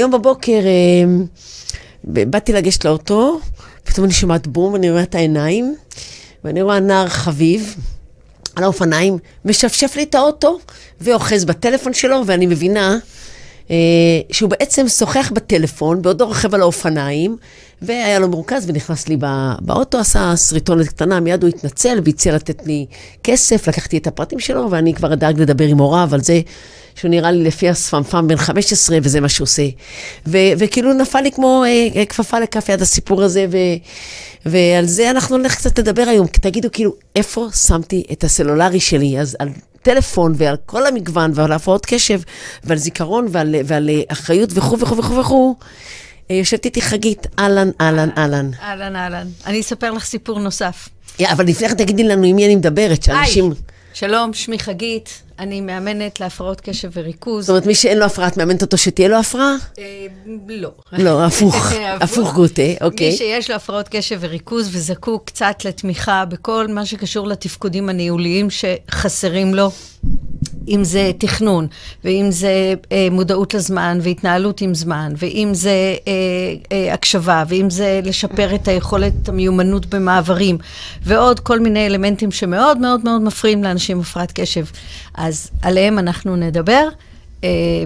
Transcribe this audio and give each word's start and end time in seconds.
היום 0.00 0.10
בבוקר 0.10 0.52
אה, 0.52 1.24
באתי 2.04 2.52
לגשת 2.52 2.84
לאוטו, 2.84 3.40
פתאום 3.84 4.04
אני 4.04 4.12
שומעת 4.14 4.46
בום, 4.46 4.74
אני 4.74 4.90
רואה 4.90 5.02
את 5.02 5.14
העיניים, 5.14 5.76
ואני 6.44 6.62
רואה 6.62 6.80
נער 6.80 7.08
חביב 7.08 7.76
על 8.56 8.64
האופניים, 8.64 9.18
משפשף 9.44 9.92
לי 9.96 10.02
את 10.02 10.14
האוטו, 10.14 10.58
ואוחז 11.00 11.44
בטלפון 11.44 11.92
שלו, 11.92 12.22
ואני 12.26 12.46
מבינה 12.46 12.98
שהוא 14.32 14.50
בעצם 14.50 14.88
שוחח 14.88 15.32
בטלפון, 15.34 16.02
בעודו 16.02 16.26
רוכב 16.26 16.54
על 16.54 16.60
האופניים, 16.60 17.36
והיה 17.82 18.18
לו 18.18 18.28
מרוכז 18.28 18.64
ונכנס 18.66 19.08
לי 19.08 19.16
בא, 19.16 19.54
באוטו, 19.60 19.98
עשה 19.98 20.36
שריטונת 20.36 20.88
קטנה, 20.88 21.20
מיד 21.20 21.42
הוא 21.42 21.48
התנצל 21.48 21.98
והציע 22.04 22.34
לתת 22.34 22.66
לי 22.66 22.86
כסף, 23.24 23.68
לקחתי 23.68 23.98
את 23.98 24.06
הפרטים 24.06 24.38
שלו, 24.38 24.70
ואני 24.70 24.94
כבר 24.94 25.14
דאג 25.14 25.40
לדבר 25.40 25.64
עם 25.64 25.78
הוריו 25.78 26.08
על 26.12 26.20
זה 26.20 26.40
שהוא 26.94 27.08
נראה 27.08 27.30
לי 27.30 27.44
לפי 27.44 27.68
השפמפם 27.68 28.28
בן 28.28 28.36
15, 28.36 28.98
וזה 29.02 29.20
מה 29.20 29.28
שהוא 29.28 29.44
עושה. 29.44 29.62
ו- 30.26 30.52
וכאילו 30.58 30.92
נפל 30.92 31.20
לי 31.20 31.32
כמו 31.32 31.64
אה, 31.96 32.04
כפפה 32.04 32.40
לכף 32.40 32.68
יד 32.68 32.82
הסיפור 32.82 33.22
הזה, 33.22 33.46
ו- 33.50 33.56
ועל 34.46 34.86
זה 34.86 35.10
אנחנו 35.10 35.38
נלך 35.38 35.56
קצת 35.56 35.78
לדבר 35.78 36.02
היום. 36.02 36.26
תגידו, 36.26 36.68
כאילו, 36.72 36.94
איפה 37.16 37.48
שמתי 37.66 38.02
את 38.12 38.24
הסלולרי 38.24 38.80
שלי? 38.80 39.20
אז 39.20 39.36
על 39.38 39.48
טלפון 39.82 40.32
ועל 40.36 40.56
כל 40.66 40.86
המגוון 40.86 41.30
ועל 41.34 41.52
הפרעות 41.52 41.86
קשב 41.86 42.20
ועל 42.64 42.78
זיכרון 42.78 43.26
ועל, 43.30 43.54
ועל 43.64 43.90
אחריות 44.08 44.50
וכו' 44.52 44.78
וכו' 44.78 44.96
וכו' 44.96 45.16
וכו'. 45.16 45.54
יושבת 46.30 46.64
איתי 46.64 46.82
חגית, 46.82 47.26
אהלן, 47.38 47.70
אהלן, 47.80 48.08
אהלן. 48.18 48.50
אהלן, 48.62 48.96
אהלן. 48.96 49.26
אני 49.46 49.60
אספר 49.60 49.90
לך 49.90 50.04
סיפור 50.04 50.38
נוסף. 50.40 50.88
אבל 51.24 51.46
לפני 51.46 51.68
כן 51.68 51.74
תגידי 51.74 52.04
לנו 52.04 52.24
עם 52.24 52.36
מי 52.36 52.46
אני 52.46 52.56
מדברת, 52.56 53.02
שאנשים... 53.02 53.52
שלום, 53.94 54.34
שמי 54.34 54.58
חגית, 54.58 55.22
אני 55.40 55.60
מאמנת 55.60 56.20
להפרעות 56.20 56.60
קשב 56.60 56.90
וריכוז. 56.92 57.44
זאת 57.44 57.50
אומרת, 57.50 57.66
מי 57.66 57.74
שאין 57.74 57.98
לו 57.98 58.04
הפרעה, 58.04 58.28
את 58.28 58.36
מאמנת 58.36 58.62
אותו 58.62 58.78
שתהיה 58.78 59.08
לו 59.08 59.16
הפרעה? 59.16 59.54
אה, 59.78 60.06
לא. 60.48 60.70
לא, 60.92 61.22
הפוך, 61.26 61.72
הפוך 62.00 62.34
גוטה, 62.34 62.62
אוקיי. 62.80 63.10
מי 63.10 63.16
שיש 63.16 63.50
לו 63.50 63.56
הפרעות 63.56 63.88
קשב 63.88 64.18
וריכוז 64.20 64.68
וזקוק 64.72 65.24
קצת 65.24 65.64
לתמיכה 65.64 66.24
בכל 66.24 66.66
מה 66.68 66.86
שקשור 66.86 67.26
לתפקודים 67.26 67.88
הניהוליים 67.88 68.48
שחסרים 68.50 69.54
לו, 69.54 69.70
אם 70.68 70.84
זה 70.84 71.10
תכנון, 71.18 71.66
ואם 72.04 72.26
זה 72.30 72.74
אה, 72.92 73.08
מודעות 73.10 73.54
לזמן, 73.54 73.98
והתנהלות 74.02 74.60
עם 74.60 74.74
זמן, 74.74 75.12
ואם 75.16 75.50
זה 75.52 75.70
אה, 75.70 76.12
אה, 76.72 76.94
הקשבה, 76.94 77.44
ואם 77.48 77.70
זה 77.70 78.00
לשפר 78.04 78.54
את 78.54 78.68
היכולת 78.68 79.28
המיומנות 79.28 79.86
במעברים, 79.86 80.58
ועוד 81.02 81.40
כל 81.40 81.60
מיני 81.60 81.86
אלמנטים 81.86 82.30
שמאוד 82.30 82.78
מאוד 82.78 83.04
מאוד 83.04 83.22
מפריעים 83.22 83.64
לאנשים 83.64 83.96
עם 83.96 84.02
הפרעת 84.02 84.32
קשב. 84.34 84.64
אז 85.30 85.50
עליהם 85.62 85.98
אנחנו 85.98 86.36
נדבר. 86.36 86.88
Uh, 87.40 87.42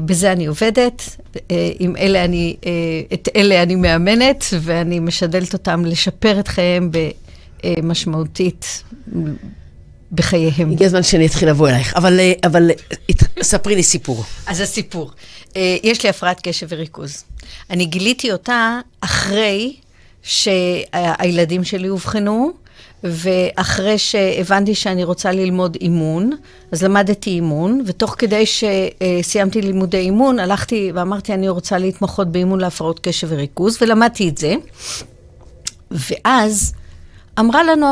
בזה 0.06 0.32
אני 0.32 0.46
עובדת, 0.46 1.16
uh, 1.36 1.40
עם 1.78 1.96
אלה 1.96 2.24
אני, 2.24 2.56
uh, 2.60 2.64
את 3.14 3.28
אלה 3.36 3.62
אני 3.62 3.74
מאמנת, 3.74 4.44
ואני 4.60 5.00
משדלת 5.00 5.52
אותם 5.52 5.84
לשפר 5.84 6.40
את 6.40 6.48
חייהם 6.48 6.90
במשמעותית 7.64 8.82
בחייהם. 10.12 10.70
הגיע 10.70 10.86
הזמן 10.86 11.02
שאני 11.02 11.26
אתחיל 11.26 11.48
לבוא 11.48 11.68
אלייך, 11.68 11.94
אבל, 11.96 12.20
אבל 12.44 12.70
ספרי 13.42 13.74
לי 13.74 13.82
סיפור. 13.82 14.24
אז 14.46 14.60
הסיפור. 14.60 15.10
יש 15.82 16.02
לי 16.02 16.08
הפרעת 16.08 16.40
קשב 16.48 16.66
וריכוז. 16.70 17.24
אני 17.70 17.86
גיליתי 17.86 18.32
אותה 18.32 18.80
אחרי 19.00 19.76
שהילדים 20.22 21.64
שלי 21.64 21.88
אובחנו, 21.88 22.52
ואחרי 23.04 23.98
שהבנתי 23.98 24.74
שאני 24.74 25.04
רוצה 25.04 25.32
ללמוד 25.32 25.76
אימון, 25.80 26.30
אז 26.72 26.82
למדתי 26.82 27.30
אימון, 27.30 27.82
ותוך 27.86 28.14
כדי 28.18 28.44
שסיימתי 28.46 29.62
לימודי 29.62 29.98
אימון, 29.98 30.38
הלכתי 30.38 30.92
ואמרתי, 30.94 31.34
אני 31.34 31.48
רוצה 31.48 31.78
להתמחות 31.78 32.28
באימון 32.28 32.60
להפרעות 32.60 33.00
קשב 33.02 33.26
וריכוז, 33.30 33.78
ולמדתי 33.80 34.28
את 34.28 34.38
זה. 34.38 34.54
ואז 35.90 36.74
אמרה 37.38 37.62
לנו 37.62 37.86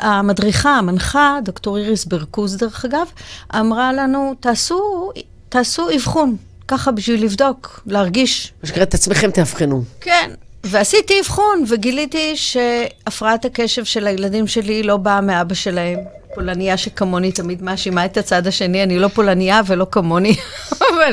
המדריכה, 0.00 0.70
המנחה, 0.70 1.38
דוקטור 1.44 1.78
איריס 1.78 2.04
ברקוז 2.04 2.56
דרך 2.56 2.84
אגב, 2.84 3.06
אמרה 3.54 3.92
לנו, 3.92 4.34
תעשו, 4.40 5.10
תעשו 5.48 5.94
אבחון, 5.94 6.36
ככה 6.68 6.90
בשביל 6.90 7.24
לבדוק, 7.24 7.82
להרגיש. 7.86 8.52
מה 8.62 8.68
שקרה, 8.68 8.82
את 8.82 8.94
עצמכם 8.94 9.30
תאבחנו. 9.30 9.82
כן. 10.00 10.30
ועשיתי 10.64 11.20
אבחון, 11.20 11.64
וגיליתי 11.68 12.36
שהפרעת 12.36 13.44
הקשב 13.44 13.84
של 13.84 14.06
הילדים 14.06 14.46
שלי 14.46 14.82
לא 14.82 14.96
באה 14.96 15.20
מאבא 15.20 15.54
שלהם. 15.54 15.98
פולניה 16.34 16.76
שכמוני 16.76 17.32
תמיד 17.32 17.62
מאשימה 17.62 18.04
את 18.04 18.16
הצד 18.16 18.46
השני, 18.46 18.82
אני 18.82 18.98
לא 18.98 19.08
פולניה 19.08 19.60
ולא 19.66 19.86
כמוני, 19.90 20.36
אבל 20.88 21.12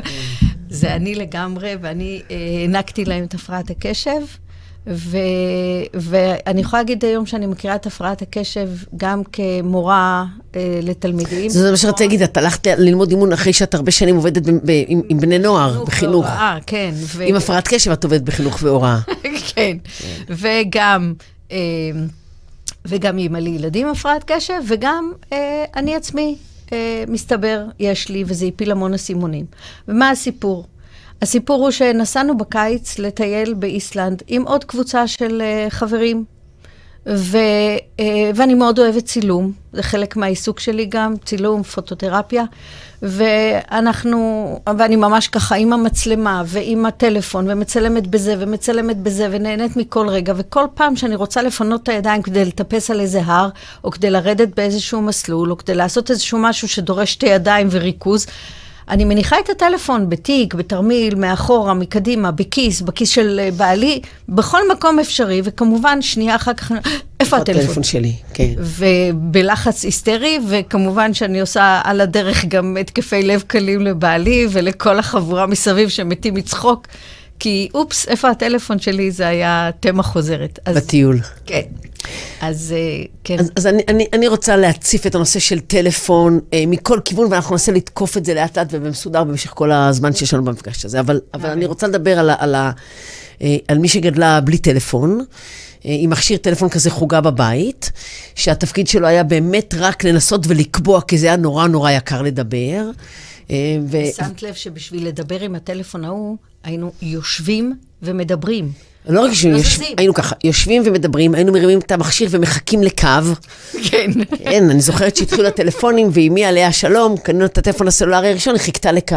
זה 0.70 0.96
אני 0.96 1.16
לגמרי, 1.16 1.76
ואני 1.82 2.22
הענקתי 2.30 3.06
להם 3.06 3.24
את 3.24 3.34
הפרעת 3.34 3.70
הקשב. 3.70 4.22
ו, 4.88 5.18
ואני 5.94 6.62
יכולה 6.62 6.82
להגיד 6.82 7.06
היום 7.06 7.26
שאני 7.26 7.46
מכירה 7.46 7.76
את 7.76 7.86
הפרעת 7.86 8.22
הקשב 8.22 8.70
גם 8.98 9.22
כמורה 9.24 10.26
אה, 10.56 10.80
לתלמידים. 10.84 11.50
זה 11.50 11.72
מה 11.72 11.78
שרציתי 11.78 12.04
להגיד, 12.04 12.22
את 12.22 12.38
הלכת 12.38 12.68
ללמוד 12.68 13.10
אימון 13.10 13.34
אחרי 13.34 13.54
שאת 13.54 13.74
הרבה 13.74 13.92
שנים 13.92 14.16
עובדת 14.16 14.44
ב, 14.44 14.52
ב, 14.52 14.84
עם, 14.88 15.02
עם 15.10 15.20
בני 15.20 15.40
נוער, 15.40 15.84
בחינוך. 15.84 16.26
והוראה, 16.26 16.58
כן. 16.66 16.92
ו... 16.94 17.24
עם 17.24 17.36
הפרעת 17.36 17.68
קשב 17.68 17.92
את 17.92 18.04
עובדת 18.04 18.22
בחינוך 18.22 18.60
והוראה. 18.62 19.00
כן, 19.56 19.78
וגם... 20.30 21.14
אה, 21.52 21.58
וגם 22.86 23.18
אימא 23.18 23.38
לילדים 23.38 23.88
הפרעת 23.88 24.24
קשב, 24.32 24.62
וגם 24.68 25.12
אה, 25.34 25.66
אני 25.76 25.96
עצמי, 25.96 26.36
אה, 26.72 27.04
מסתבר, 27.08 27.66
יש 27.80 28.10
לי, 28.10 28.24
וזה 28.28 28.46
הפיל 28.46 28.72
המון 28.72 28.94
אסימונים. 28.94 29.46
ומה 29.88 30.10
הסיפור? 30.10 30.66
הסיפור 31.22 31.63
הוא 31.63 31.72
שנסענו 31.72 32.38
בקיץ 32.38 33.00
לטייל 33.00 33.53
באיסלנד 33.53 34.24
עם 34.28 34.47
עוד 34.47 34.63
קבוצה 34.63 35.07
של 35.07 35.41
uh, 35.41 35.69
חברים, 35.69 36.25
ו, 37.07 37.38
uh, 37.97 38.02
ואני 38.35 38.53
מאוד 38.53 38.80
אוהבת 38.80 39.06
צילום, 39.06 39.52
זה 39.74 39.84
חלק 39.84 40.16
מהעיסוק 40.16 40.59
שלי 40.59 40.85
גם, 40.85 41.13
צילום, 41.25 41.63
פוטותרפיה, 41.63 42.44
ואנחנו, 43.02 44.59
ואני 44.78 44.96
ממש 44.96 45.28
ככה 45.28 45.56
עם 45.56 45.74
המצלמה 45.74 46.44
ועם 46.46 46.85
הטלפון, 46.85 47.46
ומצלמת 47.50 48.07
בזה 48.07 48.36
ומצלמת 48.40 48.97
בזה, 48.97 49.28
ונהנית 49.31 49.75
מכל 49.75 50.09
רגע, 50.09 50.34
וכל 50.36 50.66
פעם 50.74 50.96
שאני 50.96 51.16
רוצה 51.16 51.41
לפנות 51.41 51.84
את 51.84 51.90
הידיים 51.90 52.22
כדי 52.22 52.46
לטפס 52.46 52.91
על 52.91 53.00
איזה 53.00 53.22
הר, 53.25 53.50
או 53.84 53.91
כדי 53.91 54.09
לרדת 54.09 54.56
באיזשהו 54.56 55.01
מסלול, 55.01 55.51
או 55.51 55.57
כדי 55.57 55.75
לעשות 55.75 56.12
איזשהו 56.12 56.40
משהו 56.40 56.68
שדורש 56.68 57.12
שתי 57.12 57.25
ידיים 57.25 57.68
וריכוז, 57.72 58.25
אני 58.90 59.06
מניחה 59.06 59.40
את 59.40 59.50
הטלפון 59.50 60.10
בתיק, 60.10 60.54
בתרמיל, 60.54 61.16
מאחורה, 61.16 61.74
מקדימה, 61.74 62.32
בכיס, 62.32 62.82
בכיס 62.82 63.10
של 63.10 63.40
אה, 63.44 63.52
בעלי, 63.52 64.02
בכל 64.30 64.72
מקום 64.72 65.00
אפשרי, 65.00 65.42
וכמובן, 65.44 66.02
שנייה 66.02 66.36
אחר 66.36 66.54
כך, 66.54 66.72
איפה 67.20 67.38
הטלפון? 67.38 67.64
הטלפון 67.64 67.84
שלי, 67.84 68.14
כן. 68.34 68.54
ובלחץ 68.58 69.84
היסטרי, 69.84 70.40
וכמובן 70.48 71.14
שאני 71.14 71.42
עושה 71.42 71.82
על 71.84 72.02
הדרך 72.02 72.46
גם 72.46 72.78
התקפי 72.82 73.24
לב 73.24 73.44
קלים 73.48 73.82
לבעלי 73.82 74.48
ולכל 74.52 75.00
החבורה 75.00 75.46
מסביב 75.46 75.90
שמתים 75.90 76.34
מצחוק. 76.34 76.88
כי 77.40 77.70
אופס, 77.74 78.08
איפה 78.08 78.30
הטלפון 78.30 78.80
שלי? 78.80 79.12
זה 79.12 79.28
היה 79.28 79.70
תמה 79.80 80.04
חוזרת. 80.04 80.60
אז, 80.66 80.78
בטיול. 80.78 81.20
כן. 81.46 81.62
אז 82.42 82.75
אה, 82.78 83.06
כן. 83.24 83.40
אז, 83.40 83.52
אז 83.56 83.68
אני, 83.68 83.84
אני, 83.88 84.06
אני 84.14 84.28
רוצה 84.28 84.56
להציף 84.56 85.08
את 85.08 85.16
הנושא 85.16 85.40
של 85.40 85.59
טלפון 85.59 86.40
אה, 86.53 86.64
מכל 86.68 87.00
כיוון, 87.06 87.28
ואנחנו 87.31 87.53
ננסה 87.53 87.72
לתקוף 87.72 88.18
את 88.18 88.25
זה 88.25 88.34
לאט 88.34 88.58
לאט 88.58 88.68
ובמסודר 88.72 89.24
במשך 89.24 89.50
כל 89.50 89.72
הזמן 89.72 90.14
שיש 90.14 90.34
לנו 90.34 90.44
במפגש 90.44 90.86
הזה. 90.86 91.00
אבל, 91.00 91.22
אבל 91.34 91.50
אני 91.50 91.66
רוצה 91.66 91.88
לדבר 91.88 92.19
על, 92.19 92.30
על, 92.30 92.38
על, 92.40 92.56
אה, 93.42 93.58
על 93.68 93.78
מי 93.78 93.88
שגדלה 93.88 94.42
בלי 94.42 94.58
טלפון. 94.58 95.19
אה, 95.86 95.96
עם 96.00 96.09
מכשיר 96.09 96.38
טלפון 96.38 96.69
כזה 96.69 96.90
חוגה 96.90 97.22
בבית, 97.22 97.92
שהתפקיד 98.36 98.88
שלו 98.88 99.07
היה 99.07 99.24
באמת 99.24 99.74
רק 99.78 100.04
לנסות 100.04 100.42
ולקבוע, 100.48 101.01
כי 101.01 101.18
זה 101.18 101.28
היה 101.28 101.36
נורא 101.36 101.68
נורא 101.68 101.92
יקר 101.92 102.22
לדבר. 102.22 102.89
אה, 103.51 103.78
ו... 103.88 103.98
שמת 104.18 104.44
לב 104.44 104.54
שבשביל 104.54 105.07
לדבר 105.07 105.39
עם 105.39 105.56
הטלפון 105.56 106.06
ההוא, 106.06 106.38
היינו 106.63 106.92
יושבים 107.01 107.75
ומדברים. 108.01 108.72
לא 109.07 109.22
רק 109.22 109.34
שיושבים, 109.34 109.94
היינו 109.98 110.13
ככה, 110.13 110.36
יושבים 110.44 110.81
ומדברים, 110.86 111.36
היינו 111.36 111.51
מרימים 111.51 111.80
את 111.80 111.92
המכשיר 111.92 112.28
ומחכים 112.31 112.84
לקו. 112.84 113.07
כן. 113.84 114.12
כן, 114.44 114.69
אני 114.69 114.81
זוכרת 114.81 115.16
שהתחילו 115.16 115.48
הטלפונים, 115.48 116.10
ואימי 116.13 116.46
עליה 116.46 116.72
שלום, 116.72 117.18
קנינו 117.18 117.46
את 117.46 117.57
הטלפון 117.57 117.88
הסלולרי 117.88 118.30
הראשון, 118.30 118.54
היא 118.54 118.62
חיכתה 118.62 118.92
לקו. 118.92 119.16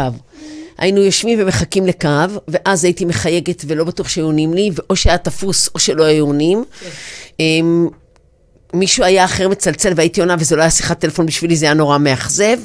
היינו 0.77 1.01
יושבים 1.01 1.39
ומחכים 1.41 1.87
לקו, 1.87 2.09
ואז 2.47 2.83
הייתי 2.83 3.05
מחייגת 3.05 3.63
ולא 3.67 3.83
בטוח 3.83 4.07
שהיו 4.07 4.25
עונים 4.25 4.53
לי, 4.53 4.71
או 4.89 4.95
שהיה 4.95 5.17
תפוס 5.17 5.69
או 5.75 5.79
שלא 5.79 6.03
היו 6.03 6.25
עונים. 6.25 6.63
כן. 7.37 7.45
מישהו 8.73 9.03
היה 9.03 9.25
אחר 9.25 9.49
מצלצל 9.49 9.93
והייתי 9.95 10.21
עונה 10.21 10.35
וזו 10.39 10.55
לא 10.55 10.61
היה 10.61 10.71
שיחת 10.71 10.99
טלפון 10.99 11.25
בשבילי, 11.25 11.55
זה 11.55 11.65
היה 11.65 11.73
נורא 11.73 11.97
מאכזב, 11.97 12.57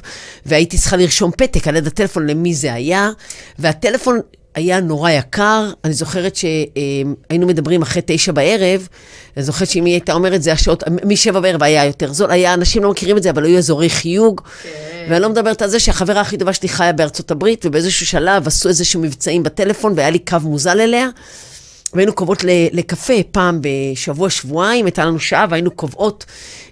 והייתי 0.47 0.79
צריכה 0.79 0.97
לרשום 0.97 1.31
פתק 1.37 1.69
על 1.69 1.77
יד 1.77 1.87
הטלפון 1.87 2.27
למי 2.27 2.55
זה 2.55 2.73
היה, 2.73 3.11
והטלפון 3.59 4.21
היה 4.59 4.81
נורא 4.81 5.11
יקר. 5.11 5.71
אני 5.85 5.93
זוכרת 5.93 6.37
שהיינו 6.37 7.47
מדברים 7.47 7.83
אחרי 7.83 8.03
תשע 8.07 8.33
בערב, 8.33 8.89
אני 9.37 9.45
זוכרת 9.45 9.69
שאם 9.69 9.85
היא 9.85 9.95
הייתה 9.95 10.13
אומרת, 10.13 10.43
זה 10.43 10.53
השעות, 10.53 10.85
משבע 11.05 11.41
בערב 11.41 11.63
היה 11.63 11.85
יותר 11.85 12.13
זול. 12.13 12.31
היה, 12.31 12.55
אנשים 12.55 12.83
לא 12.83 12.91
מכירים 12.91 13.17
את 13.17 13.23
זה, 13.23 13.31
אבל 13.31 13.45
היו 13.45 13.59
אזורי 13.59 13.91
חיוג. 13.91 14.41
כן. 14.63 15.07
ואני 15.11 15.23
לא 15.23 15.29
מדברת 15.29 15.63
על 15.63 15.69
זה 15.69 15.81
שהחברה 15.81 16.21
הכי 16.21 16.39
טובה 16.39 16.53
שלי 16.53 16.69
חיה 16.69 16.93
בארצות 16.93 17.31
הברית, 17.31 17.67
ובאיזשהו 17.67 18.07
שלב 18.07 18.47
עשו 18.47 18.69
איזשהו 18.69 19.01
מבצעים 19.01 19.43
בטלפון, 19.43 19.93
והיה 19.97 20.11
לי 20.11 20.19
קו 20.19 20.37
מוזל 20.43 20.81
אליה. 20.81 21.09
והיינו 21.95 22.13
קובעות 22.13 22.45
לקפה 22.73 23.15
פעם 23.33 23.61
בשבוע, 23.61 24.31
שבועיים, 24.31 24.85
הייתה 24.85 25.05
לנו 25.05 25.21
שעה, 25.21 25.47
והיינו 25.51 25.71
קובעות, 25.71 26.25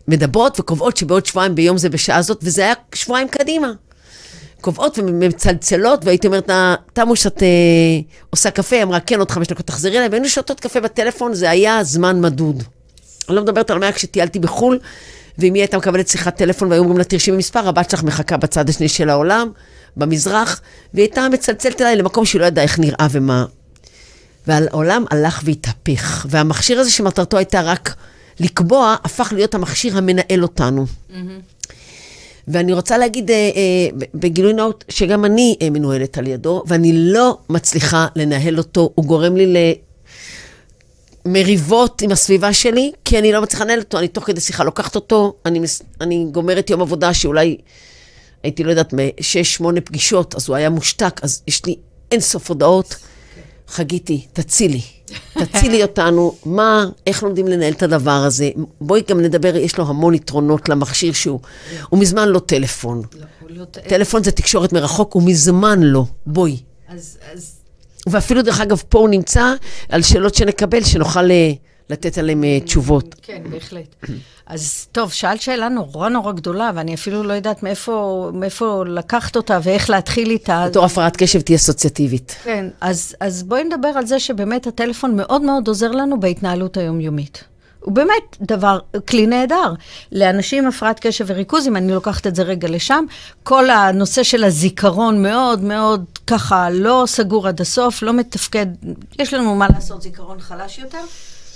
מדברות 0.08 0.60
וקובעות 0.60 0.96
שבעוד 0.96 1.26
שבועיים 1.26 1.54
ביום 1.54 1.78
זה 1.78 1.88
בשעה 1.88 2.16
הזאת, 2.16 2.38
וזה 2.42 2.62
היה 2.62 2.74
שבועיים 2.94 3.28
קדימה. 3.28 3.72
קובעות 4.60 4.98
ומצלצלות, 4.98 6.04
והייתי 6.04 6.26
אומרת 6.26 6.48
לה, 6.48 6.74
תמו 6.92 7.16
שאת 7.16 7.42
אה, 7.42 7.48
עושה 8.30 8.50
קפה, 8.50 8.76
היא 8.76 8.82
אמרה, 8.82 9.00
כן, 9.00 9.18
עוד 9.18 9.30
חמש 9.30 9.46
דקות 9.46 9.66
תחזרי 9.66 9.96
אליי, 9.96 10.08
והיינו 10.08 10.28
שותות 10.28 10.60
קפה 10.60 10.80
בטלפון, 10.80 11.34
זה 11.34 11.50
היה 11.50 11.84
זמן 11.84 12.20
מדוד. 12.20 12.62
אני 13.28 13.36
לא 13.36 13.42
מדברת 13.42 13.70
על 13.70 13.78
מה 13.78 13.92
כשטיילתי 13.92 14.38
בחו"ל, 14.38 14.78
ואם 15.38 15.54
היא 15.54 15.62
הייתה 15.62 15.76
מקבלת 15.76 16.08
שיחת 16.08 16.36
טלפון 16.36 16.68
והיו 16.68 16.80
אומרים 16.80 16.98
לה, 16.98 17.04
תרשמי 17.04 17.36
מספר, 17.36 17.68
הבת 17.68 17.90
שלך 17.90 18.02
מחכה 18.02 18.36
בצד 18.36 18.68
השני 18.68 18.88
של 18.88 19.10
העולם, 19.10 19.50
במזרח, 19.96 20.60
והיא 20.94 21.04
הייתה 21.04 21.28
מצלצלת 21.28 21.80
אליי 21.80 21.96
למקום 21.96 22.24
שהיא 22.24 22.40
לא 22.40 22.46
ידעה 22.46 22.64
איך 22.64 22.78
נראה 22.78 23.06
ומה. 23.10 23.44
והעולם 24.46 25.04
הלך 25.10 25.42
והתהפך, 25.44 26.26
והמכשיר 26.28 26.80
הזה 26.80 26.90
שמטרתו 26.90 27.36
הייתה 27.36 27.60
רק 27.60 27.94
לקבוע, 28.40 28.96
הפך 29.04 29.32
להיות 29.36 29.54
המכשיר 29.54 29.98
המנהל 29.98 30.42
אותנו. 30.42 30.86
Mm-hmm. 31.10 31.14
ואני 32.48 32.72
רוצה 32.72 32.98
להגיד 32.98 33.30
אה, 33.30 33.36
אה, 33.36 34.06
בגילוי 34.14 34.52
נאות, 34.52 34.84
שגם 34.88 35.24
אני 35.24 35.56
אה, 35.62 35.70
מנוהלת 35.70 36.18
על 36.18 36.26
ידו, 36.26 36.62
ואני 36.66 36.92
לא 36.94 37.38
מצליחה 37.48 38.06
לנהל 38.16 38.58
אותו, 38.58 38.90
הוא 38.94 39.04
גורם 39.04 39.36
לי 39.36 39.74
למריבות 41.26 42.02
עם 42.02 42.10
הסביבה 42.10 42.52
שלי, 42.52 42.92
כי 43.04 43.18
אני 43.18 43.32
לא 43.32 43.42
מצליחה 43.42 43.64
לנהל 43.64 43.78
אותו, 43.78 43.98
אני 43.98 44.08
תוך 44.08 44.24
כדי 44.24 44.40
שיחה 44.40 44.64
לוקחת 44.64 44.94
אותו, 44.94 45.34
אני, 45.46 45.60
אני 46.00 46.26
גומרת 46.32 46.70
יום 46.70 46.80
עבודה 46.80 47.14
שאולי 47.14 47.56
הייתי, 48.42 48.64
לא 48.64 48.70
יודעת, 48.70 48.92
משש, 48.92 49.54
שמונה 49.54 49.80
פגישות, 49.80 50.34
אז 50.34 50.48
הוא 50.48 50.56
היה 50.56 50.70
מושתק, 50.70 51.20
אז 51.22 51.42
יש 51.46 51.66
לי 51.66 51.76
אין 52.12 52.20
סוף 52.20 52.48
הודעות. 52.48 52.96
חגיתי, 53.68 54.26
תצילי. 54.32 54.95
תצילי 55.38 55.82
אותנו, 55.88 56.34
מה, 56.44 56.86
איך 57.06 57.22
לומדים 57.22 57.48
לנהל 57.48 57.72
את 57.72 57.82
הדבר 57.82 58.10
הזה. 58.10 58.50
בואי 58.80 59.02
גם 59.08 59.20
נדבר, 59.20 59.56
יש 59.56 59.78
לו 59.78 59.88
המון 59.88 60.14
יתרונות 60.14 60.68
למכשיר 60.68 61.12
שהוא, 61.12 61.40
הוא 61.88 62.00
מזמן 62.00 62.28
לא 62.28 62.38
טלפון. 62.38 63.02
לא, 63.12 63.26
לא 63.48 63.64
טלפון 63.64 64.24
זה 64.24 64.30
תקשורת 64.30 64.72
מרחוק, 64.72 65.12
הוא 65.12 65.22
מזמן 65.22 65.80
לא. 65.82 66.04
בואי. 66.26 66.56
אז, 66.88 67.18
אז... 67.32 67.52
ואפילו, 68.06 68.42
דרך 68.42 68.60
אגב, 68.60 68.82
פה 68.88 68.98
הוא 68.98 69.08
נמצא 69.08 69.54
על 69.88 70.02
שאלות 70.02 70.34
שנקבל, 70.34 70.84
שנוכל 70.84 71.30
אה, 71.30 71.52
לתת 71.90 72.18
עליהן 72.18 72.44
אה, 72.44 72.58
תשובות. 72.60 73.14
כן, 73.22 73.42
בהחלט. 73.50 73.94
אז 74.46 74.86
טוב, 74.92 75.12
שאלת 75.12 75.40
שאלה 75.40 75.68
נורא 75.68 76.08
נורא 76.08 76.32
גדולה, 76.32 76.70
ואני 76.74 76.94
אפילו 76.94 77.22
לא 77.22 77.32
יודעת 77.32 77.62
מאיפה, 77.62 78.30
מאיפה 78.34 78.84
לקחת 78.86 79.36
אותה 79.36 79.58
ואיך 79.62 79.90
להתחיל 79.90 80.30
איתה. 80.30 80.66
בתור 80.70 80.84
הפרעת 80.84 81.16
קשב 81.16 81.40
תהיה 81.40 81.56
אסוציאטיבית. 81.56 82.36
כן, 82.44 82.66
אז, 82.80 83.16
אז 83.20 83.42
בואי 83.42 83.64
נדבר 83.64 83.88
על 83.88 84.06
זה 84.06 84.20
שבאמת 84.20 84.66
הטלפון 84.66 85.16
מאוד 85.16 85.42
מאוד 85.42 85.68
עוזר 85.68 85.90
לנו 85.90 86.20
בהתנהלות 86.20 86.76
היומיומית. 86.76 87.44
הוא 87.80 87.94
באמת 87.94 88.36
דבר, 88.40 88.78
כלי 89.08 89.26
נהדר. 89.26 89.74
לאנשים 90.12 90.62
עם 90.62 90.68
הפרעת 90.68 91.00
קשב 91.00 91.24
וריכוז, 91.28 91.68
אם 91.68 91.76
אני 91.76 91.92
לוקחת 91.92 92.26
את 92.26 92.34
זה 92.34 92.42
רגע 92.42 92.68
לשם, 92.68 93.04
כל 93.42 93.70
הנושא 93.70 94.22
של 94.22 94.44
הזיכרון 94.44 95.22
מאוד 95.22 95.60
מאוד 95.60 96.04
ככה 96.26 96.70
לא 96.70 97.04
סגור 97.06 97.48
עד 97.48 97.60
הסוף, 97.60 98.02
לא 98.02 98.12
מתפקד, 98.12 98.66
יש 99.18 99.34
לנו 99.34 99.54
מה 99.54 99.66
לעשות, 99.74 100.02
זיכרון 100.02 100.40
חלש 100.40 100.78
יותר. 100.78 100.98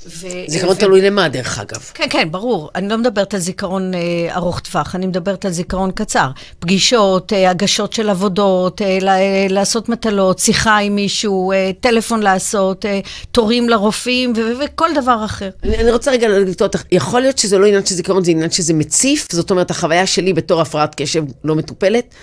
ו... 0.06 0.26
זיכרון 0.48 0.76
ו... 0.76 0.78
תלוי 0.78 1.00
למה, 1.00 1.28
דרך 1.28 1.58
אגב. 1.58 1.90
כן, 1.94 2.06
כן, 2.10 2.28
ברור. 2.30 2.70
אני 2.74 2.88
לא 2.88 2.98
מדברת 2.98 3.34
על 3.34 3.40
זיכרון 3.40 3.94
אה, 3.94 4.00
ארוך 4.36 4.60
טווח, 4.60 4.94
אני 4.94 5.06
מדברת 5.06 5.44
על 5.44 5.52
זיכרון 5.52 5.90
קצר. 5.90 6.28
פגישות, 6.58 7.32
אה, 7.32 7.50
הגשות 7.50 7.92
של 7.92 8.08
עבודות, 8.10 8.82
אה, 8.82 8.98
אה, 9.08 9.46
לעשות 9.50 9.88
מטלות, 9.88 10.38
שיחה 10.38 10.78
עם 10.78 10.94
מישהו, 10.94 11.52
אה, 11.52 11.70
טלפון 11.80 12.22
לעשות, 12.22 12.86
אה, 12.86 13.00
תורים 13.32 13.68
לרופאים 13.68 14.32
ו- 14.36 14.40
ו- 14.40 14.64
וכל 14.64 14.90
דבר 14.94 15.24
אחר. 15.24 15.50
אני, 15.64 15.76
אני 15.78 15.90
רוצה 15.90 16.10
רגע 16.10 16.28
לקטוע 16.28 16.66
אותך. 16.66 16.82
יכול 16.92 17.20
להיות 17.20 17.38
שזה 17.38 17.58
לא 17.58 17.66
עניין 17.66 17.86
של 17.86 17.94
זיכרון, 17.94 18.24
זה 18.24 18.30
עניין 18.30 18.50
שזה 18.50 18.74
מציף. 18.74 19.26
זאת 19.32 19.50
אומרת, 19.50 19.70
החוויה 19.70 20.06
שלי 20.06 20.32
בתור 20.32 20.60
הפרעת 20.60 20.94
קשב 20.94 21.24
לא 21.44 21.54
מטופלת, 21.54 22.14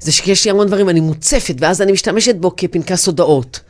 זה 0.00 0.12
שיש 0.12 0.44
לי 0.44 0.50
המון 0.50 0.66
דברים, 0.66 0.88
אני 0.88 1.00
מוצפת, 1.00 1.54
ואז 1.58 1.82
אני 1.82 1.92
משתמשת 1.92 2.34
בו 2.34 2.56
כפנקס 2.56 3.06
הודעות. 3.06 3.60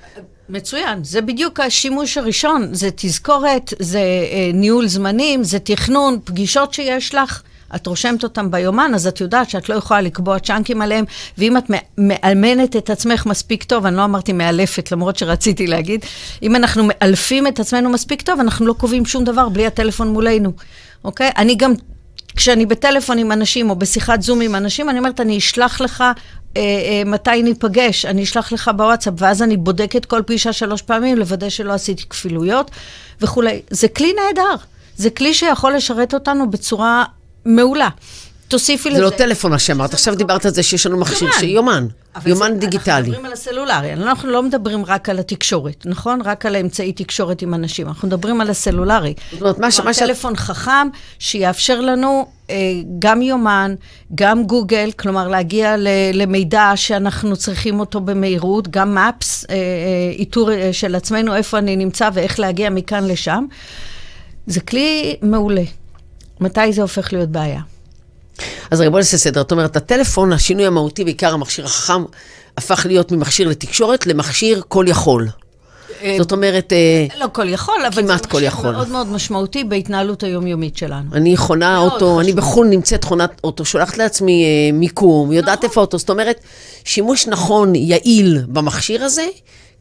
מצוין, 0.49 1.05
זה 1.05 1.21
בדיוק 1.21 1.61
השימוש 1.61 2.19
הראשון, 2.19 2.75
זה 2.75 2.89
תזכורת, 2.97 3.75
זה 3.79 3.99
אה, 3.99 4.51
ניהול 4.55 4.87
זמנים, 4.87 5.45
זה 5.45 5.59
תכנון, 5.59 6.19
פגישות 6.25 6.75
שיש 6.75 7.15
לך. 7.15 7.43
את 7.75 7.87
רושמת 7.87 8.23
אותם 8.23 8.51
ביומן, 8.51 8.91
אז 8.95 9.07
את 9.07 9.21
יודעת 9.21 9.51
שאת 9.51 9.69
לא 9.69 9.75
יכולה 9.75 10.01
לקבוע 10.01 10.39
צ'אנקים 10.39 10.83
עליהם, 10.83 11.05
ואם 11.39 11.57
את 11.57 11.65
מאלמנת 11.99 12.77
את 12.77 12.91
עצמך 12.91 13.27
מספיק 13.27 13.65
טוב, 13.65 13.87
אני 13.87 13.97
לא 13.97 14.05
אמרתי 14.05 14.33
מאלפת, 14.33 14.93
למרות 14.93 15.17
שרציתי 15.17 15.67
להגיד, 15.67 16.05
אם 16.43 16.57
אנחנו 16.57 16.89
מאלפים 16.89 17.47
את 17.47 17.61
עצמנו 17.61 17.91
מספיק 17.91 18.23
טוב, 18.23 18.41
אנחנו 18.41 18.67
לא 18.67 18.73
קובעים 18.73 19.07
שום 19.07 19.25
דבר 19.25 19.49
בלי 19.49 19.67
הטלפון 19.67 20.09
מולנו, 20.09 20.53
אוקיי? 21.05 21.31
אני 21.37 21.55
גם 21.55 21.73
כשאני 22.37 22.67
בטלפון 22.67 23.19
עם 23.19 23.33
אנשים 23.33 23.71
או 23.71 23.77
בשיחת 23.77 24.23
זום 24.23 24.41
עם 24.41 24.55
אנשים, 24.55 24.91
אני 24.91 24.99
אומרת, 24.99 25.21
אני 25.21 25.39
אשלח 25.39 25.81
לך 25.81 26.05
אה, 26.57 26.63
אה, 26.63 27.03
מתי 27.07 27.43
ניפגש, 27.43 28.05
אני 28.05 28.23
אשלח 28.23 28.53
לך 28.53 28.71
בוואטסאפ, 28.77 29.15
ואז 29.19 29.43
אני 29.43 29.57
בודקת 29.57 30.05
כל 30.05 30.23
פגישה 30.27 30.53
שלוש 30.53 30.83
פעמים, 30.83 31.19
לוודא 31.19 31.49
שלא 31.49 31.73
עשיתי 31.73 32.03
כפילויות 32.11 32.71
וכולי. 33.21 33.63
זה 33.71 33.89
כלי 33.89 34.13
נהדר. 34.13 34.55
זה 34.97 35.11
כלי 35.11 35.35
שיכול 35.35 35.75
לשרת 35.75 36.15
אותנו 36.15 36.51
בצורה 36.51 37.05
מעולה. 37.45 37.89
תוסיפי 38.49 38.91
לזה. 38.91 38.99
זה 38.99 39.05
לא 39.05 39.11
טלפון 39.11 39.51
מה 39.51 39.59
שאמרת, 39.59 39.95
עכשיו 39.95 40.15
דיברת 40.15 40.47
על 40.47 40.53
זה 40.53 40.63
שיש 40.63 40.87
לנו 40.87 40.99
מכשיר 40.99 41.29
של 41.41 41.49
יומן, 41.49 41.87
יומן 42.27 42.59
דיגיטלי. 42.59 42.93
אנחנו 42.93 43.11
מדברים 43.11 43.27
על 43.27 43.33
הסלולרי, 43.33 43.93
אנחנו 43.93 44.31
לא 44.31 44.43
מדברים 44.43 44.85
רק 44.85 45.09
על 45.09 45.19
התקשורת, 45.19 45.87
נכון? 45.87 46.21
רק 46.25 46.47
על 46.47 46.55
האמצעי 46.55 46.93
תקשורת 46.93 47.43
עם 47.43 47.55
אנשים, 47.55 47.89
אנחנו 47.89 48.09
מדברים 48.09 48.41
על 48.41 48.51
הסלולרי. 48.51 49.15
זאת 49.33 49.41
אומרת, 49.41 49.59
מה 49.59 49.71
ש... 49.71 49.99
טלפון 49.99 50.37
חכם 50.37 50.89
שיאפשר 51.19 51.81
לנו 51.81 52.27
אה, 52.51 52.57
גם 52.99 53.23
יומן, 53.23 53.75
גם 54.15 54.45
גוגל, 54.45 54.91
כלומר 54.97 55.29
להגיע 55.29 55.75
למידע 56.13 56.73
שאנחנו 56.75 57.37
צריכים 57.37 57.81
אותו 57.81 58.01
במהירות, 58.01 58.69
גם 58.69 58.95
מפס, 58.95 59.45
אה, 59.51 59.55
אה, 59.55 59.59
איתור 60.19 60.51
של 60.73 60.95
עצמנו, 60.95 61.35
איפה 61.35 61.59
אני 61.59 61.77
נמצא 61.77 62.11
ואיך 62.13 62.41
להגיע 62.41 62.71
מכאן 62.71 63.05
לשם. 63.09 63.45
זה 64.47 64.61
כלי 64.61 65.17
מעולה. 65.23 65.63
מתי 66.41 66.73
זה 66.73 66.83
הופך 66.83 67.13
להיות 67.13 67.29
בעיה? 67.29 67.61
אז 68.71 68.81
רגע, 68.81 68.91
בוא 68.91 68.99
נעשה 68.99 69.19
סדר. 69.19 69.41
זאת 69.41 69.53
אומרת, 69.53 69.77
הטלפון, 69.77 70.33
השינוי 70.33 70.67
המהותי, 70.67 71.05
בעיקר 71.05 71.35
המכשיר 71.35 71.65
החכם, 71.65 72.05
הפך 72.57 72.87
להיות 72.89 73.13
ממכשיר 73.13 73.49
לתקשורת 73.49 74.07
למכשיר 74.07 74.63
כל 74.69 74.85
יכול. 74.89 75.29
אה, 76.03 76.17
זאת 76.19 76.33
אומרת... 76.33 76.73
אה, 76.73 77.07
לא 77.21 77.27
כל 77.33 77.49
יכול, 77.49 77.75
אבל 77.87 78.07
זה 78.07 78.15
מכשיר 78.15 78.71
מאוד 78.73 78.89
מאוד 78.89 79.07
משמעותי 79.07 79.65
בהתנהלות 79.65 80.23
היומיומית 80.23 80.77
שלנו. 80.77 81.11
אני 81.13 81.37
חונה 81.37 81.79
אוטו, 81.79 82.21
אני 82.21 82.33
בחו"ל 82.33 82.67
נמצאת 82.67 83.05
חונת 83.05 83.41
אוטו, 83.45 83.65
שולחת 83.65 83.99
לעצמי 83.99 84.45
אה, 84.45 84.73
מיקום, 84.73 85.33
יודעת 85.33 85.59
נכון. 85.59 85.69
איפה 85.69 85.81
האוטו. 85.81 85.99
זאת 85.99 86.11
אומרת, 86.11 86.41
שימוש 86.85 87.27
נכון, 87.27 87.75
יעיל 87.75 88.43
במכשיר 88.49 89.05
הזה, 89.05 89.27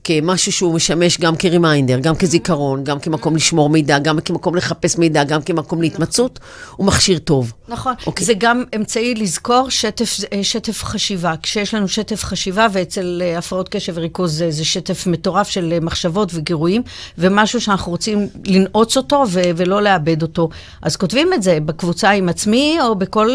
כמשהו 0.04 0.52
שהוא 0.52 0.74
משמש 0.74 1.20
גם 1.20 1.36
כרימיינדר, 1.36 2.00
גם 2.00 2.16
כזיכרון, 2.16 2.84
גם 2.84 3.00
כמקום 3.00 3.36
לשמור 3.36 3.70
מידע, 3.70 4.00
גם 4.00 4.20
כמקום 4.20 4.56
לחפש 4.56 4.98
מידע, 4.98 5.24
גם 5.24 5.42
כמקום 5.42 5.82
להתמצאות, 5.82 6.40
הוא 6.76 6.88
מכשיר 6.88 7.20
טוב. 7.20 7.54
נכון. 7.68 7.94
Okay. 7.94 8.08
אוקיי. 8.08 8.26
זה 8.26 8.34
גם 8.38 8.64
אמצעי 8.76 9.16
לזכור 9.16 9.70
שטף, 9.70 10.18
שטף 10.42 10.84
חשיבה. 10.84 11.34
כשיש 11.44 11.74
לנו 11.74 11.88
שטף 11.88 12.24
חשיבה, 12.24 12.68
ואצל 12.72 13.22
אה, 13.26 13.38
הפרעות 13.38 13.70
קשב 13.70 13.94
וריכוז 13.96 14.38
זה, 14.38 14.52
זה 14.52 14.66
שטף 14.66 15.08
מטורף 15.08 15.50
של 15.50 15.74
אה, 15.74 15.80
מחשבות 15.80 16.32
וגירויים, 16.34 16.82
ומשהו 17.18 17.62
שאנחנו 17.62 17.92
רוצים 17.92 18.28
לנעוץ 18.46 18.98
אותו 18.98 19.24
ו- 19.30 19.42
ולא 19.56 19.82
לאבד 19.82 20.22
אותו. 20.22 20.50
אז 20.82 20.96
כותבים 20.96 21.34
את 21.34 21.44
זה 21.44 21.58
בקבוצה 21.66 22.10
עם 22.10 22.30
עצמי, 22.30 22.78
או 22.82 22.96
בכל 22.96 23.30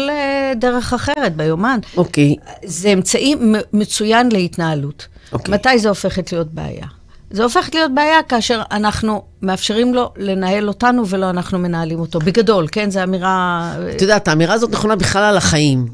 דרך 0.55 0.93
אחרת, 0.93 1.35
ביומן. 1.35 1.79
אוקיי. 1.97 2.35
Okay. 2.39 2.53
זה 2.63 2.93
אמצעי 2.93 3.35
מצוין 3.73 4.29
להתנהלות. 4.31 5.07
Okay. 5.29 5.33
אוקיי. 5.33 5.53
מתי 5.53 5.79
זה 5.79 5.89
הופכת 5.89 6.31
להיות 6.31 6.53
בעיה? 6.53 6.85
זה 7.31 7.43
הופך 7.43 7.69
להיות 7.73 7.91
בעיה 7.95 8.23
כאשר 8.23 8.61
אנחנו 8.71 9.23
מאפשרים 9.41 9.93
לו 9.93 10.13
לנהל 10.17 10.67
אותנו 10.67 11.07
ולא 11.07 11.29
אנחנו 11.29 11.59
מנהלים 11.59 11.99
אותו. 11.99 12.19
בגדול, 12.19 12.67
כן? 12.71 12.91
זו 12.91 13.03
אמירה... 13.03 13.73
את 13.95 14.01
יודעת, 14.01 14.27
האמירה 14.27 14.53
הזאת 14.53 14.71
נכונה 14.71 14.95
בכלל 14.95 15.23
על 15.23 15.37
החיים. 15.37 15.85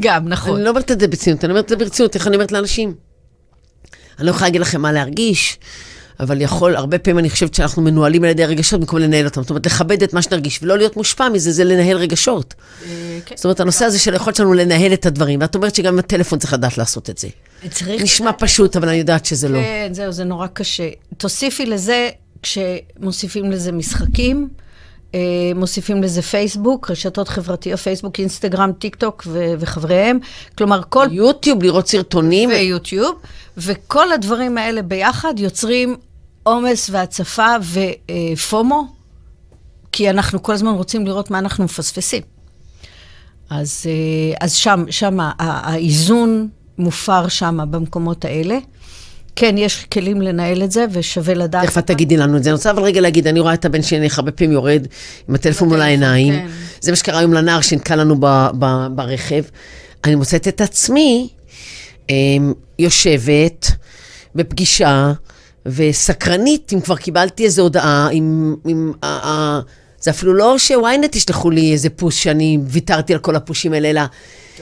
גם, 0.00 0.28
נכון. 0.28 0.56
אני 0.56 0.64
לא 0.64 0.70
אומרת 0.70 0.90
את 0.90 1.00
זה 1.00 1.08
בצניעות, 1.08 1.44
אני 1.44 1.52
אומרת 1.52 1.64
את 1.64 1.68
זה 1.68 1.76
ברצינות, 1.76 2.14
איך 2.14 2.26
אני 2.26 2.36
אומרת 2.36 2.52
לאנשים? 2.52 2.94
אני 4.18 4.26
לא 4.26 4.30
יכולה 4.30 4.46
להגיד 4.46 4.60
לכם 4.60 4.80
מה 4.80 4.92
להרגיש, 4.92 5.58
אבל 6.20 6.40
יכול, 6.40 6.76
הרבה 6.76 6.98
פעמים 6.98 7.18
אני 7.18 7.30
חושבת 7.30 7.54
שאנחנו 7.54 7.82
מנוהלים 7.82 8.24
על 8.24 8.30
ידי 8.30 8.44
הרגשות 8.44 8.80
במקום 8.80 8.98
לנהל 8.98 9.24
אותם. 9.24 9.42
זאת 9.42 9.50
אומרת, 9.50 9.66
לכבד 9.66 10.02
את 10.02 10.12
מה 10.12 10.22
שנרגיש 10.22 10.60
ולא 10.62 10.78
להיות 10.78 10.96
מושפע 10.96 11.28
מזה, 11.28 11.52
זה 11.52 11.64
לנהל 11.64 11.96
רגשות. 11.96 12.54
כן. 13.26 13.36
זאת 13.36 13.44
אומרת, 13.44 13.60
הנושא 13.60 13.84
הזה 13.84 13.98
של 13.98 14.12
היכולת 14.12 14.36
שלנו 14.36 14.54
לנהל 14.54 14.92
את 14.92 15.06
הדברים, 15.06 15.40
ואת 15.40 15.54
אומרת 15.54 15.74
שגם 15.74 15.98
הטלפון 15.98 16.38
צריך 16.38 16.52
לדעת 16.52 16.78
לעשות 16.78 17.10
את 17.10 17.18
זה. 17.18 17.28
צריך... 17.70 18.02
נשמע 18.02 18.30
פשוט, 18.38 18.76
אבל 18.76 18.88
אני 18.88 18.96
יודעת 18.96 19.26
שזה 19.26 19.48
לא. 19.48 19.58
כן, 19.58 19.88
זהו, 19.92 20.12
זה 20.12 20.24
נורא 20.24 20.46
קשה. 20.46 20.88
תוסיפי 21.16 21.66
לזה, 21.66 22.10
כשמוסיפים 22.42 23.50
לזה 23.50 23.72
משחקים, 23.72 24.48
אה, 24.48 24.63
מוסיפים 25.54 26.02
לזה 26.02 26.22
פייסבוק, 26.22 26.90
רשתות 26.90 27.28
חברתיות, 27.28 27.80
פייסבוק, 27.80 28.20
אינסטגרם, 28.20 28.72
טיק 28.72 28.96
טוק 28.96 29.22
ו- 29.26 29.54
וחבריהם. 29.58 30.18
כלומר, 30.58 30.80
כל... 30.88 31.06
יוטיוב, 31.10 31.62
לראות 31.62 31.88
סרטונים. 31.88 32.48
ויוטיוב, 32.48 33.14
וכל 33.56 34.12
הדברים 34.12 34.58
האלה 34.58 34.82
ביחד 34.82 35.34
יוצרים 35.38 35.96
עומס 36.42 36.90
והצפה 36.92 37.56
ופומו, 38.32 38.86
כי 39.92 40.10
אנחנו 40.10 40.42
כל 40.42 40.52
הזמן 40.52 40.72
רוצים 40.72 41.06
לראות 41.06 41.30
מה 41.30 41.38
אנחנו 41.38 41.64
מפספסים. 41.64 42.22
אז, 43.50 43.86
אה, 43.86 44.36
אז 44.40 44.54
שם, 44.54 44.84
שם 44.90 45.18
האיזון 45.38 46.48
מופר 46.78 47.28
שם 47.28 47.58
במקומות 47.70 48.24
האלה. 48.24 48.58
כן, 49.36 49.58
יש 49.58 49.86
כלים 49.92 50.22
לנהל 50.22 50.62
את 50.62 50.70
זה, 50.72 50.84
ושווה 50.90 51.34
לדעת. 51.34 51.64
תכף 51.64 51.78
את 51.78 51.86
תגידי 51.86 52.16
לנו 52.16 52.36
את 52.36 52.44
זה. 52.44 52.50
אני 52.50 52.54
רוצה 52.54 52.70
אבל 52.70 52.82
רגע 52.82 53.00
להגיד, 53.00 53.26
אני 53.26 53.40
רואה 53.40 53.54
את 53.54 53.64
הבן 53.64 53.82
שלי 53.82 54.08
הרבה 54.16 54.32
פעמים 54.32 54.52
יורד 54.52 54.86
עם 55.28 55.34
הטלפון 55.34 55.68
מול 55.68 55.80
העיניים. 55.80 56.34
כן. 56.34 56.46
זה 56.80 56.92
מה 56.92 56.96
שקרה 56.96 57.18
היום 57.18 57.32
לנער 57.32 57.60
שנתקע 57.60 57.96
לנו 57.96 58.16
ב- 58.20 58.48
ב- 58.58 58.86
ברכב. 58.94 59.42
אני 60.04 60.14
מוצאת 60.14 60.48
את 60.48 60.60
עצמי 60.60 61.28
אמ, 62.10 62.52
יושבת 62.78 63.70
בפגישה 64.34 65.12
וסקרנית, 65.66 66.72
אם 66.74 66.80
כבר 66.80 66.96
קיבלתי 66.96 67.44
איזו 67.44 67.62
הודעה, 67.62 68.08
אם... 68.10 68.54
אם 68.66 68.92
זה 70.00 70.10
אפילו 70.10 70.34
לא 70.34 70.58
שוויינט 70.58 71.16
ישלחו 71.16 71.50
לי 71.50 71.72
איזה 71.72 71.90
פוש 71.90 72.22
שאני 72.22 72.58
ויתרתי 72.66 73.12
על 73.12 73.18
כל 73.18 73.36
הפושים 73.36 73.72
האלה, 73.72 73.90
אלא... 73.90 74.02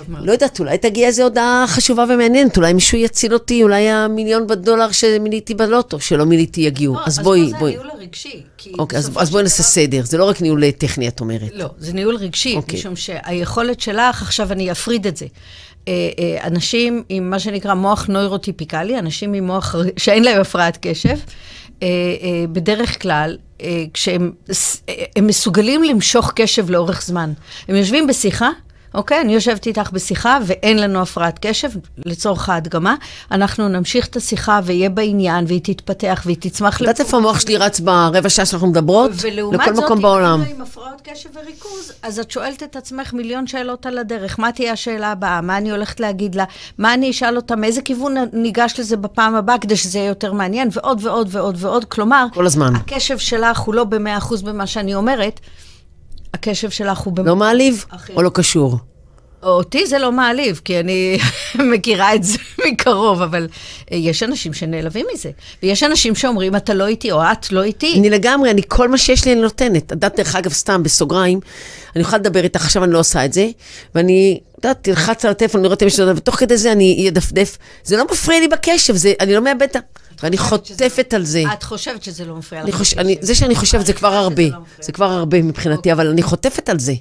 לא 0.09 0.33
יודעת, 0.33 0.61
אולי 0.61 0.79
תגיע 0.79 1.07
איזו 1.07 1.23
הודעה 1.23 1.65
חשובה 1.69 2.05
ומעניינת, 2.09 2.57
אולי 2.57 2.73
מישהו 2.73 2.99
יציל 2.99 3.35
אותי, 3.35 3.63
אולי 3.63 3.89
המיליון 3.89 4.47
בדולר 4.47 4.93
שמיליתי 4.93 5.55
בלוטו, 5.55 6.01
שלא 6.01 6.25
מיליתי 6.25 6.61
יגיעו. 6.61 6.97
אז 7.07 7.19
בואי, 7.19 7.53
פה 7.53 7.59
בואי. 7.59 7.73
זה 7.73 7.79
הניהול 7.79 8.01
הרגשי. 8.01 8.43
אוקיי, 8.79 8.99
אז, 8.99 9.11
אז 9.17 9.31
בואי 9.31 9.43
נעשה 9.43 9.63
סדר, 9.63 10.01
זה 10.05 10.19
לא 10.19 10.25
רק 10.25 10.41
ניהול 10.41 10.71
טכני, 10.71 11.09
את 11.09 11.21
אומרת. 11.21 11.51
לא, 11.53 11.67
זה 11.79 11.93
ניהול 11.93 12.17
רגשי, 12.17 12.57
אוקיי. 12.57 12.79
משום 12.79 12.97
שהיכולת 12.97 13.81
שלך, 13.81 14.23
עכשיו 14.23 14.53
אני 14.53 14.73
אפריד 14.73 15.07
את 15.07 15.17
זה. 15.17 15.27
אה, 15.89 16.11
אה, 16.19 16.47
אנשים 16.47 17.03
עם 17.09 17.31
מה 17.31 17.39
שנקרא 17.39 17.75
מוח 17.75 18.07
נוירוטיפיקלי, 18.07 18.99
אנשים 18.99 19.35
עם 19.35 19.47
מוח 19.47 19.75
שאין 19.97 20.25
להם 20.25 20.41
הפרעת 20.41 20.79
קשב, 20.81 21.17
אה, 21.83 21.89
בדרך 22.53 23.03
כלל, 23.03 23.39
כשהם 23.95 24.33
מסוגלים 25.23 25.83
למשוך 25.83 26.33
קשב 26.35 26.71
לאורך 26.71 27.03
זמן. 27.03 27.33
הם 27.69 27.77
יושבים 27.77 28.07
בשיחה, 28.07 28.51
אוקיי? 28.95 29.21
אני 29.21 29.35
יושבת 29.35 29.67
איתך 29.67 29.91
בשיחה 29.93 30.39
ואין 30.47 30.79
לנו 30.79 31.03
הפרעת 31.03 31.39
קשב, 31.43 31.69
לצורך 32.07 32.49
ההדגמה. 32.49 32.95
אנחנו 33.31 33.69
נמשיך 33.69 34.07
את 34.07 34.17
השיחה 34.17 34.61
ויהיה 34.65 34.91
בעניין, 34.91 35.45
והיא 35.49 35.61
תתפתח 35.63 36.23
והיא 36.25 36.37
תצמח 36.41 36.77
את 36.77 36.81
יודעת 36.81 37.01
איפה 37.01 37.17
המוח 37.17 37.41
שלי 37.41 37.57
רץ 37.57 37.81
ברבע 37.81 38.29
שעה 38.29 38.47
שאנחנו 38.47 38.67
מדברות? 38.67 39.11
ולעומת 39.21 39.61
לכל 39.61 39.75
זאת, 39.75 39.85
מקום 39.85 40.03
בעולם. 40.03 40.41
אם 40.41 40.55
עם 40.55 40.63
הפרעות 40.63 41.01
קשב 41.05 41.29
וריכוז, 41.35 41.93
אז 42.03 42.19
את 42.19 42.31
שואלת 42.31 42.63
את 42.63 42.77
עצמך 42.77 43.13
מיליון 43.13 43.47
שאלות 43.47 43.87
על 43.87 43.99
הדרך. 43.99 44.39
מה 44.39 44.53
תהיה 44.53 44.73
השאלה 44.73 45.13
הבאה? 45.13 45.41
מה 45.41 45.57
אני 45.57 45.71
הולכת 45.71 46.01
להגיד 46.01 46.35
לה? 46.35 46.45
מה 46.79 46.95
אני 46.95 47.11
אשאל 47.11 47.37
אותה? 47.37 47.57
מאיזה 47.57 47.83
כיוון 47.83 48.15
ניגש 48.33 48.75
לזה 48.79 48.97
בפעם 48.97 49.35
הבאה 49.35 49.59
כדי 49.59 49.77
שזה 49.77 49.99
יהיה 49.99 50.09
יותר 50.09 50.33
מעניין? 50.33 50.69
ועוד 50.73 50.99
ועוד 51.03 51.29
ועוד 51.31 51.57
ועוד. 51.59 51.85
כלומר, 51.85 52.27
כל 52.35 52.47
הזמן. 52.47 52.77
הקשב 52.77 53.19
שלך 53.19 53.59
הוא 53.59 53.75
לא 53.75 53.85
במאה 53.85 54.19
אחוז 54.19 54.43
במה 54.43 54.67
שאני 54.67 54.95
אומרת, 54.95 55.41
הקשב 56.35 56.71
שלך 56.71 56.99
הוא 56.99 57.12
לא 57.25 57.37
מעליב 57.37 57.85
אחי. 57.91 58.12
או 58.12 58.23
לא 58.23 58.31
קשור? 58.35 58.79
אותי 59.43 59.87
זה 59.87 59.99
לא 59.99 60.12
מעליב, 60.12 60.61
כי 60.65 60.81
אני 60.81 61.19
מכירה 61.73 62.15
את 62.15 62.25
זה 62.25 62.39
מקרוב, 62.67 63.23
אבל 63.23 63.49
אה, 63.93 63.97
יש 63.97 64.23
אנשים 64.23 64.55
שנעלבים 64.55 65.07
מזה. 65.15 65.31
ויש 65.62 65.83
אנשים 65.83 66.15
שאומרים, 66.15 66.57
אתה 66.57 66.75
לא 66.75 66.87
איתי, 66.87 67.12
או 67.12 67.23
את 67.23 67.53
לא 67.53 67.62
איתי. 67.62 67.95
אני 67.99 68.11
לגמרי, 68.11 68.51
אני 68.51 68.62
כל 68.69 68.89
מה 68.89 68.99
שיש 68.99 69.25
לי 69.25 69.33
אני 69.33 69.41
נותנת. 69.41 69.87
את 69.87 69.91
יודעת, 69.91 70.17
דרך 70.17 70.37
אגב, 70.37 70.53
סתם, 70.53 70.83
בסוגריים, 70.83 71.41
אני 71.97 72.03
יכולה 72.03 72.19
לדבר 72.19 72.45
איתך, 72.45 72.65
עכשיו 72.65 72.85
אני 72.85 72.93
לא 72.93 72.99
עושה 72.99 73.25
את 73.25 73.33
זה, 73.33 73.49
ואני, 73.95 74.41
את 74.51 74.65
יודעת, 74.65 74.79
תלחץ 74.83 75.25
על 75.25 75.31
הטלפון, 75.31 75.62
לראות 75.62 75.83
אם 75.83 75.89
יש 75.89 76.01
לי, 76.01 76.11
ותוך 76.17 76.37
כדי 76.37 76.57
זה 76.57 76.73
אני 76.73 77.09
אדפדף. 77.09 77.59
זה 77.85 77.97
לא 77.97 78.05
מפריע 78.12 78.41
לי 78.41 78.49
בקשב, 78.49 78.97
זה, 78.97 79.12
אני 79.21 79.35
לא 79.35 79.41
מאבדת, 79.41 79.77
ואני 80.23 80.38
חוטפת 80.38 81.14
על 81.14 81.25
זה. 81.25 81.43
את 81.52 81.62
חושבת 81.62 82.02
שזה 82.02 82.25
לא 82.25 82.37
מפריע 82.37 82.64
לך. 82.64 82.83
זה 83.21 83.35
שאני 83.35 83.55
חושבת 83.55 83.87
זה 83.87 83.93
כבר 83.93 84.12
הרבה, 84.14 84.49
לא. 84.49 84.59
זה 84.81 84.93
כבר 84.93 85.11
הרבה 85.11 85.43
מבחינתי, 85.43 85.93
אבל 85.93 86.09
אני 86.09 86.23
חוטפת 86.23 86.69
על 86.69 86.79
זה. 86.79 86.95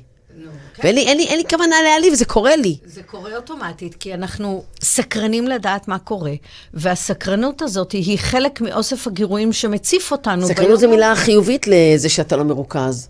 ואין 0.83 0.95
לי, 0.95 1.01
אין 1.01 1.17
לי, 1.17 1.27
אין 1.27 1.37
לי 1.37 1.43
כוונה 1.49 1.75
להעליב, 1.83 2.13
זה 2.13 2.25
קורה 2.25 2.55
לי. 2.55 2.77
זה 2.85 3.03
קורה 3.03 3.35
אוטומטית, 3.35 3.95
כי 3.95 4.13
אנחנו 4.13 4.63
סקרנים 4.83 5.47
לדעת 5.47 5.87
מה 5.87 5.99
קורה, 5.99 6.33
והסקרנות 6.73 7.61
הזאת 7.61 7.91
היא 7.91 8.17
חלק 8.19 8.61
מאוסף 8.61 9.07
הגירויים 9.07 9.53
שמציף 9.53 10.11
אותנו. 10.11 10.47
סקרנות 10.47 10.79
זה 10.79 10.87
ביום-יום. 10.87 10.91
מילה 10.91 11.15
חיובית 11.15 11.67
לזה 11.67 12.09
שאתה 12.09 12.35
לא 12.35 12.43
מרוכז. 12.43 13.07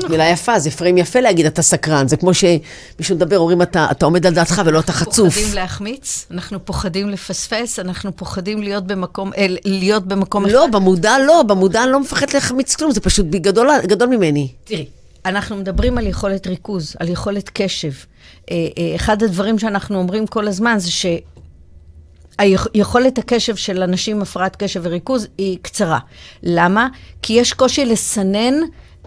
זאת 0.00 0.10
מילה 0.10 0.28
יפה, 0.28 0.58
זה 0.58 0.70
פריים 0.70 0.98
יפה 0.98 1.20
להגיד, 1.20 1.46
אתה 1.46 1.62
סקרן. 1.62 2.08
זה 2.08 2.16
כמו 2.16 2.30
שמישהו 2.34 3.16
מדבר, 3.16 3.38
אומרים, 3.38 3.62
אתה, 3.62 3.86
אתה 3.90 4.04
עומד 4.04 4.26
על 4.26 4.34
דעתך 4.34 4.62
ולא 4.64 4.80
אתה 4.80 4.92
חצוף. 4.92 5.34
פוחדים 5.34 5.54
להחמיץ, 5.54 6.26
אנחנו 6.30 6.64
פוחדים 6.64 7.08
לפספס, 7.08 7.78
אנחנו 7.78 8.16
פוחדים 8.16 8.62
להיות 8.62 8.86
במקום, 8.86 9.30
אה, 9.36 9.46
להיות 9.64 10.06
במקום 10.06 10.46
לא, 10.46 10.64
אחד. 10.64 10.72
במודע 10.72 11.18
לא, 11.26 11.42
במודע 11.42 11.82
אני 11.82 11.92
לא 11.92 12.00
מפחדת 12.00 12.34
להחמיץ 12.34 12.76
כלום, 12.76 12.90
זה 12.90 13.00
פשוט 13.00 13.26
גדול, 13.26 13.68
גדול 13.86 14.08
ממני. 14.08 14.48
תראי, 14.64 14.86
אנחנו 15.26 15.56
מדברים 15.56 15.98
על 15.98 16.06
יכולת 16.06 16.46
ריכוז, 16.46 16.96
על 16.98 17.08
יכולת 17.08 17.50
קשב. 17.54 17.92
אה, 18.50 18.56
אה, 18.78 18.96
אחד 18.96 19.22
הדברים 19.22 19.58
שאנחנו 19.58 19.98
אומרים 19.98 20.26
כל 20.26 20.48
הזמן 20.48 20.78
זה 20.78 20.90
ש... 20.90 21.06
היכולת 22.38 23.18
הקשב 23.18 23.56
של 23.56 23.82
אנשים 23.82 24.16
עם 24.16 24.22
הפרעת 24.22 24.56
קשב 24.56 24.80
וריכוז 24.84 25.26
היא 25.38 25.58
קצרה. 25.62 25.98
למה? 26.42 26.88
כי 27.22 27.32
יש 27.32 27.52
קושי 27.52 27.84
לסנן 27.84 28.54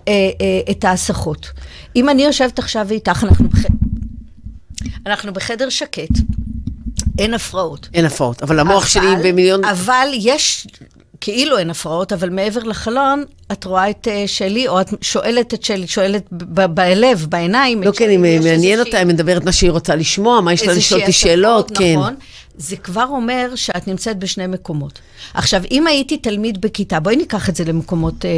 אה, 0.07 0.13
אה, 0.41 0.71
את 0.71 0.83
ההסחות. 0.83 1.51
אם 1.95 2.09
אני 2.09 2.23
יושבת 2.23 2.59
עכשיו 2.59 2.87
איתך, 2.91 3.23
אנחנו, 3.23 3.49
בח... 3.49 3.59
אנחנו 5.05 5.33
בחדר 5.33 5.69
שקט, 5.69 6.09
אין 7.19 7.33
הפרעות. 7.33 7.89
אין 7.93 8.05
הפרעות, 8.05 8.43
אבל 8.43 8.59
המוח 8.59 8.87
שלי 8.87 9.13
אבל- 9.13 9.29
במיליון... 9.31 9.65
אבל 9.65 10.07
יש, 10.13 10.67
כאילו 11.21 11.57
אין 11.57 11.69
הפרעות, 11.69 12.13
אבל 12.13 12.29
מעבר 12.29 12.63
לחלון, 12.63 13.23
את 13.51 13.63
רואה 13.65 13.89
את 13.89 14.07
אה, 14.07 14.23
שלי, 14.27 14.67
או 14.67 14.81
את 14.81 14.89
שואלת 15.01 15.53
את 15.53 15.63
שלי, 15.63 15.87
שואלת 15.87 16.23
בלב, 16.31 17.25
בעיניים. 17.29 17.83
לא, 17.83 17.91
כן, 17.91 18.05
שלי, 18.05 18.15
אם 18.15 18.21
מעניין 18.43 18.79
אותה, 18.79 18.97
היא 18.97 19.05
מדברת 19.07 19.43
מה 19.43 19.51
שהיא 19.51 19.71
רוצה 19.71 19.95
לשמוע, 19.95 20.41
מה 20.41 20.53
יש 20.53 20.63
לה 20.63 20.73
לשאול 20.73 21.01
אותי 21.01 21.11
שאלות, 21.11 21.65
השפעות, 21.71 21.77
כן. 21.77 21.95
נכון. 21.99 22.15
זה 22.57 22.77
כבר 22.77 23.05
אומר 23.09 23.51
שאת 23.55 23.87
נמצאת 23.87 24.19
בשני 24.19 24.47
מקומות. 24.47 24.99
עכשיו, 25.33 25.61
אם 25.71 25.87
הייתי 25.87 26.17
תלמיד 26.17 26.61
בכיתה, 26.61 26.99
בואי 26.99 27.15
ניקח 27.15 27.49
את 27.49 27.55
זה 27.55 27.63
למקומות 27.63 28.25
אה, 28.25 28.29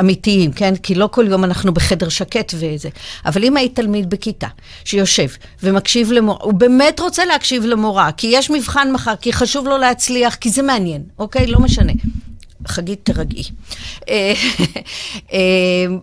אמיתיים, 0.00 0.52
כן? 0.52 0.76
כי 0.76 0.94
לא 0.94 1.08
כל 1.12 1.26
יום 1.28 1.44
אנחנו 1.44 1.74
בחדר 1.74 2.08
שקט 2.08 2.54
וזה. 2.54 2.88
אבל 3.26 3.44
אם 3.44 3.56
היית 3.56 3.76
תלמיד 3.76 4.10
בכיתה, 4.10 4.48
שיושב 4.84 5.28
ומקשיב 5.62 6.12
למורה, 6.12 6.38
הוא 6.42 6.54
באמת 6.54 7.00
רוצה 7.00 7.24
להקשיב 7.24 7.64
למורה, 7.64 8.12
כי 8.12 8.26
יש 8.30 8.50
מבחן 8.50 8.92
מחר, 8.92 9.16
כי 9.16 9.32
חשוב 9.32 9.66
לו 9.66 9.78
להצליח, 9.78 10.34
כי 10.34 10.50
זה 10.50 10.62
מעניין, 10.62 11.02
אוקיי? 11.18 11.46
לא 11.46 11.60
משנה. 11.60 11.92
חגית, 12.66 13.00
תרגעי. 13.02 13.44
אה, 14.08 14.32
אה, 15.32 15.38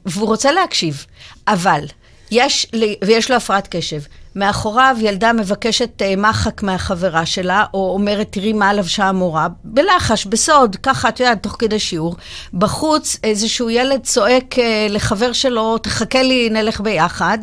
והוא 0.05 0.27
רוצה 0.27 0.51
להקשיב, 0.51 1.05
אבל 1.47 1.85
יש, 2.31 2.67
ויש 3.05 3.31
לו 3.31 3.37
הפרעת 3.37 3.67
קשב. 3.67 4.01
מאחוריו 4.35 4.97
ילדה 4.99 5.33
מבקשת 5.33 6.01
אה, 6.01 6.15
מחק 6.15 6.63
מהחברה 6.63 7.25
שלה, 7.25 7.65
או 7.73 7.93
אומרת, 7.93 8.27
תראי 8.31 8.53
מה 8.53 8.73
לבשה 8.73 9.05
המורה, 9.05 9.47
בלחש, 9.63 10.25
בסוד, 10.25 10.75
ככה, 10.83 11.09
את 11.09 11.19
יודעת, 11.19 11.43
תוך 11.43 11.55
כדי 11.59 11.79
שיעור. 11.79 12.15
בחוץ 12.53 13.17
איזשהו 13.23 13.69
ילד 13.69 13.99
צועק 14.03 14.59
אה, 14.59 14.87
לחבר 14.89 15.33
שלו, 15.33 15.77
תחכה 15.77 16.21
לי, 16.23 16.49
נלך 16.49 16.81
ביחד. 16.81 17.37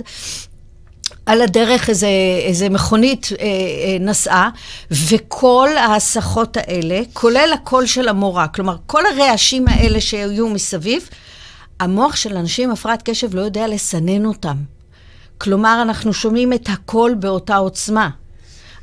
על 1.27 1.43
הדרך 1.43 1.89
איזה, 1.89 2.09
איזה 2.43 2.69
מכונית 2.69 3.29
אה, 3.33 3.47
אה, 3.47 3.97
נסעה, 4.01 4.51
וכל 4.91 5.69
ההסחות 5.77 6.57
האלה, 6.57 7.01
כולל 7.13 7.51
הקול 7.55 7.87
של 7.87 8.09
המורה, 8.09 8.49
כלומר, 8.49 8.77
כל 8.87 9.03
הרעשים 9.07 9.69
האלה 9.69 10.01
שהיו 10.01 10.49
מסביב, 10.49 11.09
המוח 11.81 12.17
של 12.17 12.37
אנשים 12.37 12.69
עם 12.69 12.75
הפרעת 12.75 13.03
קשב 13.03 13.35
לא 13.35 13.41
יודע 13.41 13.69
לסנן 13.69 14.27
אותם. 14.27 14.57
כלומר, 15.39 15.79
אנחנו 15.83 16.13
שומעים 16.13 16.53
את 16.53 16.69
הקול 16.69 17.15
באותה 17.15 17.57
עוצמה. 17.57 18.11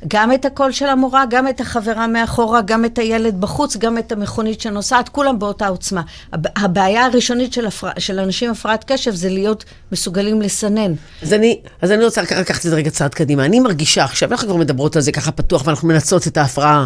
גם 0.08 0.32
את 0.32 0.44
הקול 0.44 0.72
של 0.72 0.86
המורה, 0.86 1.24
גם 1.30 1.48
את 1.48 1.60
החברה 1.60 2.06
מאחורה, 2.06 2.62
גם 2.62 2.84
את 2.84 2.98
הילד 2.98 3.40
בחוץ, 3.40 3.76
גם 3.76 3.98
את 3.98 4.12
המכונית 4.12 4.60
שנוסעת, 4.60 5.08
כולם 5.08 5.38
באותה 5.38 5.66
עוצמה. 5.66 6.02
הב- 6.32 6.58
הבעיה 6.64 7.04
הראשונית 7.04 7.52
של, 7.52 7.66
הפר... 7.66 7.88
של 7.98 8.18
אנשים 8.18 8.48
עם 8.48 8.52
הפרעת 8.52 8.84
קשב 8.92 9.14
זה 9.14 9.28
להיות 9.28 9.64
מסוגלים 9.92 10.42
לסנן. 10.42 10.92
אז 11.22 11.32
אני, 11.32 11.60
אז 11.82 11.92
אני 11.92 12.04
רוצה 12.04 12.22
לקחת 12.22 12.66
את 12.66 12.70
זה 12.70 12.76
רגע 12.76 12.90
צעד 12.90 13.14
קדימה. 13.14 13.44
אני 13.44 13.60
מרגישה 13.60 14.04
עכשיו, 14.04 14.30
אנחנו 14.30 14.48
כבר 14.48 14.56
מדברות 14.56 14.96
על 14.96 15.02
זה 15.02 15.12
ככה 15.12 15.32
פתוח, 15.32 15.66
ואנחנו 15.66 15.88
מנצלות 15.88 16.26
את 16.26 16.36
ההפרעה 16.36 16.84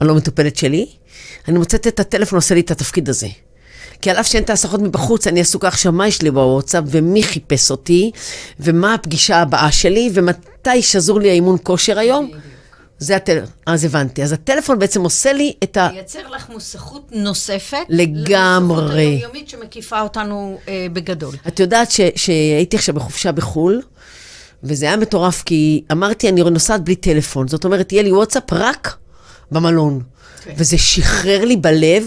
הלא 0.00 0.14
מטופלת 0.14 0.56
שלי. 0.56 0.86
אני 1.48 1.58
מוצאת 1.58 1.86
את 1.86 2.00
הטלפון 2.00 2.36
עושה 2.36 2.54
לי 2.54 2.60
את 2.60 2.70
התפקיד 2.70 3.08
הזה. 3.08 3.28
כי 4.02 4.10
על 4.10 4.16
אף 4.16 4.26
שאין 4.26 4.42
את 4.42 4.50
ההסחות 4.50 4.80
מבחוץ, 4.82 5.26
אני 5.26 5.40
עסוקה 5.40 5.68
עכשיו, 5.68 5.92
מה 5.92 6.08
יש 6.08 6.22
לי 6.22 6.30
בוואטסאפ, 6.30 6.84
ומי 6.86 7.22
חיפש 7.22 7.70
אותי, 7.70 8.10
ומה 8.60 8.94
הפגישה 8.94 9.36
הבאה 9.36 9.72
שלי, 9.72 10.10
ומתי 10.14 10.82
שזור 10.82 11.20
לי 11.20 11.30
האימון 11.30 11.56
כושר 11.62 11.98
היום. 11.98 12.30
זה 12.98 13.16
הטלפון, 13.16 13.50
אז 13.66 13.84
הבנתי. 13.84 14.22
אז 14.22 14.32
הטלפון 14.32 14.78
בעצם 14.78 15.02
עושה 15.02 15.32
לי 15.32 15.52
את 15.62 15.76
ה... 15.76 15.88
מייצר 15.92 16.28
לך 16.28 16.48
מוסכות 16.50 17.08
נוספת. 17.12 17.76
לגמרי. 17.88 18.76
למוסכות 18.76 18.96
היומיומית 18.98 19.48
שמקיפה 19.48 20.00
אותנו 20.00 20.58
אה, 20.68 20.86
בגדול. 20.92 21.34
את 21.48 21.60
יודעת 21.60 21.90
ש- 21.90 22.00
שהייתי 22.16 22.76
עכשיו 22.76 22.94
בחופשה 22.94 23.32
בחו"ל, 23.32 23.82
וזה 24.62 24.86
היה 24.86 24.96
מטורף, 24.96 25.42
כי 25.42 25.82
אמרתי, 25.92 26.28
אני 26.28 26.42
נוסעת 26.50 26.84
בלי 26.84 26.94
טלפון. 26.96 27.48
זאת 27.48 27.64
אומרת, 27.64 27.92
יהיה 27.92 28.02
לי 28.02 28.12
וואטסאפ 28.12 28.52
רק 28.52 28.96
במלון. 29.52 30.00
וזה 30.56 30.78
שחרר 30.78 31.44
לי 31.44 31.56
בלב, 31.56 32.04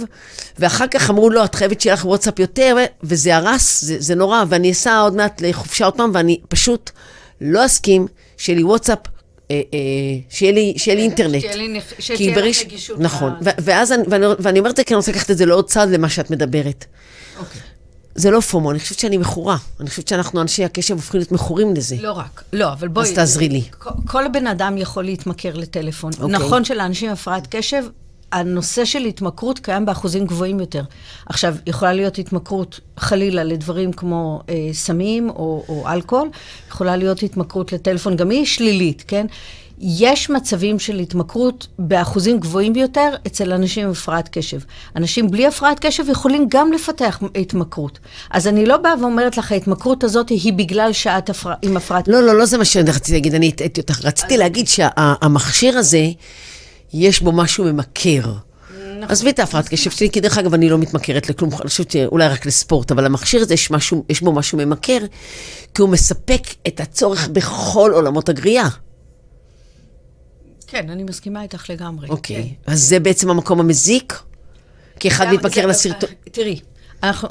ואחר 0.60 0.86
כך 0.88 1.10
אמרו, 1.10 1.30
לא, 1.30 1.46
את 1.46 1.56
חייבת 1.56 1.82
שיהיה 1.82 1.94
לך 1.94 2.06
וואטסאפ 2.06 2.40
יותר, 2.40 2.76
וזה 3.04 3.36
הרס, 3.36 3.82
זה, 3.84 3.96
זה 4.00 4.16
נורא, 4.16 4.44
ואני 4.50 4.72
אסע 4.72 5.00
עוד 5.00 5.16
מעט 5.16 5.42
לחופשה 5.42 5.86
עוד 5.86 5.94
פעם, 5.94 6.12
ואני 6.14 6.40
פשוט 6.48 6.90
לא 7.42 7.66
אסכים 7.66 8.08
שיהיה 8.38 8.58
לי 8.58 8.64
וואטסאפ, 8.64 8.98
אה, 9.52 9.62
אה, 9.74 9.80
שיהיה 10.30 10.52
לי, 10.52 10.74
שיהיה 10.78 10.96
לי 10.96 11.02
אינטרנט. 11.02 11.42
שתהיה 11.42 11.56
לי 11.56 11.80
כי 11.96 12.02
שתהיה 12.02 12.38
לך 12.42 12.58
נגישות. 12.66 13.00
נכון, 13.00 13.34
ו- 13.44 13.50
ואז 13.60 13.92
אני, 13.92 14.04
ואני, 14.10 14.26
ואני 14.40 14.60
אומרת 14.60 14.72
את 14.72 14.78
זה 14.78 14.84
כי 14.84 14.94
אני 14.94 14.98
רוצה 14.98 15.12
לקחת 15.12 15.32
את 15.32 15.38
זה 15.38 15.46
לעוד 15.46 15.68
צעד 15.70 15.90
למה 15.90 16.10
שאת 16.10 16.32
מדברת. 16.32 16.86
אוקיי. 17.40 17.62
זה 18.16 18.32
לא 18.32 18.40
פומו, 18.40 18.72
אני 18.72 18.80
חושבת 18.80 19.00
שאני 19.00 19.18
מכורה. 19.18 19.58
אני 19.80 19.90
חושבת 19.90 20.08
שאנחנו, 20.08 20.42
אנשי 20.42 20.66
הקשב, 20.66 20.94
הופכים 20.94 21.20
להיות 21.20 21.32
מכורים 21.32 21.74
לזה. 21.76 21.96
לא 22.00 22.12
רק. 22.12 22.44
לא, 22.54 22.74
אבל 22.74 22.88
בואי... 22.88 23.06
אז 23.08 23.14
תעזרי 23.14 23.50
לי. 23.50 23.64
כל- 24.08 24.28
בן 24.34 24.48
אדם 24.48 24.78
יכול 24.78 25.04
להתמכר 25.04 25.54
לטלפון. 25.56 26.12
אוקיי. 26.20 26.36
נכון 26.38 26.64
שלאנשים 26.66 27.08
עם 27.08 27.14
הפרעת 27.14 27.48
קשב, 27.56 27.84
הנושא 28.32 28.86
של 28.86 29.06
התמכרות 29.06 29.60
קיים 29.60 29.86
באחוזים 29.86 30.26
גבוהים 30.26 30.60
יותר. 30.60 30.84
עכשיו, 31.26 31.56
יכולה 31.68 31.94
להיות 31.94 32.18
התמכרות 32.18 32.80
חלילה 32.98 33.44
לדברים 33.44 33.94
כמו 33.94 34.42
אה, 34.50 34.70
סמים 34.74 35.30
או, 35.30 35.64
או 35.70 35.88
אלכוהול, 35.88 36.30
יכולה 36.70 36.96
להיות 36.96 37.24
התמכרות 37.24 37.74
לטלפון, 37.74 38.16
גם 38.16 38.30
היא 38.30 38.46
שלילית, 38.46 39.04
כן? 39.08 39.26
יש 39.82 40.30
מצבים 40.30 40.80
של 40.80 41.00
התמכרות 41.00 41.68
באחוזים 41.80 42.40
גבוהים 42.40 42.74
ביותר 42.74 43.10
אצל 43.28 43.54
אנשים 43.54 43.86
עם 43.86 43.92
הפרעת 43.92 44.30
קשב. 44.32 44.60
אנשים 44.96 45.32
בלי 45.32 45.48
הפרעת 45.48 45.80
קשב 45.80 46.10
יכולים 46.10 46.46
גם 46.50 46.72
לפתח 46.74 47.20
התמכרות. 47.36 48.00
אז 48.30 48.48
אני 48.48 48.66
לא 48.66 48.78
באה 48.78 48.94
ואומרת 49.02 49.38
לך, 49.38 49.52
ההתמכרות 49.52 50.04
הזאת 50.04 50.30
היא 50.30 50.54
בגלל 50.54 50.94
שאת 50.94 51.30
הפר... 51.30 51.54
עם 51.62 51.78
הפרעת 51.78 52.08
לא, 52.08 52.24
לא, 52.24 52.38
לא 52.38 52.46
זה 52.46 52.58
מה 52.58 52.66
שרציתי 52.66 53.12
להגיד, 53.12 53.36
אני 53.36 53.48
הטעיתי 53.48 53.82
אותך. 53.82 54.06
רציתי 54.06 54.38
להגיד 54.38 54.68
שהמכשיר 54.68 55.78
הזה, 55.78 56.06
יש 56.94 57.22
בו 57.22 57.32
משהו 57.32 57.64
ממכר. 57.64 58.34
נכון. 59.02 59.12
עזבי 59.12 59.30
את 59.30 59.40
ההפרעת 59.40 59.68
קשב 59.68 59.92
שלי, 59.92 60.10
כי 60.10 60.20
דרך 60.20 60.38
אגב, 60.38 60.54
אני 60.54 60.70
לא 60.70 60.78
מתמכרת 60.78 61.30
לכלום, 61.30 61.52
אני 61.54 61.70
חושבת 61.70 61.92
שאולי 61.92 62.28
רק 62.28 62.46
לספורט, 62.46 62.92
אבל 62.92 63.06
המכשיר 63.06 63.42
הזה, 63.42 63.54
יש, 63.54 63.72
משהו, 63.72 64.06
יש 64.10 64.22
בו 64.22 64.32
משהו 64.32 64.58
ממכר, 64.58 64.98
כי 65.74 65.82
הוא 65.82 65.90
מספק 65.90 66.42
את 66.68 66.80
הצורך 66.80 67.28
בכל 67.28 67.92
עולמות 67.94 68.30
הגריעה. 68.30 68.70
כן, 70.68 70.90
אני 70.90 71.04
מסכימה 71.04 71.44
איתך 71.44 71.70
לגמרי. 71.70 72.10
אוקיי, 72.10 72.54
אז 72.66 72.82
זה 72.82 73.00
בעצם 73.00 73.30
המקום 73.30 73.60
המזיק? 73.60 74.20
כי 75.00 75.08
אחד 75.08 75.28
מתמכר 75.34 75.66
לסרטון... 75.66 76.10
תראי, 76.32 76.60
אנחנו, 77.04 77.28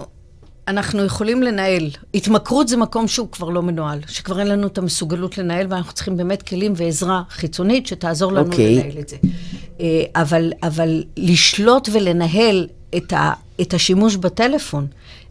אנחנו 0.70 1.04
יכולים 1.04 1.42
לנהל. 1.42 1.90
התמכרות 2.14 2.68
זה 2.68 2.76
מקום 2.76 3.08
שהוא 3.08 3.28
כבר 3.32 3.48
לא 3.48 3.62
מנוהל, 3.62 3.98
שכבר 4.06 4.40
אין 4.40 4.46
לנו 4.46 4.66
את 4.66 4.78
המסוגלות 4.78 5.38
לנהל, 5.38 5.66
ואנחנו 5.70 5.92
צריכים 5.92 6.16
באמת 6.16 6.42
כלים 6.42 6.72
ועזרה 6.76 7.22
חיצונית 7.30 7.86
שתעזור 7.86 8.32
לנו 8.32 8.46
אוקיי. 8.46 8.74
לנהל 8.74 8.98
את 8.98 9.08
זה. 9.08 9.16
אה, 9.80 10.02
אבל, 10.16 10.52
אבל 10.62 11.04
לשלוט 11.16 11.88
ולנהל 11.92 12.66
את, 12.96 13.12
ה, 13.12 13.32
את 13.60 13.74
השימוש 13.74 14.16
בטלפון, 14.16 14.86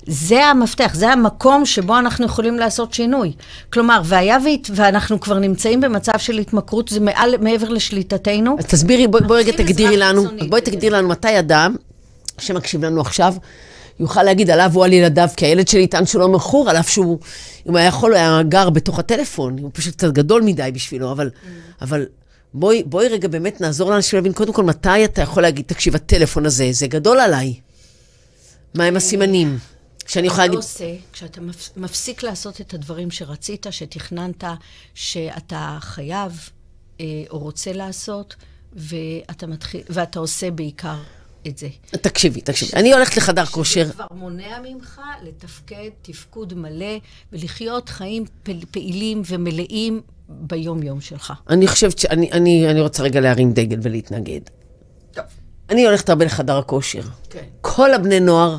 זה 0.07 0.45
המפתח, 0.45 0.91
זה 0.93 1.09
המקום 1.09 1.65
שבו 1.65 1.99
אנחנו 1.99 2.25
יכולים 2.25 2.55
לעשות 2.55 2.93
שינוי. 2.93 3.31
כלומר, 3.73 4.01
והיה 4.05 4.37
והת, 4.45 4.69
ואנחנו 4.75 5.19
כבר 5.19 5.39
נמצאים 5.39 5.81
במצב 5.81 6.17
של 6.17 6.37
התמכרות, 6.37 6.87
זה 6.87 6.99
מעל, 6.99 7.37
מעבר 7.41 7.69
לשליטתנו. 7.69 8.55
אז 8.59 8.65
תסבירי, 8.65 9.07
בואי 9.07 9.23
בוא 9.23 9.37
רגע 9.37 9.51
תגדירי 9.51 9.97
לנו. 9.97 10.23
בואי 10.49 10.61
תגדירי 10.61 10.89
לנו 10.89 11.07
מתי 11.07 11.39
אדם 11.39 11.75
שמקשיב 12.37 12.85
לנו 12.85 13.01
עכשיו, 13.01 13.33
יוכל 13.99 14.23
להגיד 14.23 14.49
עליו 14.49 14.71
או 14.75 14.83
על 14.83 14.93
ילדיו, 14.93 15.29
כי 15.37 15.45
הילד 15.45 15.67
שלי 15.67 15.81
יטען 15.81 16.05
שהוא 16.05 16.19
לא 16.19 16.27
מכור, 16.29 16.69
על 16.69 16.77
אף 16.77 16.89
שהוא, 16.89 17.19
אם 17.69 17.75
היה 17.75 17.87
יכול, 17.87 18.11
הוא 18.11 18.17
היה 18.17 18.43
גר 18.43 18.69
בתוך 18.69 18.99
הטלפון, 18.99 19.59
הוא 19.59 19.71
פשוט 19.73 19.95
קצת 19.95 20.11
גדול 20.11 20.41
מדי 20.41 20.69
בשבילו, 20.73 21.11
אבל, 21.11 21.29
אבל 21.81 22.05
בואי, 22.53 22.83
בואי 22.83 23.07
רגע 23.07 23.27
באמת 23.27 23.61
נעזור 23.61 23.91
לאנשים 23.91 24.17
להבין, 24.17 24.33
קודם 24.33 24.53
כל, 24.53 24.63
מתי 24.63 25.05
אתה 25.05 25.21
יכול 25.21 25.43
להגיד, 25.43 25.65
תקשיב, 25.65 25.95
הטלפון 25.95 26.45
הזה, 26.45 26.69
זה 26.71 26.87
גדול 26.87 27.19
עליי. 27.19 27.53
מה 28.73 28.83
הם 28.83 28.95
הסימנים? 28.95 29.57
שאני 30.07 30.27
יכולה 30.27 30.45
אתה 30.45 30.51
להגיד, 30.51 30.63
עושה, 30.63 30.95
כשאתה 31.13 31.41
מפ- 31.41 31.77
מפסיק 31.77 32.23
לעשות 32.23 32.61
את 32.61 32.73
הדברים 32.73 33.11
שרצית, 33.11 33.65
שתכננת, 33.71 34.43
שאתה 34.93 35.77
חייב 35.81 36.49
אה, 36.99 37.05
או 37.29 37.39
רוצה 37.39 37.73
לעשות, 37.73 38.35
ואתה, 38.73 39.47
מתחיל, 39.47 39.81
ואתה 39.89 40.19
עושה 40.19 40.51
בעיקר 40.51 40.97
את 41.47 41.57
זה. 41.57 41.67
תקשיבי, 41.91 42.41
תקשיבי, 42.41 42.71
אני 42.73 42.93
הולכת 42.93 43.17
לחדר 43.17 43.45
כושר, 43.45 43.85
זה 43.85 43.93
כבר 43.93 44.05
מונע 44.11 44.59
ממך 44.63 45.01
לתפקד 45.23 45.89
תפקוד 46.01 46.53
מלא 46.53 46.99
ולחיות 47.33 47.89
חיים 47.89 48.25
פעילים 48.71 49.21
ומלאים 49.27 50.01
ביום-יום 50.29 51.01
שלך. 51.01 51.33
אני 51.49 51.67
חושבת 51.67 51.99
שאני 51.99 52.31
אני, 52.31 52.69
אני 52.71 52.81
רוצה 52.81 53.03
רגע 53.03 53.19
להרים 53.19 53.53
דגל 53.53 53.79
ולהתנגד. 53.81 54.41
טוב. 55.11 55.25
אני 55.69 55.85
הולכת 55.85 56.09
הרבה 56.09 56.25
לחדר 56.25 56.57
הכושר. 56.57 57.01
כן. 57.29 57.43
כל 57.61 57.93
הבני 57.93 58.19
נוער 58.19 58.57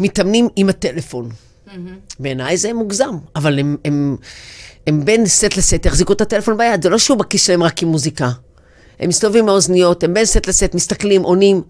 מתאמנים 0.00 0.48
עם 0.56 0.68
הטלפון. 0.68 1.28
בעיניי 2.20 2.56
זה 2.56 2.72
מוגזם, 2.72 3.16
אבל 3.36 3.58
הם, 3.58 3.76
הם, 3.84 4.16
הם 4.86 5.04
בין 5.04 5.26
סט 5.26 5.56
לסט 5.56 5.86
יחזיקו 5.86 6.12
את 6.12 6.20
הטלפון 6.20 6.56
ביד, 6.56 6.82
זה 6.82 6.88
לא 6.88 6.98
שהוא 6.98 7.18
בכיס 7.18 7.46
שלהם 7.46 7.62
רק 7.62 7.82
עם 7.82 7.88
מוזיקה. 7.88 8.30
הם 9.00 9.08
מסתובבים 9.08 9.44
עם 9.44 9.48
האוזניות, 9.48 10.04
הם 10.04 10.14
בין 10.14 10.24
סט 10.24 10.46
לסט, 10.46 10.74
מסתכלים, 10.74 11.22
עונים, 11.22 11.62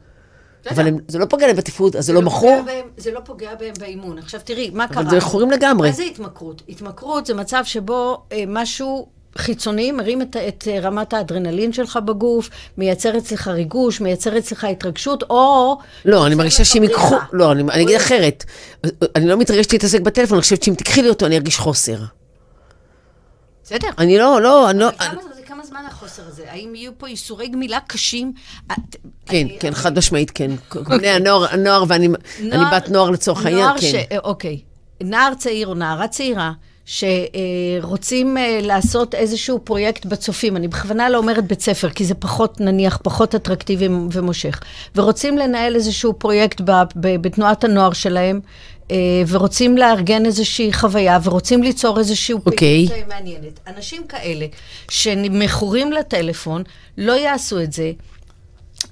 אבל 0.70 0.86
הם, 0.86 0.98
זה 1.08 1.18
לא 1.18 1.24
פוגע 1.24 1.46
להם 1.46 1.56
בתפקוד, 1.56 1.96
אז 1.96 2.06
זה 2.06 2.12
לא 2.12 2.20
פוגע 2.20 2.30
מכור. 2.30 2.60
זה 2.96 3.12
לא 3.12 3.20
פוגע 3.20 3.54
בהם 3.54 3.72
באימון. 3.80 4.18
עכשיו 4.18 4.40
תראי, 4.44 4.70
מה 4.70 4.88
קרה? 4.88 5.02
אבל 5.02 5.10
זה 5.10 5.16
מכורים 5.16 5.50
לגמרי. 5.50 5.88
מה 5.88 5.94
זה 5.94 6.02
התמכרות? 6.02 6.62
התמכרות 6.68 7.26
זה 7.26 7.34
מצב 7.34 7.60
שבו 7.64 8.22
אה, 8.32 8.44
משהו 8.46 9.06
חיצוני 9.38 9.92
מרים 9.92 10.22
את, 10.22 10.36
את 10.36 10.68
אה, 10.70 10.80
רמת 10.80 11.12
האדרנלין 11.12 11.72
שלך 11.72 11.98
בגוף, 12.04 12.50
מייצר 12.78 13.18
אצלך 13.18 13.48
ריגוש, 13.48 14.00
מייצר 14.00 14.38
אצלך 14.38 14.64
התרגשות, 14.64 15.22
או... 15.30 15.76
לא, 16.04 16.26
אני 16.26 16.34
מרגישה 16.34 16.64
שאם 16.64 16.82
ייקחו. 16.82 17.16
לא, 17.32 17.52
אני, 17.52 17.62
אני 17.62 17.82
אגיד 17.82 17.96
או- 17.96 18.00
אחרת. 18.00 18.44
אני 19.16 19.26
לא 19.26 19.36
מתרגשת 19.36 19.72
להתעסק 19.72 20.00
בטלפון, 20.00 20.36
אני 20.36 20.42
חושבת 20.42 20.62
שאם 20.62 20.74
תיקחי 20.74 21.02
לי 21.02 21.08
אותו, 21.08 21.26
אני 21.26 21.36
ארגיש 21.36 21.58
חוסר. 21.58 21.96
בסדר. 23.64 23.88
אני 23.98 24.18
לא, 24.18 24.42
לא, 24.42 24.70
אני 24.70 24.78
לא... 24.78 24.88
אבל 24.88 24.96
כמה, 24.98 25.08
זה, 25.08 25.18
כמה 25.18 25.33
זמן 25.74 25.86
החוסר 25.86 26.22
הזה? 26.26 26.44
האם 26.48 26.74
יהיו 26.74 26.92
פה 26.98 27.06
איסורי 27.06 27.48
גמילה 27.48 27.78
קשים? 27.86 28.32
כן, 29.26 29.46
כן, 29.60 29.74
חד 29.74 29.98
משמעית, 29.98 30.30
כן. 30.30 30.50
בני 30.88 31.08
הנוער, 31.08 31.46
הנוער 31.50 31.84
ואני 31.88 32.08
אני 32.40 32.64
בת 32.72 32.88
נוער 32.88 33.10
לצורך 33.10 33.46
העניין, 33.46 33.68
כן. 33.80 34.16
אוקיי. 34.24 34.60
נער 35.00 35.34
צעיר 35.34 35.68
או 35.68 35.74
נערה 35.74 36.08
צעירה, 36.08 36.52
שרוצים 36.84 38.36
אה, 38.36 38.58
לעשות 38.62 39.14
איזשהו 39.14 39.58
פרויקט 39.64 40.06
בצופים, 40.06 40.56
אני 40.56 40.68
בכוונה 40.68 41.10
לא 41.10 41.18
אומרת 41.18 41.46
בית 41.46 41.60
ספר, 41.60 41.90
כי 41.90 42.04
זה 42.04 42.14
פחות, 42.14 42.60
נניח, 42.60 42.98
פחות 43.02 43.34
אטרקטיבי 43.34 43.88
ומושך, 44.12 44.60
ורוצים 44.96 45.38
לנהל 45.38 45.74
איזשהו 45.74 46.14
פרויקט 46.18 46.60
ב, 46.60 46.70
ב, 46.96 47.16
בתנועת 47.16 47.64
הנוער 47.64 47.92
שלהם, 47.92 48.40
ורוצים 49.28 49.78
לארגן 49.78 50.26
איזושהי 50.26 50.72
חוויה, 50.72 51.18
ורוצים 51.24 51.62
ליצור 51.62 51.98
איזושהי 51.98 52.34
אוקיי. 52.34 52.86
פעילות 52.88 52.92
אה, 52.92 53.16
מעניינת. 53.16 53.60
אנשים 53.66 54.06
כאלה 54.06 54.46
שמכורים 54.90 55.92
לטלפון, 55.92 56.62
לא 56.98 57.12
יעשו 57.12 57.60
את 57.60 57.72
זה. 57.72 57.92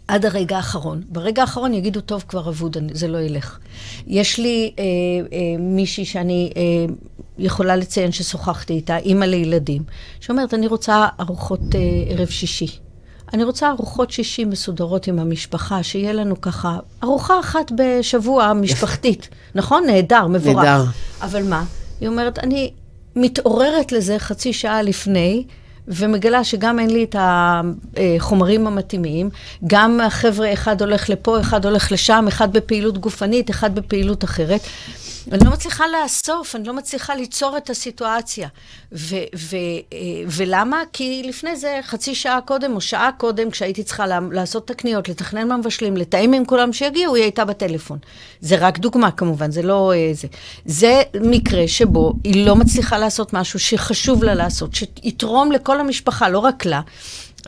עד 0.09 0.27
הרגע 0.27 0.57
האחרון. 0.57 1.03
ברגע 1.09 1.43
האחרון 1.43 1.75
יגידו, 1.75 2.01
טוב, 2.01 2.25
כבר 2.29 2.49
אבוד, 2.49 2.77
זה 2.93 3.09
לא 3.09 3.19
ילך. 3.19 3.59
יש 4.07 4.39
לי 4.39 4.73
אה, 4.79 4.85
אה, 4.85 5.39
מישהי 5.59 6.05
שאני 6.05 6.53
אה, 6.57 6.63
יכולה 7.39 7.77
לציין 7.77 8.13
ששוחחתי 8.13 8.73
איתה, 8.73 8.97
אימא 8.97 9.25
לילדים, 9.25 9.83
שאומרת, 10.21 10.55
אני 10.55 10.67
רוצה 10.67 11.07
ארוחות 11.21 11.61
אה, 11.75 11.81
ערב 12.09 12.29
שישי. 12.29 12.79
אני 13.33 13.45
רוצה 13.45 13.71
ארוחות 13.71 14.11
שישי 14.11 14.45
מסודרות 14.45 15.07
עם 15.07 15.19
המשפחה, 15.19 15.83
שיהיה 15.83 16.13
לנו 16.13 16.41
ככה, 16.41 16.79
ארוחה 17.03 17.41
אחת 17.41 17.73
בשבוע 17.77 18.53
משפחתית. 18.53 19.29
נכון? 19.55 19.87
נהדר, 19.87 20.27
מבורך. 20.27 20.57
נהדר. 20.57 20.85
אבל 21.23 21.43
מה? 21.43 21.65
היא 22.01 22.09
אומרת, 22.09 22.39
אני 22.39 22.71
מתעוררת 23.17 23.93
לזה 23.93 24.19
חצי 24.19 24.53
שעה 24.53 24.83
לפני, 24.83 25.45
ומגלה 25.89 26.45
שגם 26.45 26.79
אין 26.79 26.91
לי 26.91 27.05
את 27.05 27.17
החומרים 27.19 28.67
המתאימים, 28.67 29.31
גם 29.67 30.01
החבר'ה, 30.01 30.53
אחד 30.53 30.83
הולך 30.83 31.11
לפה, 31.11 31.41
אחד 31.41 31.65
הולך 31.65 31.93
לשם, 31.93 32.25
אחד 32.29 32.53
בפעילות 32.53 32.99
גופנית, 32.99 33.51
אחד 33.51 33.75
בפעילות 33.75 34.25
אחרת. 34.25 34.61
אני 35.33 35.45
לא 35.45 35.51
מצליחה 35.51 35.85
לאסוף, 35.89 36.57
אני 36.57 36.65
לא 36.65 36.75
מצליחה 36.75 37.15
ליצור 37.15 37.57
את 37.57 37.71
הסיטואציה. 37.71 38.49
ו- 38.93 39.17
ו- 39.37 39.57
אה, 39.93 39.99
ולמה? 40.27 40.83
כי 40.93 41.23
לפני 41.25 41.57
זה, 41.57 41.81
חצי 41.83 42.15
שעה 42.15 42.41
קודם 42.41 42.75
או 42.75 42.81
שעה 42.81 43.11
קודם, 43.19 43.51
כשהייתי 43.51 43.83
צריכה 43.83 44.07
לעשות 44.33 44.65
את 44.65 44.71
הקניות, 44.71 45.09
לתכנן 45.09 45.49
מה 45.49 45.57
מבשלים, 45.57 45.97
לתאם 45.97 46.33
עם 46.33 46.45
כולם 46.45 46.73
שיגיעו, 46.73 47.15
היא 47.15 47.23
הייתה 47.23 47.45
בטלפון. 47.45 47.99
זה 48.41 48.57
רק 48.59 48.79
דוגמה 48.79 49.11
כמובן, 49.11 49.51
זה 49.51 49.63
לא 49.63 49.93
אה, 49.93 50.11
זה. 50.13 50.29
זה 50.65 51.03
מקרה 51.21 51.69
שבו 51.69 52.13
היא 52.25 52.47
לא 52.47 52.57
מצליחה 52.57 52.99
לעשות 52.99 53.33
משהו 53.33 53.59
שחשוב 53.59 54.25
לה 54.25 54.35
לעשות, 54.35 54.75
שיתרום 54.75 55.53
לכל 55.53 55.81
המשפחה, 55.81 56.29
לא 56.29 56.39
רק 56.39 56.65
לה. 56.65 56.81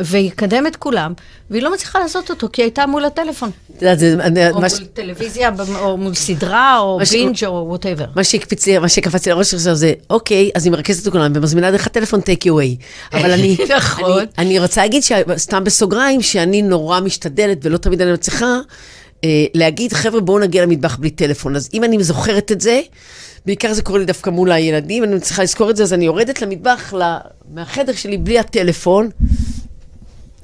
ויקדם 0.01 0.67
את 0.67 0.77
כולם, 0.77 1.13
והיא 1.51 1.63
לא 1.63 1.73
מצליחה 1.73 1.99
לעשות 1.99 2.31
אותו, 2.31 2.49
כי 2.53 2.63
היא 2.63 2.65
הייתה 2.65 2.87
מול 2.87 3.05
הטלפון. 3.05 3.51
את 3.77 3.83
יודעת, 3.83 3.99
זה... 3.99 4.17
או 4.51 4.61
מול 4.61 4.69
טלוויזיה, 4.93 5.51
או 5.79 5.97
מול 5.97 6.15
סדרה, 6.15 6.79
או 6.79 6.99
בינג' 7.13 7.45
או 7.47 7.65
whatever. 7.69 8.05
מה 8.17 8.25
שהקפיץ 8.25 8.67
לי, 8.67 8.79
מה 8.79 8.89
שקפץ 8.89 9.27
לי 9.27 9.33
לראש 9.33 9.55
עכשיו 9.55 9.75
זה, 9.75 9.93
אוקיי, 10.11 10.51
אז 10.55 10.65
היא 10.65 10.73
מרכזת 10.73 11.07
את 11.07 11.13
כולם 11.13 11.33
ומזמינה 11.35 11.71
דרך 11.71 11.87
הטלפון 11.87 12.21
take 12.21 12.47
away. 12.47 12.77
אבל 13.13 13.31
אני... 13.31 13.57
נכון. 13.77 14.25
אני 14.39 14.59
רוצה 14.59 14.81
להגיד, 14.81 15.03
סתם 15.37 15.65
בסוגריים, 15.65 16.23
שאני 16.23 16.63
נורא 16.63 17.01
משתדלת, 17.01 17.59
ולא 17.63 17.77
תמיד 17.77 18.01
אני 18.01 18.13
מצליחה, 18.13 18.59
אה, 19.25 19.45
להגיד, 19.55 19.93
חבר'ה, 19.93 20.21
בואו 20.21 20.39
נגיע 20.39 20.63
למטבח 20.63 20.97
בלי 20.97 21.11
טלפון. 21.11 21.57
אז 21.57 21.69
אם 21.75 21.85
אני 21.85 22.05
זוכרת 22.05 22.53
את 22.53 22.61
זה, 22.61 22.81
בעיקר 23.47 23.73
זה 23.73 23.83
קורה 23.83 23.99
לי 23.99 24.05
דווקא 24.05 24.31
מול 24.31 24.53
הילדים, 24.53 25.05
אני 25.05 25.21
צריכה 25.21 25.43
לזכור 25.43 25.71
את 25.71 25.77
זה, 25.77 25.83
אז 25.83 25.93
אני 25.93 26.05
יורדת 26.05 26.43
למטבח, 26.43 26.95
מהחדר 27.55 27.93
שלי 27.93 28.19
בלי 28.19 28.39
הטלפון, 28.39 29.09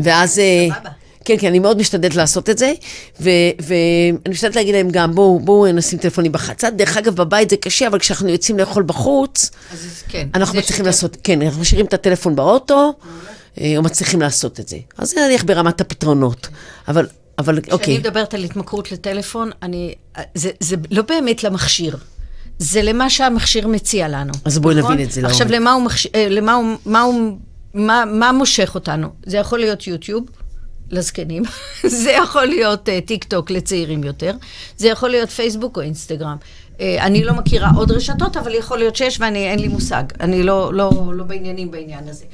ואז... 0.05 0.39
אה, 0.39 0.69
כן, 1.25 1.35
כן, 1.41 1.47
אני 1.47 1.59
מאוד 1.59 1.79
משתדלת 1.79 2.15
לעשות 2.15 2.51
את 2.51 2.59
זה, 2.59 2.73
ואני 3.21 4.19
משתדלת 4.29 4.57
להגיד 4.57 4.75
להם 4.75 4.91
גם, 4.91 5.15
בואו 5.15 5.41
בוא 5.41 5.69
נשים 5.69 5.99
טלפונים 5.99 6.33
בחצת. 6.33 6.73
דרך 6.73 6.97
אגב, 6.97 7.15
בבית 7.17 7.51
זה 7.51 7.57
קשה, 7.57 7.87
אבל 7.87 7.99
כשאנחנו 7.99 8.29
יוצאים 8.29 8.59
לאכול 8.59 8.83
בחוץ, 8.83 9.51
אז 9.73 10.03
כן, 10.09 10.29
אנחנו 10.35 10.59
מצליחים 10.59 10.87
לעשות, 10.87 11.17
כן, 11.25 11.43
אנחנו 11.43 11.61
משאירים 11.61 11.87
את 11.87 11.95
הטלפון 11.95 12.37
באוטו, 12.37 12.93
אה, 13.61 13.75
או 13.77 13.83
מצליחים 13.83 14.21
לעשות 14.21 14.61
את 14.61 14.69
זה. 14.69 14.77
אז 14.99 15.11
זה 15.11 15.21
נניח 15.27 15.45
ברמת 15.45 15.81
הפתרונות. 15.81 16.49
אבל, 16.89 17.07
אבל 17.39 17.59
אוקיי. 17.59 17.79
כשאני 17.79 17.99
מדברת 17.99 18.35
על 18.35 18.45
התמכרות 18.45 18.93
לטלפון, 18.93 19.51
אני, 19.63 19.95
זה, 20.35 20.51
זה 20.61 20.77
לא 20.91 21.03
באמת 21.03 21.45
למכשיר. 21.45 21.97
זה 22.59 22.83
למה 22.83 23.11
שהמכשיר 23.11 23.69
מציע 23.69 24.09
לנו. 24.09 24.33
אז 24.45 24.59
בואי 24.59 24.75
נכון? 24.75 24.93
נבין 24.93 25.07
את 25.07 25.13
זה. 25.13 25.27
עכשיו, 25.27 25.47
למה 25.51 25.73
הוא, 25.73 25.83
מחש... 25.83 26.07
אה, 26.07 26.27
למה 26.29 26.55
הוא, 26.55 26.77
מה 26.87 27.01
הוא 27.01 27.39
מה, 27.75 28.05
מה 28.05 28.33
מושך 28.33 28.75
אותנו? 28.75 29.09
זה 29.27 29.37
יכול 29.37 29.59
להיות 29.59 29.87
יוטיוב 29.87 30.25
לזקנים, 30.91 31.43
זה 32.03 32.11
יכול 32.11 32.45
להיות 32.45 32.89
uh, 32.89 33.07
טיק 33.07 33.25
טוק 33.25 33.51
לצעירים 33.51 34.05
יותר, 34.05 34.33
זה 34.77 34.89
יכול 34.89 35.11
להיות 35.11 35.31
פייסבוק 35.31 35.77
או 35.77 35.83
אינסטגרם. 35.83 36.37
Uh, 36.77 36.81
אני 36.99 37.25
לא 37.25 37.35
מכירה 37.35 37.71
עוד 37.77 37.91
רשתות, 37.91 38.37
אבל 38.37 38.55
יכול 38.55 38.79
להיות 38.79 38.97
שיש 38.97 39.21
ואני, 39.21 39.51
אין 39.51 39.59
לי 39.59 39.69
מושג. 39.69 40.03
אני 40.21 40.43
לא, 40.43 40.75
לא, 40.75 40.91
לא 41.15 41.25
בעניינים 41.25 41.71
בעניין 41.71 42.09
הזה. 42.09 42.25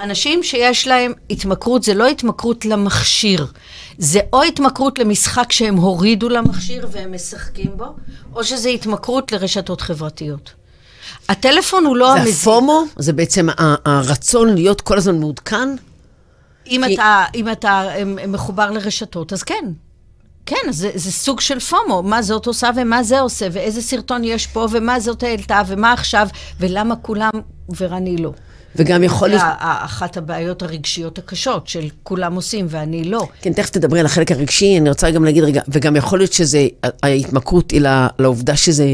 אנשים 0.00 0.42
שיש 0.42 0.88
להם 0.88 1.12
התמכרות, 1.30 1.82
זה 1.82 1.94
לא 1.94 2.06
התמכרות 2.06 2.64
למכשיר, 2.64 3.46
זה 3.98 4.20
או 4.32 4.42
התמכרות 4.42 4.98
למשחק 4.98 5.52
שהם 5.52 5.76
הורידו 5.76 6.28
למכשיר 6.28 6.88
והם 6.90 7.14
משחקים 7.14 7.76
בו, 7.76 7.96
או 8.34 8.44
שזה 8.44 8.68
התמכרות 8.68 9.32
לרשתות 9.32 9.80
חברתיות. 9.80 10.50
הטלפון 11.28 11.86
הוא 11.86 11.96
לא. 11.96 12.14
זה 12.24 12.30
הפומו? 12.30 12.84
זה 12.96 13.12
בעצם 13.12 13.48
הרצון 13.84 14.54
להיות 14.54 14.80
כל 14.80 14.96
הזמן 14.96 15.18
מעודכן? 15.18 15.68
אם, 16.66 16.82
כי... 16.86 16.94
אתה, 16.94 17.24
אם 17.34 17.50
אתה 17.52 17.82
מחובר 18.28 18.70
לרשתות, 18.70 19.32
אז 19.32 19.42
כן. 19.42 19.64
כן, 20.46 20.70
זה, 20.70 20.90
זה 20.94 21.12
סוג 21.12 21.40
של 21.40 21.60
פומו, 21.60 22.02
מה 22.02 22.22
זאת 22.22 22.46
עושה 22.46 22.70
ומה 22.76 23.02
זה 23.02 23.20
עושה, 23.20 23.46
ואיזה 23.52 23.82
סרטון 23.82 24.24
יש 24.24 24.46
פה, 24.46 24.66
ומה 24.70 25.00
זאת 25.00 25.22
העלתה, 25.22 25.62
ומה 25.66 25.92
עכשיו, 25.92 26.28
ולמה 26.60 26.96
כולם 26.96 27.30
ורני 27.76 28.16
לא. 28.16 28.32
וגם 28.76 29.02
יכול 29.02 29.28
להיות... 29.28 29.40
זה 29.40 29.46
אחת 29.58 30.16
הבעיות 30.16 30.62
הרגשיות 30.62 31.18
הקשות, 31.18 31.68
של 31.68 31.88
כולם 32.02 32.34
עושים 32.34 32.66
ואני 32.68 33.04
לא. 33.04 33.28
כן, 33.40 33.52
תכף 33.52 33.70
תדברי 33.70 34.00
על 34.00 34.06
החלק 34.06 34.32
הרגשי, 34.32 34.78
אני 34.78 34.88
רוצה 34.88 35.10
גם 35.10 35.24
להגיד 35.24 35.44
רגע, 35.44 35.62
וגם 35.68 35.96
יכול 35.96 36.18
להיות 36.18 36.32
שזה, 36.32 36.66
ההתמכרות 37.02 37.70
היא 37.70 37.80
לעובדה 38.18 38.56
שזה 38.56 38.86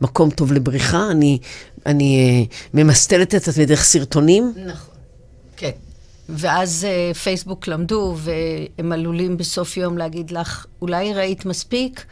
מקום 0.00 0.30
טוב 0.30 0.52
לבריחה, 0.52 1.10
אני, 1.10 1.38
אני 1.86 2.46
uh, 2.50 2.54
ממסטלת 2.74 3.34
את 3.34 3.48
עצמי 3.48 3.66
דרך 3.66 3.84
סרטונים. 3.84 4.52
נכון, 4.66 4.94
כן. 5.56 5.70
ואז 6.28 6.86
uh, 7.12 7.14
פייסבוק 7.14 7.68
למדו, 7.68 8.16
והם 8.18 8.92
עלולים 8.92 9.36
בסוף 9.36 9.76
יום 9.76 9.98
להגיד 9.98 10.30
לך, 10.30 10.66
אולי 10.82 11.14
ראית 11.14 11.46
מספיק? 11.46 12.04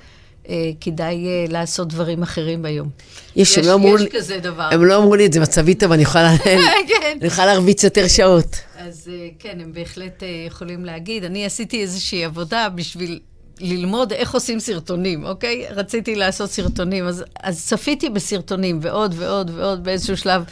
אה, 0.49 0.71
כדאי 0.81 1.27
אה, 1.27 1.45
לעשות 1.49 1.89
דברים 1.89 2.23
אחרים 2.23 2.63
ביום. 2.63 2.89
יש, 3.37 3.57
יש, 3.57 3.67
לא 3.67 3.79
יש 3.85 4.01
לי, 4.01 4.11
כזה 4.11 4.39
דבר. 4.39 4.69
הם 4.73 4.85
לא 4.85 4.97
אמרו 4.97 5.15
לי 5.15 5.27
את 5.27 5.33
זה 5.33 5.41
מצבי 5.41 5.75
טוב, 5.75 5.93
אני 5.93 6.03
יכולה, 6.03 6.39
כן. 6.89 7.17
אני 7.21 7.27
יכולה 7.27 7.47
להרביץ 7.47 7.85
יותר 7.85 8.09
שעות. 8.09 8.57
אז 8.79 9.11
אה, 9.13 9.29
כן, 9.39 9.61
הם 9.61 9.73
בהחלט 9.73 10.23
יכולים 10.47 10.85
להגיד. 10.85 11.25
אני 11.25 11.47
עשיתי 11.47 11.83
איזושהי 11.83 12.25
עבודה 12.25 12.69
בשביל 12.69 13.21
ללמוד 13.61 14.13
איך 14.13 14.35
עושים 14.35 14.61
סרטונים, 14.61 15.25
אוקיי? 15.25 15.67
רציתי 15.71 16.15
לעשות 16.15 16.51
סרטונים, 16.51 17.07
אז, 17.07 17.25
אז 17.43 17.67
צפיתי 17.67 18.11
בסרטונים 18.11 18.79
ועוד 18.83 19.15
ועוד 19.17 19.51
ועוד 19.55 19.85
באיזשהו 19.85 20.17
שלב. 20.17 20.45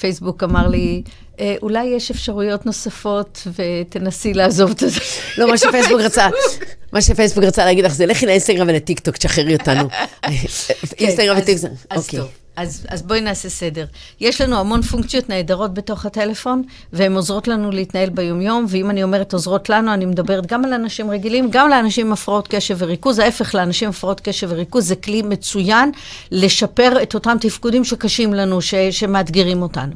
פייסבוק 0.00 0.42
אמר 0.42 0.68
לי, 0.68 1.02
אולי 1.62 1.84
יש 1.84 2.10
אפשרויות 2.10 2.66
נוספות 2.66 3.46
ותנסי 3.56 4.34
לעזוב 4.34 4.70
את 4.70 4.78
זה. 4.78 5.00
לא, 5.38 5.50
מה 5.50 5.58
שפייסבוק 5.58 6.00
רצה, 6.00 6.28
מה 6.92 7.02
שפייסבוק 7.02 7.44
רצה 7.44 7.64
להגיד 7.64 7.84
לך 7.84 7.92
זה 7.92 8.06
לכי 8.06 8.26
לאינסטגרם 8.26 8.68
ולטיקטוק, 8.68 9.16
תשחררי 9.16 9.54
אותנו. 9.54 9.88
כן, 9.90 10.32
אינסטגרם 10.98 11.38
וטיקטוק, 11.38 11.70
אוקיי. 11.96 12.20
אז, 12.56 12.86
אז 12.88 13.02
בואי 13.02 13.20
נעשה 13.20 13.48
סדר. 13.48 13.84
יש 14.20 14.40
לנו 14.40 14.56
המון 14.60 14.82
פונקציות 14.82 15.28
נהדרות 15.28 15.74
בתוך 15.74 16.06
הטלפון, 16.06 16.62
והן 16.92 17.16
עוזרות 17.16 17.48
לנו 17.48 17.70
להתנהל 17.70 18.10
ביומיום, 18.10 18.66
ואם 18.68 18.90
אני 18.90 19.02
אומרת 19.02 19.32
עוזרות 19.32 19.68
לנו, 19.68 19.94
אני 19.94 20.06
מדברת 20.06 20.46
גם 20.46 20.64
על 20.64 20.72
אנשים 20.72 21.10
רגילים, 21.10 21.48
גם 21.50 21.68
לאנשים 21.68 22.06
עם 22.06 22.12
הפרעות 22.12 22.48
קשב 22.48 22.76
וריכוז. 22.78 23.18
ההפך, 23.18 23.54
לאנשים 23.54 23.86
עם 23.86 23.90
הפרעות 23.90 24.20
קשב 24.20 24.46
וריכוז 24.50 24.88
זה 24.88 24.96
כלי 24.96 25.22
מצוין 25.22 25.92
לשפר 26.30 27.02
את 27.02 27.14
אותם 27.14 27.36
תפקודים 27.40 27.84
שקשים 27.84 28.34
לנו, 28.34 28.62
ש, 28.62 28.74
שמאתגרים 28.74 29.62
אותנו. 29.62 29.92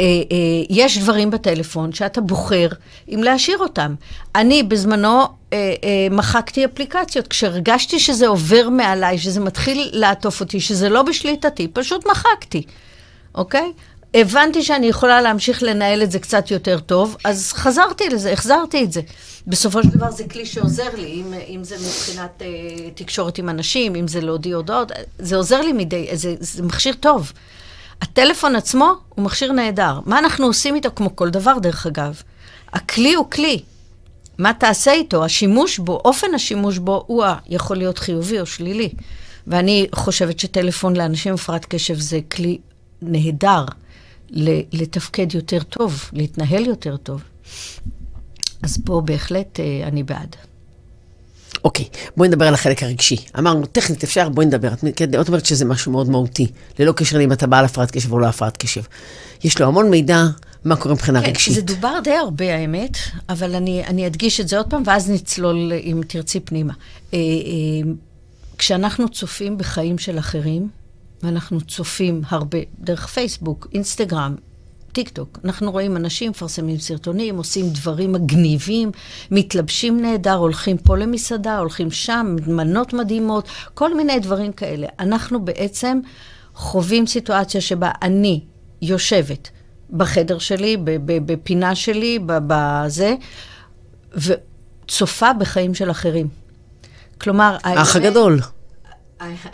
אה, 0.00 0.04
אה, 0.04 0.36
יש 0.70 0.98
דברים 0.98 1.30
בטלפון 1.30 1.92
שאתה 1.92 2.20
בוחר 2.20 2.68
אם 3.08 3.22
להשאיר 3.22 3.58
אותם. 3.58 3.94
אני 4.34 4.62
בזמנו 4.62 5.22
אה, 5.52 5.58
מחקתי 6.10 6.64
אפליקציות. 6.64 7.28
כשהרגשתי 7.28 7.98
שזה 7.98 8.26
עובר 8.26 8.68
מעליי, 8.68 9.18
שזה 9.18 9.40
מתחיל 9.40 9.90
לעטוף 9.92 10.40
אותי, 10.40 10.60
שזה 10.60 10.88
לא 10.88 11.02
בשליטתי, 11.02 11.68
פשוט 11.68 12.06
מחקתי, 12.06 12.62
אוקיי? 13.34 13.72
הבנתי 14.14 14.62
שאני 14.62 14.86
יכולה 14.86 15.20
להמשיך 15.20 15.62
לנהל 15.62 16.02
את 16.02 16.10
זה 16.10 16.18
קצת 16.18 16.50
יותר 16.50 16.78
טוב, 16.78 17.16
אז 17.24 17.52
חזרתי 17.52 18.08
לזה, 18.08 18.32
החזרתי 18.32 18.84
את 18.84 18.92
זה. 18.92 19.00
בסופו 19.46 19.82
של 19.82 19.88
דבר 19.88 20.10
זה 20.10 20.24
כלי 20.28 20.46
שעוזר 20.46 20.88
לי, 20.96 21.06
אם, 21.06 21.34
אם 21.48 21.64
זה 21.64 21.76
מבחינת 21.76 22.42
אה, 22.42 22.46
תקשורת 22.94 23.38
עם 23.38 23.48
אנשים, 23.48 23.94
אם 23.94 24.08
זה 24.08 24.20
להודיע 24.20 24.56
הודעות, 24.56 24.92
זה 25.18 25.36
עוזר 25.36 25.60
לי 25.60 25.72
מדי, 25.72 26.06
זה, 26.12 26.34
זה 26.40 26.62
מכשיר 26.62 26.94
טוב. 27.00 27.32
הטלפון 28.02 28.56
עצמו 28.56 28.92
הוא 29.08 29.24
מכשיר 29.24 29.52
נהדר. 29.52 30.00
מה 30.06 30.18
אנחנו 30.18 30.46
עושים 30.46 30.74
איתו? 30.74 30.88
כמו 30.96 31.16
כל 31.16 31.30
דבר, 31.30 31.58
דרך 31.58 31.86
אגב. 31.86 32.22
הכלי 32.72 33.14
הוא 33.14 33.30
כלי. 33.30 33.62
מה 34.38 34.52
תעשה 34.54 34.92
איתו? 34.92 35.24
השימוש 35.24 35.78
בו, 35.78 36.00
אופן 36.04 36.34
השימוש 36.34 36.78
בו, 36.78 37.04
הוא 37.06 37.24
יכול 37.48 37.76
להיות 37.76 37.98
חיובי 37.98 38.40
או 38.40 38.46
שלילי. 38.46 38.90
ואני 39.46 39.86
חושבת 39.94 40.38
שטלפון 40.38 40.96
לאנשים 40.96 41.32
עם 41.32 41.34
הפרעת 41.34 41.64
קשב 41.64 41.98
זה 41.98 42.20
כלי 42.32 42.58
נהדר 43.02 43.64
לתפקד 44.72 45.34
יותר 45.34 45.62
טוב, 45.62 46.10
להתנהל 46.12 46.66
יותר 46.66 46.96
טוב. 46.96 47.22
אז 48.62 48.78
פה 48.84 49.02
בהחלט 49.04 49.60
אה, 49.60 49.88
אני 49.88 50.02
בעד. 50.02 50.36
אוקיי, 51.66 51.84
בואי 52.16 52.28
נדבר 52.28 52.46
על 52.46 52.54
החלק 52.54 52.82
הרגשי. 52.82 53.16
אמרנו, 53.38 53.66
טכנית 53.66 54.04
אפשר, 54.04 54.28
בואי 54.28 54.46
נדבר. 54.46 54.72
את 54.72 54.84
כן, 54.96 55.10
אומרת 55.28 55.46
שזה 55.46 55.64
משהו 55.64 55.92
מאוד 55.92 56.10
מהותי, 56.10 56.46
ללא 56.78 56.92
קשר 56.92 57.18
לאם 57.18 57.32
אתה 57.32 57.46
בעל 57.46 57.64
הפרעת 57.64 57.90
קשב 57.90 58.12
או 58.12 58.18
לא 58.18 58.26
הפרעת 58.26 58.56
קשב. 58.56 58.82
יש 59.44 59.60
לו 59.60 59.66
המון 59.66 59.90
מידע 59.90 60.24
מה 60.64 60.76
קורה 60.76 60.94
מבחינה 60.94 61.22
כן, 61.22 61.28
רגשית. 61.28 61.54
זה 61.54 61.62
דובר 61.62 61.98
די 62.04 62.12
הרבה, 62.12 62.54
האמת, 62.54 62.96
אבל 63.28 63.54
אני, 63.54 63.84
אני 63.84 64.06
אדגיש 64.06 64.40
את 64.40 64.48
זה 64.48 64.56
עוד 64.56 64.70
פעם, 64.70 64.82
ואז 64.86 65.10
נצלול, 65.10 65.72
אם 65.72 66.00
תרצי, 66.06 66.40
פנימה. 66.40 66.72
אה, 67.14 67.18
אה, 67.18 67.92
כשאנחנו 68.58 69.08
צופים 69.08 69.58
בחיים 69.58 69.98
של 69.98 70.18
אחרים, 70.18 70.68
ואנחנו 71.22 71.60
צופים 71.60 72.22
הרבה 72.28 72.58
דרך 72.80 73.06
פייסבוק, 73.06 73.68
אינסטגרם, 73.74 74.34
טיק 74.96 75.08
טוק. 75.08 75.38
אנחנו 75.44 75.72
רואים 75.72 75.96
אנשים 75.96 76.30
מפרסמים 76.30 76.78
סרטונים, 76.78 77.36
עושים 77.36 77.68
דברים 77.68 78.12
מגניבים, 78.12 78.90
מתלבשים 79.30 80.00
נהדר, 80.00 80.34
הולכים 80.34 80.78
פה 80.78 80.96
למסעדה, 80.96 81.58
הולכים 81.58 81.90
שם, 81.90 82.36
מנות 82.46 82.92
מדהימות, 82.92 83.48
כל 83.74 83.96
מיני 83.96 84.18
דברים 84.18 84.52
כאלה. 84.52 84.86
אנחנו 85.00 85.44
בעצם 85.44 86.00
חווים 86.54 87.06
סיטואציה 87.06 87.60
שבה 87.60 87.90
אני 88.02 88.40
יושבת 88.82 89.50
בחדר 89.90 90.38
שלי, 90.38 90.76
בפינה 91.04 91.74
שלי, 91.74 92.18
בזה, 92.26 93.14
וצופה 94.14 95.32
בחיים 95.32 95.74
של 95.74 95.90
אחרים. 95.90 96.28
כלומר... 97.20 97.56
האח 97.64 97.96
הגדול. 97.96 98.40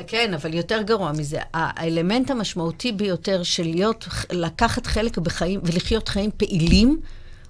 כן, 0.06 0.34
אבל 0.34 0.54
יותר 0.54 0.82
גרוע 0.82 1.12
מזה. 1.12 1.38
האלמנט 1.54 2.30
המשמעותי 2.30 2.92
ביותר 2.92 3.42
של 3.42 3.62
להיות, 3.62 4.08
לקחת 4.32 4.86
חלק 4.86 5.18
בחיים 5.18 5.60
ולחיות 5.62 6.08
חיים 6.08 6.30
פעילים, 6.36 7.00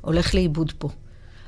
הולך 0.00 0.34
לאיבוד 0.34 0.72
פה. 0.78 0.88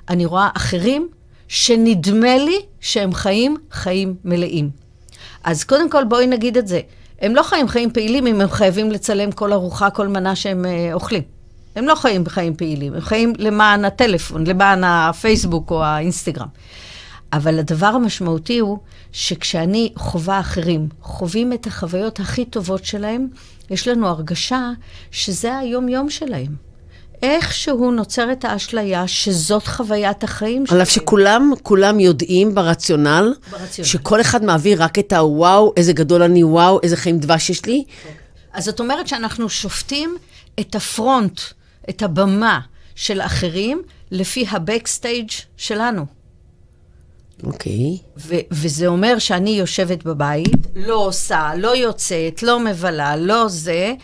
אני 0.08 0.26
רואה 0.26 0.48
אחרים 0.56 1.08
שנדמה 1.48 2.36
לי 2.36 2.58
שהם 2.80 3.14
חיים 3.14 3.56
חיים 3.70 4.14
מלאים. 4.24 4.70
אז 5.44 5.64
קודם 5.64 5.90
כל 5.90 6.04
בואי 6.04 6.26
נגיד 6.26 6.56
את 6.56 6.68
זה. 6.68 6.80
הם 7.20 7.34
לא 7.34 7.42
חיים 7.42 7.68
חיים 7.68 7.90
פעילים 7.90 8.26
אם 8.26 8.40
הם 8.40 8.48
חייבים 8.48 8.92
לצלם 8.92 9.32
כל 9.32 9.52
ארוחה, 9.52 9.90
כל 9.90 10.08
מנה 10.08 10.36
שהם 10.36 10.66
אה, 10.66 10.90
אוכלים. 10.94 11.22
הם 11.76 11.84
לא 11.84 11.94
חיים 11.94 12.24
בחיים 12.24 12.56
פעילים, 12.56 12.94
הם 12.94 13.00
חיים 13.00 13.32
למען 13.38 13.84
הטלפון, 13.84 14.46
למען 14.46 14.84
הפייסבוק 14.84 15.70
או 15.70 15.84
האינסטגרם. 15.84 16.46
אבל 17.36 17.58
הדבר 17.58 17.86
המשמעותי 17.86 18.58
הוא 18.58 18.78
שכשאני 19.12 19.92
חווה 19.96 20.40
אחרים, 20.40 20.88
חווים 21.02 21.52
את 21.52 21.66
החוויות 21.66 22.20
הכי 22.20 22.44
טובות 22.44 22.84
שלהם, 22.84 23.28
יש 23.70 23.88
לנו 23.88 24.08
הרגשה 24.08 24.70
שזה 25.10 25.58
היום-יום 25.58 26.10
שלהם. 26.10 26.54
איכשהו 27.22 27.90
נוצרת 27.90 28.44
האשליה 28.44 29.06
שזאת 29.08 29.66
חוויית 29.66 30.24
החיים 30.24 30.66
שלהם. 30.66 30.76
על 30.76 30.82
אף 30.82 30.90
שכולם, 30.90 31.52
כולם 31.62 32.00
יודעים 32.00 32.54
ברציונל, 32.54 33.34
ברציונל, 33.50 33.88
שכל 33.88 34.20
אחד 34.20 34.44
מעביר 34.44 34.82
רק 34.82 34.98
את 34.98 35.12
הוואו, 35.12 35.72
איזה 35.76 35.92
גדול 35.92 36.22
אני, 36.22 36.44
וואו, 36.44 36.80
איזה 36.82 36.96
חיים 36.96 37.18
דבש 37.18 37.50
יש 37.50 37.66
לי. 37.66 37.84
אז 38.52 38.64
זאת 38.64 38.80
אומרת 38.80 39.08
שאנחנו 39.08 39.48
שופטים 39.48 40.16
את 40.60 40.74
הפרונט, 40.74 41.40
את 41.90 42.02
הבמה 42.02 42.60
של 42.94 43.20
אחרים, 43.20 43.82
לפי 44.10 44.46
הבקסטייג' 44.50 45.30
שלנו. 45.56 46.06
אוקיי. 47.46 47.98
וזה 48.50 48.86
אומר 48.86 49.18
שאני 49.18 49.50
יושבת 49.50 50.04
בבית, 50.04 50.66
לא 50.76 50.94
עושה, 50.94 51.50
לא 51.56 51.76
יוצאת, 51.76 52.42
לא 52.42 52.60
מבלה, 52.60 53.16
לא 53.16 53.48
זה, 53.48 53.94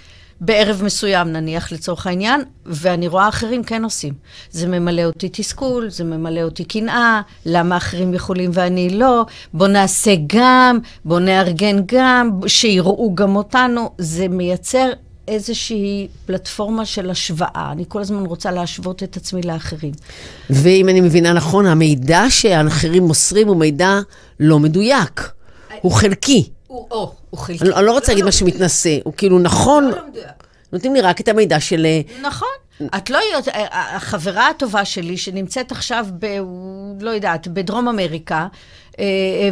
בערב 0.40 0.83
מסוים 0.85 1.33
נניח 1.33 1.72
לצורך 1.72 2.07
העניין, 2.07 2.42
ואני 2.66 3.09
רואה 3.09 3.29
אחרים 3.29 3.64
כן 3.64 3.85
עושים. 3.85 4.14
זה 4.50 4.66
ממלא 4.66 5.03
אותי 5.03 5.29
תסכול, 5.33 5.90
זה 5.90 6.05
ממלא 6.05 6.40
אותי 6.42 6.64
קנאה, 6.64 7.20
למה 7.46 7.76
אחרים 7.76 8.14
יכולים 8.14 8.50
ואני 8.55 8.90
לא, 8.90 9.26
בוא 9.55 9.68
נעשה 9.68 10.14
גם, 10.26 10.79
בוא 11.05 11.20
נארגן 11.20 11.76
גם, 11.87 12.40
שיראו 12.46 13.14
גם 13.14 13.37
אותנו, 13.37 13.90
זה 13.98 14.29
מייצר 14.29 14.90
איזושהי 15.31 16.09
פלטפורמה 16.27 16.87
של 16.87 17.11
השוואה. 17.11 17.69
אני 17.73 17.85
כל 17.88 18.01
הזמן 18.01 18.27
רוצה 18.27 18.51
להשוות 18.51 19.03
את 19.03 19.16
עצמי 19.16 19.43
לאחרים. 19.43 19.93
ואם 20.51 20.88
אני 20.88 21.01
מבינה 21.01 21.33
נכון, 21.33 21.66
המידע 21.66 22.25
שהאחרים 22.29 23.03
מוסרים 23.03 23.49
הוא 23.49 23.57
מידע 23.57 24.01
לא 24.40 24.59
מדויק. 24.59 25.33
הוא 25.81 25.93
חלקי. 25.93 26.49
הוא, 26.66 26.87
או, 26.90 27.12
הוא 27.31 27.40
חלקי. 27.40 27.64
אני 27.75 27.87
לא 27.87 27.93
רוצה 27.93 28.12
להגיד 28.12 28.25
משהו 28.25 28.47
מתנשא, 28.47 28.99
הוא 29.05 29.12
כאילו 29.16 29.38
נכון, 29.38 29.90
נותנים 30.73 30.95
לי 30.95 31.01
רק 31.01 31.21
את 31.21 31.29
המידע 31.29 31.61
של... 31.61 31.87
אה, 31.87 32.01
נכון. 32.23 32.49
את 32.97 33.11
לא 33.11 33.19
יודעת, 33.35 33.49
אה, 33.49 33.64
אה, 33.73 33.97
החברה 33.97 34.49
הטובה 34.49 34.85
שלי, 34.85 35.16
שנמצאת 35.16 35.73
עכשיו 35.73 36.07
ב... 36.19 36.27
לא 37.01 37.11
יודעת, 37.11 37.49
בדרום 37.49 37.88
אמריקה, 37.88 38.47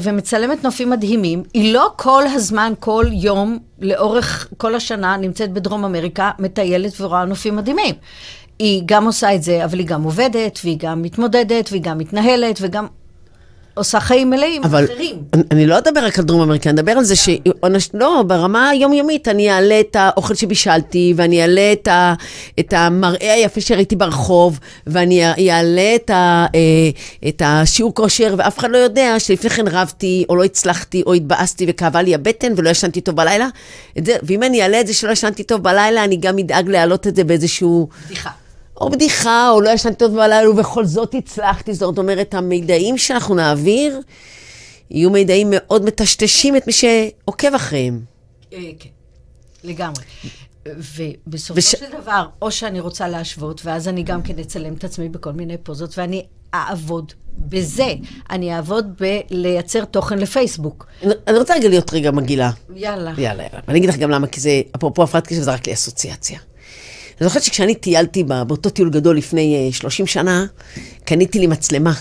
ומצלמת 0.03 0.65
נופים 0.65 0.91
מדהימים, 0.91 1.43
היא 1.55 1.75
לא 1.75 1.91
כל 1.97 2.23
הזמן, 2.27 2.73
כל 2.81 3.07
יום, 3.11 3.59
לאורך 3.81 4.49
כל 4.57 4.75
השנה, 4.75 5.17
נמצאת 5.17 5.53
בדרום 5.53 5.85
אמריקה, 5.85 6.31
מטיילת 6.39 7.01
ורואה 7.01 7.25
נופים 7.25 7.57
מדהימים. 7.57 7.95
היא 8.59 8.83
גם 8.87 9.07
עושה 9.07 9.35
את 9.35 9.43
זה, 9.43 9.65
אבל 9.65 9.79
היא 9.79 9.87
גם 9.87 10.03
עובדת, 10.03 10.59
והיא 10.65 10.77
גם 10.79 11.03
מתמודדת, 11.03 11.69
והיא 11.71 11.83
גם 11.83 11.99
מתנהלת, 11.99 12.59
וגם 12.61 12.87
עושה 13.79 14.01
חיים 14.01 14.31
מלאים 14.31 14.65
אבל 14.65 14.85
אחרים. 14.85 15.17
אני, 15.35 15.43
אני 15.51 15.67
לא 15.67 15.79
אדבר 15.79 16.05
רק 16.05 16.19
על 16.19 16.25
דרום 16.25 16.41
אמריקה, 16.41 16.71
אני 16.71 16.81
אדבר 16.81 16.93
על 16.93 17.05
זה 17.05 17.17
ש... 17.17 17.29
לא, 17.95 18.23
ברמה 18.27 18.69
היומיומית 18.69 19.29
אני 19.29 19.51
אעלה 19.51 19.81
את 19.81 19.97
האוכל 19.97 20.35
שבישלתי, 20.35 21.15
ואני 21.17 21.43
אעלה 21.43 21.73
את, 21.73 21.89
ה, 21.89 22.15
את 22.61 22.73
המראה 22.73 23.33
היפה 23.33 23.61
שראיתי 23.61 23.97
ברחוב, 23.97 24.59
ואני 24.87 25.51
אעלה 25.51 25.95
את, 25.95 26.11
ה, 26.11 26.47
אה, 26.55 27.29
את 27.29 27.43
השיעור 27.45 27.95
כושר, 27.95 28.35
ואף 28.39 28.59
אחד 28.59 28.71
לא 28.71 28.79
יודע 28.79 29.15
שלפני 29.19 29.51
כן 29.51 29.69
רבתי, 29.69 30.25
או 30.29 30.37
לא 30.37 30.45
הצלחתי, 30.45 31.03
או 31.07 31.15
התבאסתי 31.15 31.67
וכאבה 31.69 32.03
לי 32.03 32.15
הבטן 32.15 32.53
ולא 32.57 32.71
ישנתי 32.71 33.01
טוב 33.01 33.17
בלילה. 33.17 33.49
זה, 34.05 34.17
ואם 34.23 34.43
אני 34.43 34.63
אעלה 34.63 34.81
את 34.81 34.87
זה 34.87 34.95
שלא 34.95 35.11
ישנתי 35.11 35.43
טוב 35.43 35.63
בלילה, 35.63 36.05
אני 36.05 36.17
גם 36.17 36.39
אדאג 36.39 36.69
להעלות 36.69 37.07
את 37.07 37.17
זה 37.17 37.25
באיזשהו... 37.25 37.89
בדיחה. 38.07 38.31
או 38.81 38.91
בדיחה, 38.91 39.51
או 39.51 39.61
לא 39.61 39.71
ישנתי 39.71 39.97
טוב 39.97 40.15
בלילה, 40.15 40.51
ובכל 40.51 40.85
זאת 40.85 41.15
הצלחתי. 41.15 41.75
זאת 41.75 41.99
אומרת, 41.99 42.35
המידעים 42.35 42.99
שאנחנו 42.99 43.35
נעביר, 43.35 44.01
יהיו 44.91 45.11
מידעים 45.11 45.49
מאוד 45.51 45.85
מטשטשים 45.85 46.57
את 46.57 46.67
מי 46.67 46.73
שעוקב 46.73 47.55
אחריהם. 47.55 48.01
אה, 48.53 48.59
כן, 48.79 48.89
לגמרי. 49.65 50.05
ובסופו 50.67 51.59
וש... 51.59 51.71
של 51.71 51.87
דבר, 52.03 52.27
או 52.43 52.51
שאני 52.51 52.81
רוצה 52.81 53.09
להשוות, 53.09 53.61
ואז 53.65 53.89
אני 53.89 54.03
גם 54.03 54.23
כן 54.23 54.39
אצלם 54.39 54.75
את 54.75 54.85
עצמי 54.85 55.09
בכל 55.09 55.33
מיני 55.33 55.57
פוזות, 55.59 55.99
ואני 55.99 56.27
אעבוד 56.55 57.13
בזה. 57.39 57.95
אני 58.31 58.57
אעבוד 58.57 59.01
בלייצר 59.31 59.85
תוכן 59.85 60.19
לפייסבוק. 60.19 60.87
אני 61.03 61.39
רוצה 61.39 61.55
רגע 61.55 61.69
להיות 61.69 61.95
רגע 61.95 62.11
מגעילה. 62.11 62.51
יאללה. 62.75 63.13
יאללה, 63.19 63.43
יאללה. 63.43 63.61
ואני 63.69 63.79
אגיד 63.79 63.91
לך 63.91 63.97
גם 63.97 64.11
למה, 64.11 64.27
כי 64.27 64.41
זה, 64.41 64.63
אפרופו 64.77 65.03
הפרעת 65.03 65.27
קשב, 65.27 65.41
זה 65.41 65.53
רק 65.53 65.67
לי 65.67 65.73
אסוציאציה. 65.73 66.39
אני 67.21 67.29
זוכרת 67.29 67.43
שכשאני 67.43 67.75
טיילתי 67.75 68.23
באותו 68.23 68.71
טיול 68.71 68.91
גדול 68.91 69.17
לפני 69.17 69.71
30 69.73 70.05
אה, 70.07 70.11
שנה, 70.11 70.47
קניתי 71.05 71.39
לי 71.39 71.47
מצלמה. 71.47 71.93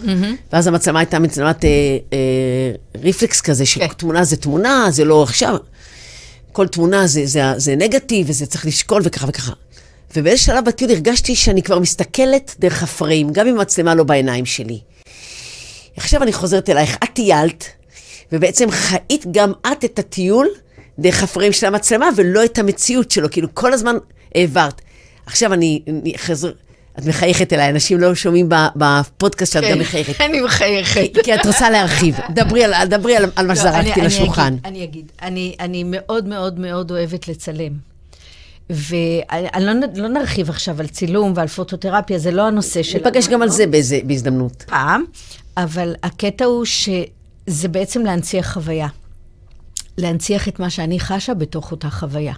Mm-hmm. 0.00 0.06
ואז 0.52 0.66
המצלמה 0.66 0.98
הייתה 0.98 1.18
מצלמת 1.18 1.64
אה, 1.64 1.70
אה, 2.12 2.72
ריפלקס 3.02 3.40
כזה, 3.40 3.66
שתמונה 3.66 4.18
כן. 4.18 4.24
זה 4.24 4.36
תמונה, 4.36 4.86
זה 4.90 5.04
לא 5.04 5.22
עכשיו. 5.22 5.56
כל 6.52 6.66
תמונה 6.66 7.06
זה, 7.06 7.26
זה, 7.26 7.42
זה 7.56 7.76
נגטיב, 7.76 8.26
וזה 8.30 8.46
צריך 8.46 8.66
לשקול 8.66 9.02
וככה 9.04 9.26
וככה. 9.28 9.52
ובאיזה 10.16 10.42
שלב 10.42 10.64
בטיול 10.64 10.90
הרגשתי 10.90 11.36
שאני 11.36 11.62
כבר 11.62 11.78
מסתכלת 11.78 12.54
דרך 12.58 12.82
הפריים, 12.82 13.32
גם 13.32 13.46
אם 13.46 13.58
המצלמה 13.58 13.94
לא 13.94 14.04
בעיניים 14.04 14.46
שלי. 14.46 14.80
עכשיו 15.96 16.22
אני 16.22 16.32
חוזרת 16.32 16.70
אלייך, 16.70 16.96
את 17.04 17.08
טיילת, 17.12 17.64
ובעצם 18.32 18.70
חיית 18.70 19.26
גם 19.30 19.52
את 19.72 19.84
את 19.84 19.98
הטיול 19.98 20.48
דרך 20.98 21.22
הפריים 21.22 21.52
של 21.52 21.66
המצלמה, 21.66 22.08
ולא 22.16 22.44
את 22.44 22.58
המציאות 22.58 23.10
שלו. 23.10 23.30
כאילו, 23.30 23.48
כל 23.54 23.72
הזמן 23.72 23.96
העברת. 24.34 24.80
עכשיו 25.26 25.52
אני, 25.52 25.82
אני 25.88 26.12
חזר... 26.16 26.52
את 26.98 27.06
מחייכת 27.06 27.52
אליי, 27.52 27.70
אנשים 27.70 27.98
לא 27.98 28.14
שומעים 28.14 28.48
בפודקאסט 28.76 29.52
שאת 29.52 29.62
גם 29.62 29.68
כן, 29.68 29.78
מחייכת. 29.78 30.20
אני 30.26 30.40
מחייכת. 30.40 31.24
כי 31.24 31.34
את 31.34 31.46
רוצה 31.46 31.70
להרחיב. 31.70 32.16
דברי 32.34 32.64
על, 32.64 32.88
דברי 32.88 33.16
על, 33.16 33.24
על 33.36 33.46
מה 33.46 33.54
לא, 33.54 33.60
שזרקתי 33.60 34.00
לשולחן. 34.00 34.56
אני 34.64 34.84
אגיד, 34.84 35.12
אני, 35.22 35.54
אני 35.60 35.84
מאוד 35.86 36.26
מאוד 36.26 36.58
מאוד 36.58 36.90
אוהבת 36.90 37.28
לצלם. 37.28 37.72
ואני 38.70 39.64
לא, 39.66 39.72
לא 39.94 40.08
נרחיב 40.08 40.50
עכשיו 40.50 40.80
על 40.80 40.86
צילום 40.86 41.32
ועל 41.36 41.48
פוטותרפיה, 41.48 42.18
זה 42.18 42.30
לא 42.30 42.42
הנושא 42.42 42.82
שלנו. 42.82 43.04
ניפגש 43.04 43.28
גם 43.28 43.42
על 43.42 43.48
זה 43.48 43.66
באיזה, 43.66 44.00
בהזדמנות. 44.04 44.64
פעם, 44.68 45.04
אבל 45.56 45.94
הקטע 46.02 46.44
הוא 46.44 46.64
שזה 46.64 47.68
בעצם 47.68 48.04
להנציח 48.04 48.52
חוויה. 48.52 48.88
להנציח 49.98 50.48
את 50.48 50.60
מה 50.60 50.70
שאני 50.70 51.00
חשה 51.00 51.34
בתוך 51.34 51.70
אותה 51.70 51.90
חוויה. 51.90 52.34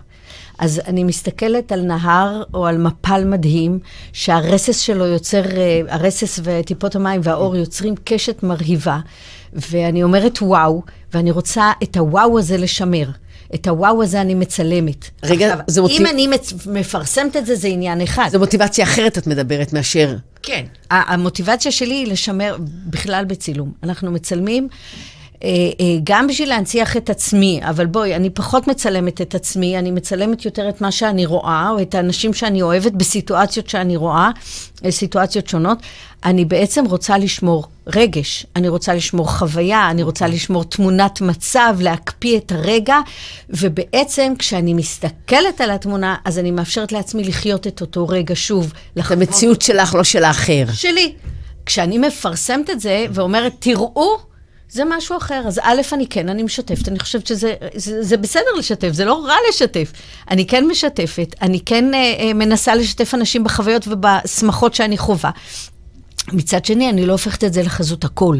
אז 0.58 0.80
אני 0.86 1.04
מסתכלת 1.04 1.72
על 1.72 1.82
נהר 1.82 2.42
או 2.54 2.66
על 2.66 2.78
מפל 2.78 3.24
מדהים, 3.24 3.78
שהרסס 4.12 4.80
שלו 4.80 5.06
יוצר, 5.06 5.42
אה, 5.56 5.80
הרסס 5.88 6.40
וטיפות 6.42 6.96
המים 6.96 7.20
והאור 7.24 7.56
יוצרים 7.56 7.94
קשת 8.04 8.42
מרהיבה, 8.42 8.98
ואני 9.52 10.02
אומרת 10.02 10.38
וואו, 10.42 10.82
ואני 11.12 11.30
רוצה 11.30 11.72
את 11.82 11.96
הוואו 11.96 12.38
הזה 12.38 12.56
לשמר. 12.56 13.10
את 13.54 13.68
הוואו 13.68 14.02
הזה 14.02 14.20
אני 14.20 14.34
מצלמת. 14.34 15.10
רגע, 15.22 15.50
עכשיו, 15.50 15.64
זה 15.66 15.80
מוטיב... 15.80 16.00
אם 16.00 16.06
אני 16.06 16.28
מפרסמת 16.66 17.36
את 17.36 17.46
זה, 17.46 17.54
זה 17.54 17.68
עניין 17.68 18.00
אחד. 18.00 18.28
זו 18.32 18.38
מוטיבציה 18.38 18.84
אחרת 18.84 19.18
את 19.18 19.26
מדברת 19.26 19.72
מאשר... 19.72 20.16
כן. 20.42 20.64
המוטיבציה 20.90 21.72
שלי 21.72 21.94
היא 21.94 22.06
לשמר 22.06 22.56
בכלל 22.86 23.24
בצילום. 23.24 23.72
אנחנו 23.82 24.10
מצלמים 24.10 24.68
גם 26.04 26.26
בשביל 26.26 26.48
להנציח 26.48 26.96
את 26.96 27.10
עצמי, 27.10 27.60
אבל 27.68 27.86
בואי, 27.86 28.16
אני 28.16 28.30
פחות 28.30 28.66
מצלמת 28.66 29.20
את 29.20 29.34
עצמי, 29.34 29.78
אני 29.78 29.90
מצלמת 29.90 30.44
יותר 30.44 30.68
את 30.68 30.80
מה 30.80 30.92
שאני 30.92 31.26
רואה, 31.26 31.70
או 31.70 31.82
את 31.82 31.94
האנשים 31.94 32.34
שאני 32.34 32.62
אוהבת 32.62 32.92
בסיטואציות 32.92 33.68
שאני 33.68 33.96
רואה, 33.96 34.30
אה, 34.84 34.90
סיטואציות 34.90 35.48
שונות. 35.48 35.78
אני 36.24 36.44
בעצם 36.44 36.84
רוצה 36.84 37.18
לשמור 37.18 37.66
רגש, 37.86 38.46
אני 38.56 38.68
רוצה 38.68 38.94
לשמור 38.94 39.30
חוויה, 39.30 39.90
אני 39.90 40.02
רוצה 40.02 40.26
לשמור 40.26 40.64
תמונת 40.64 41.20
מצב, 41.20 41.76
להקפיא 41.80 42.38
את 42.38 42.52
הרגע, 42.52 42.96
ובעצם 43.50 44.32
כשאני 44.38 44.74
מסתכלת 44.74 45.60
על 45.60 45.70
התמונה, 45.70 46.16
אז 46.24 46.38
אני 46.38 46.50
מאפשרת 46.50 46.92
לעצמי 46.92 47.24
לחיות 47.24 47.66
את 47.66 47.80
אותו 47.80 48.08
רגע 48.08 48.34
שוב. 48.36 48.72
את 48.98 49.10
המציאות 49.10 49.62
שלך, 49.62 49.94
לא 49.94 50.04
של 50.04 50.24
האחר. 50.24 50.64
שלי. 50.72 51.12
כשאני 51.66 51.98
מפרסמת 51.98 52.70
את 52.70 52.80
זה 52.80 53.06
ואומרת, 53.10 53.52
תראו, 53.58 54.29
זה 54.70 54.82
משהו 54.84 55.16
אחר. 55.16 55.42
אז 55.46 55.60
א', 55.62 55.80
אני 55.92 56.06
כן, 56.06 56.28
אני 56.28 56.42
משתפת, 56.42 56.88
אני 56.88 56.98
חושבת 56.98 57.26
שזה 57.26 57.54
זה, 57.74 58.02
זה 58.02 58.16
בסדר 58.16 58.50
לשתף, 58.58 58.88
זה 58.92 59.04
לא 59.04 59.26
רע 59.26 59.36
לשתף. 59.48 59.92
אני 60.30 60.46
כן 60.46 60.66
משתפת, 60.66 61.34
אני 61.42 61.60
כן 61.60 61.94
אה, 61.94 61.98
אה, 61.98 62.32
מנסה 62.34 62.74
לשתף 62.74 63.14
אנשים 63.14 63.44
בחוויות 63.44 63.88
ובשמחות 63.88 64.74
שאני 64.74 64.98
חווה. 64.98 65.30
מצד 66.32 66.64
שני, 66.64 66.90
אני 66.90 67.06
לא 67.06 67.12
הופכת 67.12 67.44
את 67.44 67.52
זה 67.52 67.62
לחזות 67.62 68.04
הכל. 68.04 68.36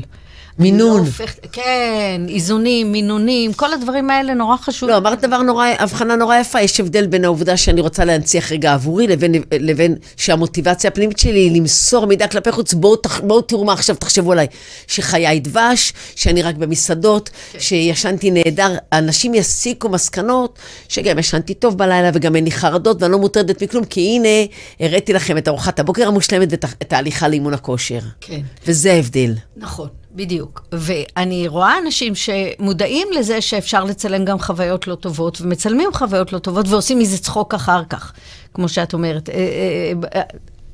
מינון. 0.61 1.01
לא 1.01 1.07
הופכת, 1.07 1.47
כן, 1.53 2.21
איזונים, 2.29 2.93
מינונים, 2.93 3.53
כל 3.53 3.73
הדברים 3.73 4.11
האלה 4.11 4.35
נורא 4.35 4.57
חשובים. 4.57 4.93
לא, 4.95 4.99
אמרת 4.99 5.21
דבר 5.21 5.43
נורא, 5.43 5.67
הבחנה 5.79 6.17
נורא 6.17 6.37
יפה, 6.37 6.61
יש 6.61 6.81
הבדל 6.81 7.07
בין 7.07 7.25
העובדה 7.25 7.57
שאני 7.57 7.81
רוצה 7.81 8.05
להנציח 8.05 8.53
רגע 8.53 8.75
עבורי, 8.75 9.07
לבין, 9.07 9.35
לבין 9.53 9.97
שהמוטיבציה 10.17 10.89
הפנימית 10.89 11.19
שלי 11.19 11.39
היא 11.39 11.57
למסור 11.57 12.07
מידע 12.07 12.27
כלפי 12.27 12.53
חוץ, 12.53 12.75
בואו, 12.75 12.97
תח, 12.97 13.21
בואו 13.21 13.41
תראו 13.41 13.65
מה 13.65 13.73
עכשיו, 13.73 13.97
תחשבו 13.97 14.33
עליי, 14.33 14.47
שחיי 14.87 15.41
דבש, 15.41 15.93
שאני 16.17 16.43
רק 16.43 16.55
במסעדות, 16.55 17.31
כן. 17.53 17.61
שישנתי 17.61 18.31
נהדר, 18.31 18.77
אנשים 18.93 19.35
יסיקו 19.35 19.89
מסקנות, 19.89 20.59
שגם 20.89 21.19
ישנתי 21.19 21.55
טוב 21.55 21.79
בלילה 21.79 22.11
וגם 22.15 22.37
אין 22.37 22.45
לי 22.45 22.51
חרדות 22.51 23.03
ואני 23.03 23.13
לא 23.13 23.19
מוטרדת 23.19 23.63
מכלום, 23.63 23.85
כי 23.85 24.01
הנה, 24.01 24.53
הראיתי 24.81 25.13
לכם 25.13 25.39
את 25.39 25.49
ארוחת 25.49 25.79
הבוקר 25.79 26.09
המושלמת 26.09 26.49
ואת 26.51 26.93
ההליכה 26.93 27.29
לאימון 27.29 27.55
הכושר. 27.55 28.01
כן. 28.21 28.41
וזה 28.67 28.93
ההבדל. 28.93 29.35
נכון. 29.57 29.89
בדיוק. 30.15 30.63
ואני 30.73 31.49
רואה 31.49 31.79
אנשים 31.79 32.15
שמודעים 32.15 33.09
לזה 33.13 33.41
שאפשר 33.41 33.85
לצלם 33.85 34.25
גם 34.25 34.39
חוויות 34.39 34.87
לא 34.87 34.95
טובות, 34.95 35.41
ומצלמים 35.41 35.89
חוויות 35.93 36.33
לא 36.33 36.39
טובות 36.39 36.69
ועושים 36.69 36.99
מזה 36.99 37.19
צחוק 37.19 37.55
אחר 37.55 37.85
כך, 37.85 38.13
כמו 38.55 38.69
שאת 38.69 38.93
אומרת. 38.93 39.29
אה, 39.29 39.35
אה, 39.35 39.93
אה, 40.15 40.23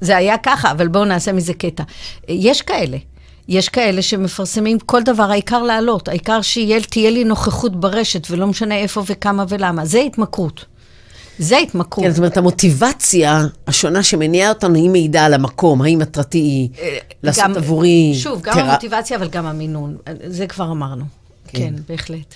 זה 0.01 0.17
היה 0.17 0.39
ככה, 0.39 0.71
אבל 0.71 0.89
בואו 0.89 1.05
נעשה 1.05 1.33
מזה 1.33 1.55
קטע. 1.55 1.83
יש 2.29 2.63
כאלה. 2.63 2.97
יש 3.49 3.69
כאלה 3.69 4.03
שמפרסמים 4.03 4.79
כל 4.79 5.03
דבר, 5.03 5.31
העיקר 5.31 5.63
לעלות, 5.63 6.09
העיקר 6.09 6.43
שתהיה 6.43 7.11
לי 7.11 7.25
נוכחות 7.25 7.81
ברשת, 7.81 8.31
ולא 8.31 8.47
משנה 8.47 8.77
איפה 8.77 9.03
וכמה 9.07 9.45
ולמה. 9.49 9.85
זה 9.85 9.99
התמכרות. 9.99 10.65
זה 11.39 11.59
התמכרות. 11.59 12.07
כן, 12.07 12.11
זאת 12.11 12.19
אומרת, 12.19 12.37
המוטיבציה 12.37 13.47
השונה 13.67 14.03
שמניעה 14.03 14.49
אותנו 14.49 14.75
היא 14.75 14.91
מעידה 14.91 15.25
על 15.25 15.35
המקום, 15.35 15.83
האם 15.83 15.99
מטרתי 15.99 16.39
היא 16.39 16.69
אה, 16.79 16.99
לעשות 17.23 17.45
גם, 17.45 17.57
עבורי... 17.57 18.15
שוב, 18.15 18.43
גם 18.43 18.55
תרא... 18.55 18.63
המוטיבציה, 18.63 19.17
אבל 19.17 19.29
גם 19.29 19.47
המינון. 19.47 19.97
זה 20.27 20.47
כבר 20.47 20.71
אמרנו. 20.71 21.05
כן, 21.49 21.59
כן 21.59 21.75
בהחלט. 21.89 22.35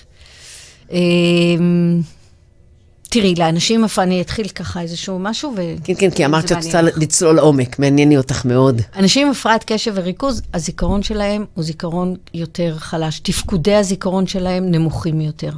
תראי, 3.13 3.35
לאנשים, 3.37 3.85
אני 3.97 4.21
אתחיל 4.21 4.47
ככה 4.47 4.81
איזשהו 4.81 5.19
משהו, 5.19 5.53
ו... 5.57 5.61
כן, 5.83 5.93
כן, 5.97 6.09
כי 6.09 6.25
אמרת 6.25 6.47
שאת 6.47 6.57
רוצה 6.57 6.81
לצלול 6.81 7.39
עומק, 7.39 7.79
מענייני 7.79 8.17
אותך 8.17 8.45
מאוד. 8.45 8.81
אנשים 8.95 9.27
עם 9.27 9.31
הפרעת 9.31 9.63
קשב 9.67 9.93
וריכוז, 9.95 10.41
הזיכרון 10.53 11.03
שלהם 11.03 11.45
הוא 11.53 11.63
זיכרון 11.63 12.15
יותר 12.33 12.75
חלש. 12.77 13.19
תפקודי 13.19 13.75
הזיכרון 13.75 14.27
שלהם 14.27 14.71
נמוכים 14.71 15.21
יותר. 15.21 15.51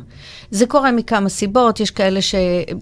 זה 0.51 0.65
קורה 0.65 0.91
מכמה 0.91 1.29
סיבות, 1.29 1.79
יש 1.79 1.91
כאלה 1.91 2.21
ש... 2.21 2.35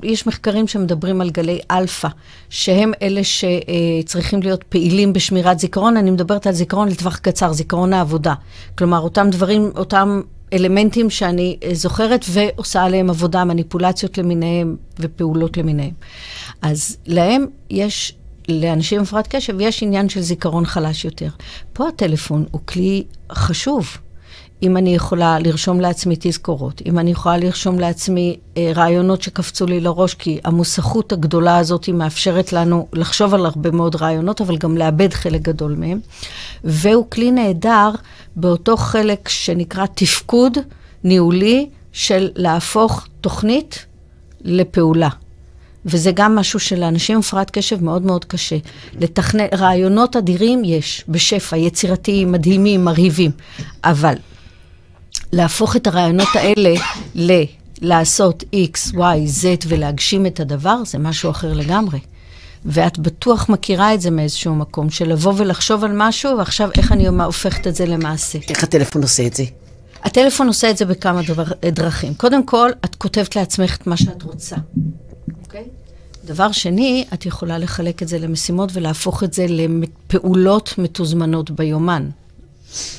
יש 0.04 0.28
מחקרים 0.28 0.68
שמדברים 0.68 1.22
על 1.22 1.30
גלי 1.30 1.60
אלפא, 1.72 2.10
שהם 2.50 2.92
אלה 3.02 3.22
שצריכים 3.24 4.42
להיות 4.42 4.64
פעילים 4.64 5.14
בשמירת 5.14 5.60
זיכרון. 5.60 5.98
אני 5.98 6.12
מדברת 6.12 6.48
על 6.48 6.54
זיכרון 6.54 6.88
לטווח 6.88 7.18
קצר, 7.18 7.54
זיכרון 7.54 7.94
העבודה. 7.94 8.34
כלומר, 8.78 9.00
אותם 9.00 9.28
דברים, 9.32 9.72
אותם... 9.78 10.22
אלמנטים 10.54 11.10
שאני 11.10 11.58
אה, 11.64 11.70
זוכרת 11.74 12.26
ועושה 12.30 12.84
עליהם 12.84 13.10
עבודה, 13.10 13.44
מניפולציות 13.44 14.18
למיניהם 14.18 14.76
ופעולות 15.00 15.58
למיניהם. 15.58 15.94
אז 16.62 16.98
להם 17.08 17.46
יש, 17.70 18.14
לאנשים 18.48 18.98
עם 18.98 19.04
הפרעת 19.04 19.28
קשב, 19.28 19.56
יש 19.60 19.84
עניין 19.84 20.10
של 20.10 20.22
זיכרון 20.22 20.66
חלש 20.66 21.06
יותר. 21.06 21.30
פה 21.74 21.88
הטלפון 21.88 22.46
הוא 22.52 22.62
כלי 22.66 23.04
חשוב. 23.32 23.98
אם 24.63 24.78
אני 24.78 24.95
יכולה 24.95 25.39
לרשום 25.39 25.80
לעצמי 25.80 26.15
תזכורות, 26.19 26.82
אם 26.86 27.00
אני 27.00 27.12
יכולה 27.12 27.38
לרשום 27.38 27.80
לעצמי 27.80 28.38
אה, 28.58 28.71
רעיונות 28.76 29.21
שקפצו 29.21 29.65
לי 29.65 29.80
לראש, 29.80 30.13
כי 30.13 30.39
המוסכות 30.43 31.12
הגדולה 31.12 31.58
הזאת 31.58 31.86
היא 31.86 31.95
מאפשרת 31.95 32.54
לנו 32.54 32.88
לחשוב 32.93 33.34
על 33.34 33.45
הרבה 33.45 33.71
מאוד 33.71 33.95
רעיונות, 33.95 34.41
אבל 34.41 34.58
גם 34.58 34.78
לאבד 34.78 35.13
חלק 35.13 35.41
גדול 35.41 35.76
מהם. 35.78 36.00
והוא 36.63 37.06
כלי 37.10 37.32
נהדר 37.32 37.89
באותו 38.36 38.78
חלק 38.78 39.30
שנקרא 39.30 39.86
תפקוד 39.86 40.58
ניהולי 41.04 41.69
של 41.91 42.30
להפוך 42.36 43.08
תוכנית 43.21 43.86
לפעולה. 44.41 45.10
וזה 45.86 46.12
גם 46.12 46.36
משהו 46.36 46.60
שלאנשים 46.60 47.15
עם 47.15 47.19
הפרעת 47.19 47.50
קשב 47.50 47.84
מאוד 47.84 48.02
מאוד 48.02 48.26
קשה. 48.26 48.58
לתכנן, 49.00 49.45
רעיונות 49.54 50.15
אדירים 50.15 50.62
יש, 50.65 51.04
בשפע, 51.08 51.58
יצירתיים, 51.58 52.32
מדהימים, 52.32 52.86
מרהיבים, 52.86 53.32
אבל 53.84 54.13
להפוך 55.32 55.76
את 55.76 55.88
הרעיונות 55.88 56.28
האלה 56.34 56.74
ל... 57.15 57.32
לעשות 57.82 58.44
X, 58.44 58.94
Y, 58.94 58.98
Z 59.41 59.65
ולהגשים 59.67 60.26
את 60.26 60.39
הדבר, 60.39 60.84
זה 60.86 60.98
משהו 60.98 61.32
אחר 61.32 61.54
לגמרי. 61.54 62.00
ואת 62.65 63.00
בטוח 63.00 63.50
מכירה 63.50 63.94
את 63.94 64.02
זה 64.02 64.12
מאיזשהו 64.12 64.56
מקום, 64.56 64.89
של 64.89 65.10
לבוא 65.10 65.34
ולחשוב 65.38 65.84
על 65.84 65.91
משהו, 65.96 66.38
ועכשיו 66.38 66.70
איך 66.78 66.91
אני 66.91 67.08
הופכת 67.08 67.67
את 67.67 67.76
זה 67.76 67.86
למעשה. 67.86 68.39
איך 68.50 68.63
הטלפון 68.63 69.02
עושה 69.02 69.28
את 69.28 69.34
זה? 69.34 69.44
הטלפון 70.04 70.48
עושה 70.48 70.70
את 70.70 70.78
זה 70.78 70.86
בכמה 70.86 71.22
דבר, 71.22 71.44
דרכים. 71.72 72.13
קודם 72.13 72.46
כל, 72.46 72.70
את 72.86 72.96
כותבת 72.96 73.36
לעצמך 73.36 73.76
את 73.76 73.88
מה 73.88 73.98
שאת 73.98 74.24
רוצה, 74.24 74.56
אוקיי? 75.44 75.62
Okay? 75.62 75.82
דבר 76.28 76.52
שני, 76.52 77.06
את 77.13 77.26
יכולה 77.26 77.58
לחלק 77.58 78.04
את 78.04 78.08
זה 78.08 78.20
למשימות 78.20 78.70
ולהפוך 78.74 79.24
את 79.24 79.34
זה 79.34 79.46
לפעולות 79.50 80.76
מתוזמנות 80.78 81.52
ביומן. 81.52 82.10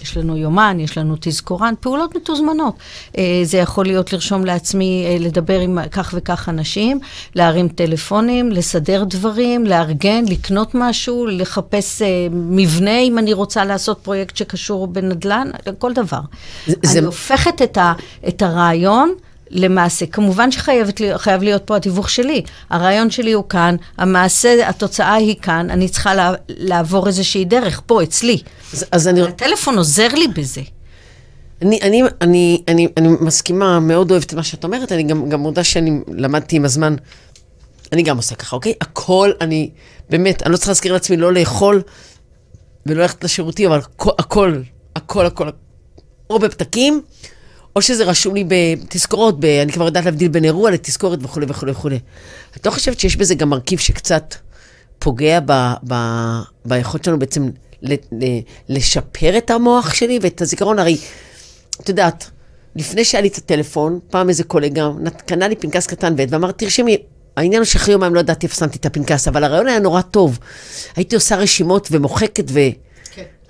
יש 0.03 0.17
לנו 0.17 0.37
יומן, 0.37 0.81
יש 0.81 0.99
לנו 0.99 1.15
תזכורן, 1.21 1.75
פעולות 1.81 2.17
מתוזמנות. 2.17 2.75
אה, 3.19 3.41
זה 3.45 3.59
יכול 3.59 3.87
להיות 3.87 4.13
לרשום 4.13 4.45
לעצמי, 4.45 5.07
אה, 5.07 5.17
לדבר 5.21 5.61
עם 5.61 5.79
כך 5.91 6.15
וכך 6.17 6.49
אנשים, 6.49 7.01
להרים 7.35 7.69
טלפונים, 7.69 8.53
לסדר 8.53 9.05
דברים, 9.05 9.67
לארגן, 9.67 10.25
לקנות 10.29 10.71
משהו, 10.75 11.27
לחפש 11.27 12.03
אה, 12.03 12.09
מבנה 12.31 12.99
אם 12.99 13.19
אני 13.19 13.33
רוצה 13.33 13.65
לעשות 13.65 13.99
פרויקט 14.03 14.37
שקשור 14.37 14.87
בנדל"ן, 14.87 15.51
כל 15.79 15.93
דבר. 15.93 16.21
זה... 16.67 16.99
אני 16.99 17.07
הופכת 17.07 17.63
את, 17.63 17.79
ה, 17.79 17.93
את 18.29 18.43
הרעיון. 18.43 19.15
למעשה. 19.53 20.07
כמובן 20.07 20.51
שחייב 20.51 21.43
להיות 21.43 21.63
פה 21.65 21.77
התיווך 21.77 22.11
שלי. 22.11 22.43
הרעיון 22.71 23.11
שלי 23.11 23.33
הוא 23.33 23.45
כאן, 23.49 23.77
המעשה, 23.99 24.69
התוצאה 24.69 25.15
היא 25.15 25.37
כאן, 25.43 25.71
אני 25.71 25.89
צריכה 25.89 26.15
לה, 26.15 26.33
לעבור 26.49 27.07
איזושהי 27.07 27.45
דרך, 27.45 27.83
פה, 27.87 28.03
אצלי. 28.03 28.39
אז, 28.73 28.85
אז 28.93 29.09
אני... 29.09 29.23
הטלפון 29.23 29.79
עוזר 29.79 30.09
לי 30.09 30.29
בזה. 30.29 30.61
אני, 31.63 31.79
אני, 31.83 32.03
אני, 32.21 32.63
אני, 32.69 32.89
אני 32.97 33.09
מסכימה, 33.21 33.81
מאוד 33.81 34.11
אוהבת 34.11 34.35
מה 34.35 34.43
שאת 34.43 34.65
אומרת, 34.65 34.93
אני 34.93 35.03
גם, 35.03 35.29
גם 35.29 35.41
מודה 35.41 35.65
שאני 35.65 36.01
למדתי 36.09 36.57
עם 36.57 36.65
הזמן, 36.65 36.97
אני 37.93 38.03
גם 38.03 38.17
עושה 38.17 38.35
ככה, 38.35 38.57
אוקיי? 38.57 38.75
הכל, 38.81 39.31
אני, 39.41 39.71
באמת, 40.11 40.43
אני 40.43 40.53
לא 40.53 40.57
צריכה 40.57 40.71
להזכיר 40.71 40.93
לעצמי 40.93 41.17
לא 41.17 41.33
לאכול 41.33 41.83
ולא 42.87 43.03
ללכת 43.03 43.25
לשירותים, 43.25 43.73
אבל 43.73 43.79
הכל, 43.79 44.11
הכל, 44.19 44.63
הכל, 44.97 45.27
הכל, 45.27 45.49
או 46.31 46.39
בפתקים, 46.39 47.03
או 47.77 47.83
שזה 47.83 48.05
רשום 48.05 48.35
לי 48.35 48.45
בתזכורות, 48.49 49.41
ב, 49.41 49.45
אני 49.45 49.73
כבר 49.73 49.85
יודעת 49.85 50.05
להבדיל 50.05 50.29
בין 50.29 50.45
אירוע 50.45 50.71
לתזכורת 50.71 51.19
וכולי 51.23 51.47
וכולי 51.49 51.73
וכולי. 51.73 51.99
את 52.57 52.67
לא 52.67 52.71
חושבת 52.71 53.01
שיש 53.01 53.17
בזה 53.17 53.35
גם 53.35 53.51
מרכיב 53.51 53.79
שקצת 53.79 54.35
פוגע 54.99 55.41
ב, 55.47 55.53
ב, 55.89 55.95
ביכולת 56.65 57.05
שלנו 57.05 57.19
בעצם 57.19 57.51
ל, 57.83 57.93
ל, 57.93 58.25
לשפר 58.69 59.39
את 59.39 59.51
המוח 59.51 59.95
שלי 59.95 60.19
ואת 60.23 60.43
הזיכרון? 60.43 60.79
הרי, 60.79 60.97
את 61.81 61.89
יודעת, 61.89 62.31
לפני 62.77 63.05
שהיה 63.05 63.23
לי 63.23 63.29
את 63.29 63.37
הטלפון, 63.37 63.99
פעם 64.11 64.29
איזה 64.29 64.45
קולגה 64.45 64.91
קנה 65.27 65.49
לי 65.49 65.57
פנקס 65.57 65.87
קטן 65.87 66.15
ועט 66.17 66.29
ואמר, 66.33 66.51
תרשמי, 66.51 66.97
העניין 67.37 67.63
הוא 67.63 67.67
שאחרי 67.67 67.93
יומיים 67.93 68.15
לא 68.15 68.21
ידעתי 68.21 68.47
איפה 68.47 68.57
שמתי 68.57 68.79
את 68.79 68.87
הפנקס, 68.87 69.29
אבל 69.29 69.45
הרעיון 69.45 69.69
היה 69.69 69.79
נורא 69.79 70.01
טוב. 70.01 70.39
הייתי 70.97 71.15
עושה 71.15 71.37
רשימות 71.37 71.89
ומוחקת 71.91 72.45
ו... 72.51 72.61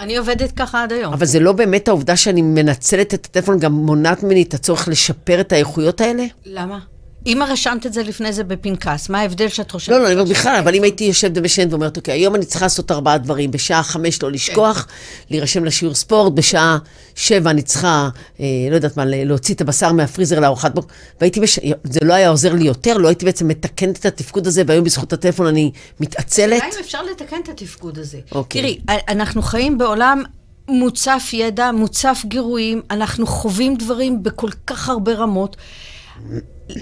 אני 0.02 0.16
עובדת 0.16 0.52
ככה 0.52 0.82
עד 0.82 0.92
היום. 0.92 1.12
אבל 1.12 1.26
זה 1.26 1.40
לא 1.40 1.52
באמת 1.52 1.88
העובדה 1.88 2.16
שאני 2.16 2.42
מנצלת 2.42 3.14
את 3.14 3.26
הטלפון, 3.26 3.58
גם 3.58 3.72
מונעת 3.72 4.22
ממני 4.22 4.42
את 4.42 4.54
הצורך 4.54 4.88
לשפר 4.88 5.40
את 5.40 5.52
האיכויות 5.52 6.00
האלה? 6.00 6.24
למה? 6.44 6.78
אם 7.26 7.42
רשמת 7.48 7.86
את 7.86 7.92
זה 7.92 8.02
לפני 8.02 8.32
זה 8.32 8.44
בפנקס, 8.44 9.08
מה 9.08 9.20
ההבדל 9.20 9.48
שאת 9.48 9.70
חושבת? 9.70 9.94
לא, 9.94 10.02
לא, 10.02 10.06
אני 10.06 10.14
אומרת 10.14 10.28
בכלל, 10.28 10.56
אבל 10.56 10.74
אם 10.74 10.82
הייתי 10.82 11.04
יושבת 11.04 11.32
ומשנת 11.34 11.72
ואומרת, 11.72 11.96
אוקיי, 11.96 12.14
היום 12.14 12.34
אני 12.34 12.44
צריכה 12.44 12.64
לעשות 12.64 12.90
ארבעה 12.90 13.18
דברים, 13.18 13.50
בשעה 13.50 13.82
חמש 13.82 14.22
לא 14.22 14.30
לשכוח, 14.30 14.88
להירשם 15.30 15.64
לשיעור 15.64 15.94
ספורט, 15.94 16.32
בשעה 16.32 16.78
שבע 17.14 17.50
אני 17.50 17.62
צריכה, 17.62 18.08
אה, 18.40 18.46
לא 18.70 18.74
יודעת 18.74 18.96
מה, 18.96 19.04
להוציא 19.06 19.54
את 19.54 19.60
הבשר 19.60 19.92
מהפריזר 19.92 20.40
לארוחת 20.40 20.74
בוקר, 20.74 20.94
והייתי, 21.20 21.40
בש... 21.40 21.58
זה 21.84 22.00
לא 22.02 22.14
היה 22.14 22.28
עוזר 22.28 22.52
לי 22.52 22.64
יותר, 22.64 22.96
לא 22.96 23.08
הייתי 23.08 23.24
בעצם 23.24 23.48
מתקנת 23.48 23.98
את 23.98 24.06
התפקוד 24.06 24.46
הזה, 24.46 24.62
והיום 24.66 24.84
בזכות 24.84 25.12
הטלפון 25.12 25.46
אני 25.46 25.70
מתעצלת. 26.00 26.62
השאלה 26.62 26.74
אם 26.74 26.80
אפשר 26.80 27.02
לתקן 27.02 27.36
את 27.42 27.48
התפקוד 27.48 27.98
הזה. 27.98 28.18
אוקיי. 28.32 28.62
תראי, 28.62 28.78
אנחנו 29.08 29.42
חיים 29.42 29.78
בעולם 29.78 30.22
מוצף 30.68 31.30
ידע, 31.32 31.72
מוצף 31.72 32.22
גירויים, 32.24 32.82
אנחנו 32.90 33.26
חווים 33.26 33.76
דברים 33.76 34.22
בכל 34.22 34.50
כך 34.66 34.88
הרבה 34.88 35.12
רמות. 35.12 35.56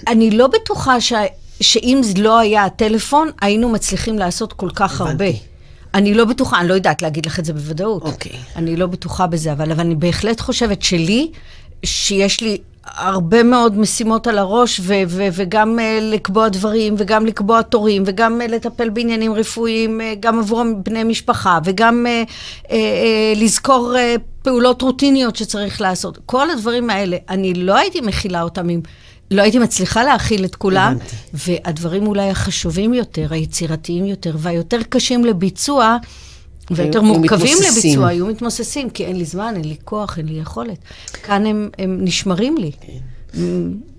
אני 0.09 0.31
לא 0.31 0.47
בטוחה 0.47 1.01
ש... 1.01 1.13
שאם 1.61 2.01
לא 2.19 2.39
היה 2.39 2.65
הטלפון, 2.65 3.31
היינו 3.41 3.69
מצליחים 3.69 4.19
לעשות 4.19 4.53
כל 4.53 4.69
כך 4.75 5.01
הבנתי. 5.01 5.25
הרבה. 5.25 5.39
אני 5.95 6.15
לא 6.15 6.25
בטוחה, 6.25 6.61
אני 6.61 6.69
לא 6.69 6.75
יודעת 6.75 7.03
להגיד 7.03 7.27
לך 7.27 7.39
את 7.39 7.45
זה 7.45 7.53
בוודאות. 7.53 8.03
אוקיי. 8.03 8.33
אני 8.57 8.77
לא 8.77 8.87
בטוחה 8.87 9.27
בזה, 9.27 9.53
אבל, 9.53 9.73
אבל 9.73 9.81
אני 9.81 9.95
בהחלט 9.95 10.41
חושבת 10.41 10.83
שלי, 10.83 11.31
שיש 11.85 12.41
לי 12.41 12.59
הרבה 12.85 13.43
מאוד 13.43 13.79
משימות 13.79 14.27
על 14.27 14.39
הראש, 14.39 14.81
ו- 14.81 15.03
ו- 15.07 15.29
וגם 15.33 15.79
uh, 15.79 16.03
לקבוע 16.03 16.49
דברים, 16.49 16.95
וגם 16.99 17.27
לקבוע 17.27 17.63
תורים, 17.63 18.03
וגם 18.07 18.41
uh, 18.41 18.51
לטפל 18.51 18.89
בעניינים 18.89 19.35
רפואיים, 19.35 20.01
uh, 20.01 20.05
גם 20.21 20.39
עבור 20.39 20.65
בני 20.85 21.05
משפחה, 21.05 21.59
וגם 21.65 22.07
uh, 22.07 22.29
uh, 22.29 22.69
uh, 22.69 22.73
לזכור 23.37 23.95
uh, 23.95 24.21
פעולות 24.43 24.83
רוטיניות 24.83 25.37
שצריך 25.37 25.81
לעשות. 25.81 26.19
כל 26.27 26.51
הדברים 26.51 26.91
האלה, 26.91 27.17
אני 27.29 27.55
לא 27.55 27.77
הייתי 27.77 28.01
מכילה 28.01 28.43
אותם 28.43 28.71
אם... 28.71 28.81
לא 29.31 29.43
הייתי 29.43 29.59
מצליחה 29.59 30.05
להכיל 30.05 30.45
את 30.45 30.55
כולם, 30.55 30.97
הבנתי. 30.97 31.17
והדברים 31.35 32.07
אולי 32.07 32.31
החשובים 32.31 32.95
יותר, 32.95 33.27
היצירתיים 33.31 34.07
יותר, 34.07 34.37
והיותר 34.39 34.79
קשים 34.89 35.25
לביצוע, 35.25 35.97
ויותר 36.71 37.03
מורכבים 37.03 37.57
מתמוססים. 37.59 37.91
לביצוע, 37.91 38.09
היו 38.09 38.27
מתמוססים, 38.27 38.91
כי 38.91 39.05
אין 39.05 39.17
לי 39.17 39.25
זמן, 39.25 39.55
אין 39.57 39.65
לי 39.65 39.77
כוח, 39.85 40.19
אין 40.19 40.27
לי 40.27 40.39
יכולת. 40.41 40.79
כאן 41.23 41.47
הם, 41.47 41.71
הם 41.79 41.99
נשמרים 42.01 42.57
לי. 42.57 42.71
מ- 43.39 43.91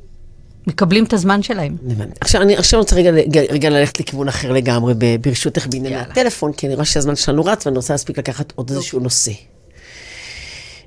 מקבלים 0.67 1.03
את 1.03 1.13
הזמן 1.13 1.43
שלהם. 1.43 1.77
הבנתי. 1.91 2.11
עכשיו 2.21 2.41
אני 2.41 2.57
עכשיו 2.57 2.79
רוצה 2.79 2.95
רגע, 2.95 3.11
רגע, 3.49 3.69
ללכת 3.69 3.99
לכיוון 3.99 4.27
אחר 4.27 4.51
לגמרי, 4.51 4.93
ברשותך 5.21 5.67
בענייני. 5.67 5.95
הטלפון, 5.95 6.53
כי 6.53 6.67
אני 6.67 6.75
רואה 6.75 6.86
שהזמן 6.86 7.15
שלנו 7.15 7.45
רץ 7.45 7.65
ואני 7.65 7.77
רוצה 7.77 7.93
להספיק 7.93 8.17
לקחת 8.17 8.53
עוד 8.55 8.69
איזשהו 8.71 8.99
נושא. 8.99 9.32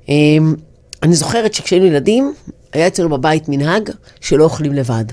אמ, 0.09 0.55
אני 1.03 1.15
זוכרת 1.15 1.53
שכשהיינו 1.53 1.85
ילדים, 1.85 2.33
היה 2.75 2.87
אצלנו 2.87 3.09
בבית 3.09 3.49
מנהג 3.49 3.89
שלא 4.21 4.43
אוכלים 4.43 4.73
לבד. 4.73 5.05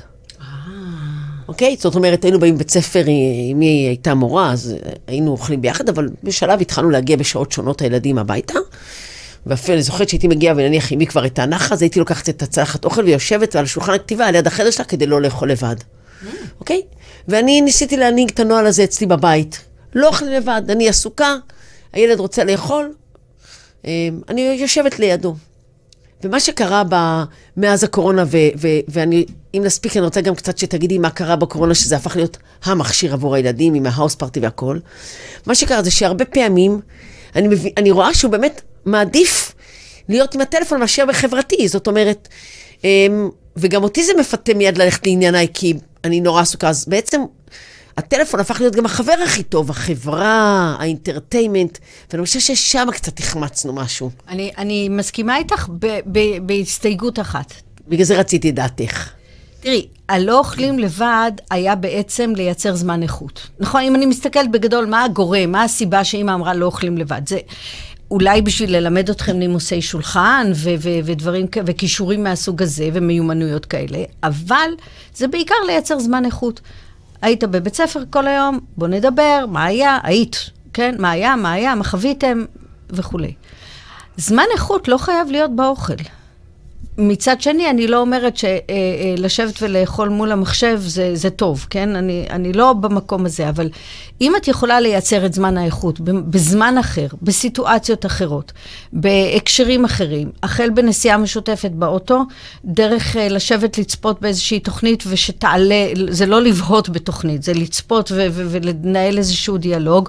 אוקיי? 1.48 1.76
זאת 1.78 1.94
אומרת, 1.94 2.24
היינו 2.24 2.40
באים 2.40 2.54
בבית 2.54 2.70
ספר, 2.70 3.04
אם 3.52 3.60
היא 3.60 3.88
הייתה 3.88 4.14
מורה, 4.14 4.52
אז 4.52 4.74
אה, 4.86 4.92
היינו 5.06 5.30
אוכלים 5.30 5.62
ביחד, 5.62 5.88
אבל 5.88 6.08
בשלב 6.22 6.60
התחלנו 6.60 6.90
להגיע 6.90 7.16
בשעות 7.16 7.52
שונות 7.52 7.82
הילדים 7.82 8.18
הביתה. 8.18 8.54
ואפילו 9.46 9.74
אני 9.74 9.82
זוכרת 9.82 10.08
שהייתי 10.08 10.28
מגיעה, 10.28 10.54
ונניח 10.56 10.92
אמי 10.92 11.06
כבר 11.06 11.22
הייתה 11.22 11.46
נחה, 11.46 11.74
אז 11.74 11.82
הייתי 11.82 11.98
לוקחת 11.98 12.28
את 12.28 12.42
הצלחת 12.42 12.84
אוכל 12.84 13.04
ויושבת 13.04 13.56
על 13.56 13.66
שולחן 13.66 13.92
הכתיבה 13.92 14.26
על 14.26 14.34
יד 14.34 14.46
החדר 14.46 14.70
שלה 14.70 14.84
כדי 14.84 15.06
לא 15.06 15.22
לאכול 15.22 15.50
לבד. 15.50 15.76
אוקיי? 16.60 16.82
ואני 17.28 17.60
ניסיתי 17.60 17.96
להנהיג 17.96 18.30
את 18.30 18.40
הנוהל 18.40 18.66
הזה 18.66 18.84
אצלי 18.84 19.06
בבית. 19.06 19.60
לא 19.94 20.08
אוכלים 20.08 20.32
לבד, 20.32 20.62
אני 20.68 20.88
עסוקה, 20.88 21.36
הילד 21.92 22.20
רוצה 22.20 22.44
לאכול, 22.44 22.92
אה, 23.86 24.08
אני 24.28 24.56
יושבת 24.60 24.98
לידו. 24.98 25.34
ומה 26.24 26.40
שקרה 26.40 26.82
ב... 26.88 27.22
מאז 27.56 27.84
הקורונה, 27.84 28.24
ו... 28.26 28.36
ו... 28.56 28.68
ואני, 28.88 29.24
אם 29.54 29.62
נספיק, 29.64 29.96
אני 29.96 30.04
רוצה 30.04 30.20
גם 30.20 30.34
קצת 30.34 30.58
שתגידי 30.58 30.98
מה 30.98 31.10
קרה 31.10 31.36
בקורונה, 31.36 31.74
שזה 31.74 31.96
הפך 31.96 32.16
להיות 32.16 32.38
המכשיר 32.64 33.12
עבור 33.12 33.34
הילדים, 33.34 33.74
עם 33.74 33.86
ההאוס 33.86 34.14
פארטי 34.14 34.40
והכל. 34.40 34.78
מה 35.46 35.54
שקרה 35.54 35.82
זה 35.82 35.90
שהרבה 35.90 36.24
פעמים, 36.24 36.80
אני, 37.36 37.48
מב... 37.48 37.66
אני 37.76 37.90
רואה 37.90 38.14
שהוא 38.14 38.30
באמת 38.30 38.62
מעדיף 38.84 39.54
להיות 40.08 40.34
עם 40.34 40.40
הטלפון 40.40 40.80
מאשר 40.80 41.06
בחברתי. 41.06 41.68
זאת 41.68 41.86
אומרת, 41.86 42.28
אמ, 42.84 43.28
וגם 43.56 43.82
אותי 43.82 44.04
זה 44.04 44.12
מפתה 44.20 44.54
מיד 44.54 44.78
ללכת 44.78 45.06
לענייניי, 45.06 45.46
כי 45.54 45.74
אני 46.04 46.20
נורא 46.20 46.42
עסוקה. 46.42 46.68
אז 46.68 46.84
בעצם 46.88 47.20
הטלפון 47.96 48.40
הפך 48.40 48.60
להיות 48.60 48.76
גם 48.76 48.86
החבר 48.86 49.14
הכי 49.24 49.42
טוב, 49.42 49.70
החברה, 49.70 50.76
האינטרטיימנט, 50.78 51.78
ואני 52.12 52.24
חושבת 52.24 52.42
ששם 52.42 52.88
קצת 52.92 53.18
החמצנו 53.18 53.72
משהו. 53.72 54.10
אני, 54.28 54.50
אני 54.58 54.88
מסכימה 54.88 55.36
איתך 55.36 55.68
ב, 55.78 55.86
ב, 56.12 56.18
בהסתייגות 56.42 57.20
אחת. 57.20 57.52
בגלל 57.88 58.04
זה 58.04 58.18
רציתי 58.18 58.50
את 58.50 58.54
דעתך. 58.54 59.08
תראי, 59.60 59.86
הלא 60.08 60.38
אוכלים 60.38 60.78
לבד 60.78 61.32
היה 61.50 61.74
בעצם 61.74 62.32
לייצר 62.36 62.74
זמן 62.74 63.02
איכות. 63.02 63.48
נכון, 63.60 63.82
אם 63.82 63.94
אני 63.94 64.06
מסתכלת 64.06 64.50
בגדול, 64.50 64.86
מה 64.86 65.04
הגורם, 65.04 65.52
מה 65.52 65.62
הסיבה 65.62 66.04
שאימא 66.04 66.34
אמרה 66.34 66.54
לא 66.54 66.66
אוכלים 66.66 66.98
לבד? 66.98 67.22
זה 67.28 67.38
אולי 68.10 68.42
בשביל 68.42 68.76
ללמד 68.76 69.10
אתכם 69.10 69.36
נימוסי 69.36 69.82
שולחן 69.82 70.52
ו- 70.54 70.74
ו- 70.78 70.98
ודברים, 71.04 71.46
וכישורים 71.66 72.22
מהסוג 72.22 72.62
הזה 72.62 72.88
ומיומנויות 72.92 73.66
כאלה, 73.66 73.98
אבל 74.22 74.70
זה 75.14 75.28
בעיקר 75.28 75.54
לייצר 75.66 75.98
זמן 75.98 76.24
איכות. 76.24 76.60
היית 77.22 77.44
בבית 77.44 77.74
ספר 77.74 78.02
כל 78.10 78.26
היום, 78.26 78.60
בוא 78.76 78.88
נדבר, 78.88 79.44
מה 79.48 79.64
היה? 79.64 79.98
היית, 80.02 80.50
כן? 80.72 80.94
מה 80.98 81.10
היה, 81.10 81.36
מה 81.36 81.52
היה, 81.52 81.74
מה 81.74 81.84
חוויתם 81.84 82.44
וכולי. 82.90 83.34
זמן 84.16 84.44
איכות 84.52 84.88
לא 84.88 84.98
חייב 84.98 85.30
להיות 85.30 85.56
באוכל. 85.56 85.94
מצד 86.98 87.40
שני, 87.40 87.70
אני 87.70 87.86
לא 87.86 88.00
אומרת 88.00 88.36
שלשבת 88.36 89.62
ולאכול 89.62 90.08
מול 90.08 90.32
המחשב 90.32 90.80
זה, 90.84 91.10
זה 91.14 91.30
טוב, 91.30 91.66
כן? 91.70 91.96
אני, 91.96 92.26
אני 92.30 92.52
לא 92.52 92.72
במקום 92.72 93.26
הזה, 93.26 93.48
אבל 93.48 93.68
אם 94.20 94.36
את 94.36 94.48
יכולה 94.48 94.80
לייצר 94.80 95.26
את 95.26 95.34
זמן 95.34 95.58
האיכות 95.58 96.00
בזמן 96.00 96.78
אחר, 96.80 97.06
בסיטואציות 97.22 98.06
אחרות, 98.06 98.52
בהקשרים 98.92 99.84
אחרים, 99.84 100.30
החל 100.42 100.70
בנסיעה 100.70 101.18
משותפת 101.18 101.70
באוטו, 101.70 102.22
דרך 102.64 103.16
אה, 103.16 103.28
לשבת 103.28 103.78
לצפות 103.78 104.20
באיזושהי 104.20 104.60
תוכנית 104.60 105.04
ושתעלה, 105.06 105.86
זה 106.10 106.26
לא 106.26 106.42
לבהות 106.42 106.88
בתוכנית, 106.88 107.42
זה 107.42 107.54
לצפות 107.54 108.12
ולנהל 108.14 109.18
איזשהו 109.18 109.58
דיאלוג, 109.58 110.08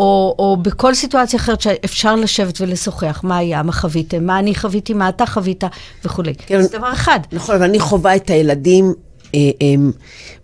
או, 0.00 0.34
או 0.38 0.56
בכל 0.56 0.94
סיטואציה 0.94 1.38
אחרת 1.38 1.60
שאפשר 1.60 2.16
לשבת 2.16 2.60
ולשוחח, 2.60 3.20
מה 3.22 3.36
היה, 3.36 3.62
מה 3.62 3.72
חוויתם, 3.72 4.24
מה 4.24 4.38
אני 4.38 4.54
חוויתי, 4.54 4.94
מה 4.94 5.08
אתה 5.08 5.26
חווית 5.26 5.64
וכולי. 6.04 6.34
כן. 6.34 6.62
זה 6.62 6.78
דבר 6.78 6.92
אחד. 6.92 7.20
נכון, 7.32 7.54
אבל 7.54 7.64
אני 7.64 7.80
חווה 7.80 8.16
את 8.16 8.30
הילדים, 8.30 8.94
אה, 9.34 9.40
הם 9.60 9.92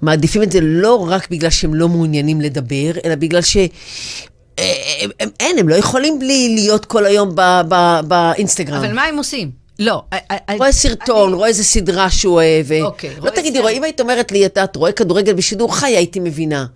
מעדיפים 0.02 0.42
את 0.42 0.52
זה 0.52 0.58
לא 0.62 1.06
רק 1.08 1.30
בגלל 1.30 1.50
שהם 1.50 1.74
לא 1.74 1.88
מעוניינים 1.88 2.40
לדבר, 2.40 2.90
אלא 3.04 3.14
בגלל 3.14 3.42
ש... 3.42 3.56
אה, 3.56 4.72
הם, 5.00 5.10
הם, 5.20 5.28
אין, 5.40 5.58
הם 5.58 5.68
לא 5.68 5.74
יכולים 5.74 6.18
בלי 6.18 6.54
להיות 6.54 6.84
כל 6.84 7.06
היום 7.06 7.34
באינסטגרם. 8.08 8.76
אבל 8.76 8.94
מה 8.94 9.04
הם 9.04 9.16
עושים? 9.16 9.65
לא. 9.78 10.02
רואה 10.56 10.72
סרטון, 10.72 11.34
רואה 11.34 11.48
איזה 11.48 11.64
סדרה 11.64 12.10
שהוא 12.10 12.34
אוהב. 12.34 12.66
אוקיי, 12.82 13.10
לא 13.16 13.20
רואה 13.20 13.32
תגידי, 13.32 13.58
אם 13.58 13.84
היית 13.84 14.00
אומרת 14.00 14.32
לי, 14.32 14.46
אתה 14.46 14.64
את 14.64 14.76
רואה 14.76 14.92
כדורגל 14.92 15.32
בשידור 15.32 15.76
חי, 15.76 15.96
הייתי 15.96 16.20
מבינה. 16.20 16.66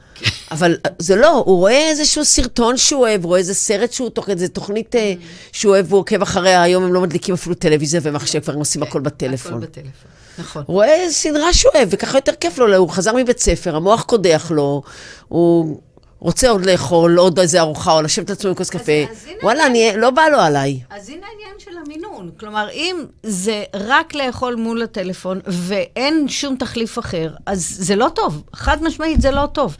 אבל 0.51 0.77
אה, 0.87 0.91
זה 0.99 1.17
לא, 1.17 1.43
הוא 1.47 1.59
רואה 1.59 1.89
איזשהו 1.89 2.25
סרטון 2.25 2.77
שהוא 2.77 3.01
אוהב, 3.01 3.25
רואה 3.25 3.39
איזה 3.39 3.55
סרט 3.55 3.93
שהוא 3.93 4.11
תוך 4.11 4.31
איזה 4.31 4.49
תוכנית 4.49 4.97
אה, 4.97 5.15
שהוא 5.53 5.73
אוהב, 5.73 5.93
הוא 5.93 6.01
עוקב 6.01 6.23
אחריה, 6.23 6.63
היום 6.63 6.85
הם 6.85 6.93
לא 6.93 7.01
מדליקים 7.01 7.35
אפילו 7.35 7.55
טלוויזיה 7.55 8.01
ומחשב, 8.03 8.41
כבר 8.41 8.53
הם 8.53 8.59
עושים 8.59 8.83
הכל 8.83 9.01
בטלפון. 9.01 9.53
הכל 9.53 9.67
בטלפון, 9.67 10.11
נכון. 10.39 10.63
הוא 10.67 10.75
רואה 10.75 11.07
סדרה 11.11 11.53
שהוא 11.53 11.73
אוהב, 11.75 11.89
וככה 11.93 12.19
יותר 12.19 12.33
כיף 12.41 12.59
לו, 12.59 12.77
הוא 12.77 12.89
חזר 12.89 13.13
מבית 13.17 13.39
ספר, 13.39 13.77
המוח 13.77 14.03
קודח 14.03 14.51
לו, 14.51 14.83
הוא 15.29 15.81
רוצה 16.21 16.51
עוד 16.51 16.67
לאכול 16.67 17.19
עוד 17.19 17.39
איזה 17.39 17.61
ארוחה, 17.61 17.93
או 17.93 18.03
לשבת 18.03 18.31
לעצמו 18.31 18.49
עם 18.49 18.55
כוס 18.57 18.71
קפה. 18.71 18.93
אז 19.11 19.29
וואלה, 19.43 19.67
אני, 19.67 19.91
לא 19.97 20.11
בא 20.11 20.23
לו 20.23 20.39
עליי. 20.39 20.81
אז 20.91 21.09
הנה 21.09 21.27
העניין 21.27 21.55
של 21.59 21.71
המינון. 21.87 22.31
כלומר, 22.41 22.69
אם 22.73 23.05
זה 23.23 23.65
רק 23.75 24.15
לאכול 24.15 24.55
מול 24.55 24.83
הטלפון 24.83 25.41
ואין 25.47 26.29
שום 26.29 26.57
תחליף 26.57 26.99
אחר, 26.99 27.35
אז 27.47 27.77
זה 27.79 27.97
לא 27.97 28.09
טוב. 28.15 28.43
חד 28.55 28.83
משמעית 28.83 29.21
זה 29.21 29.31
לא 29.31 29.47
טוב. 29.53 29.77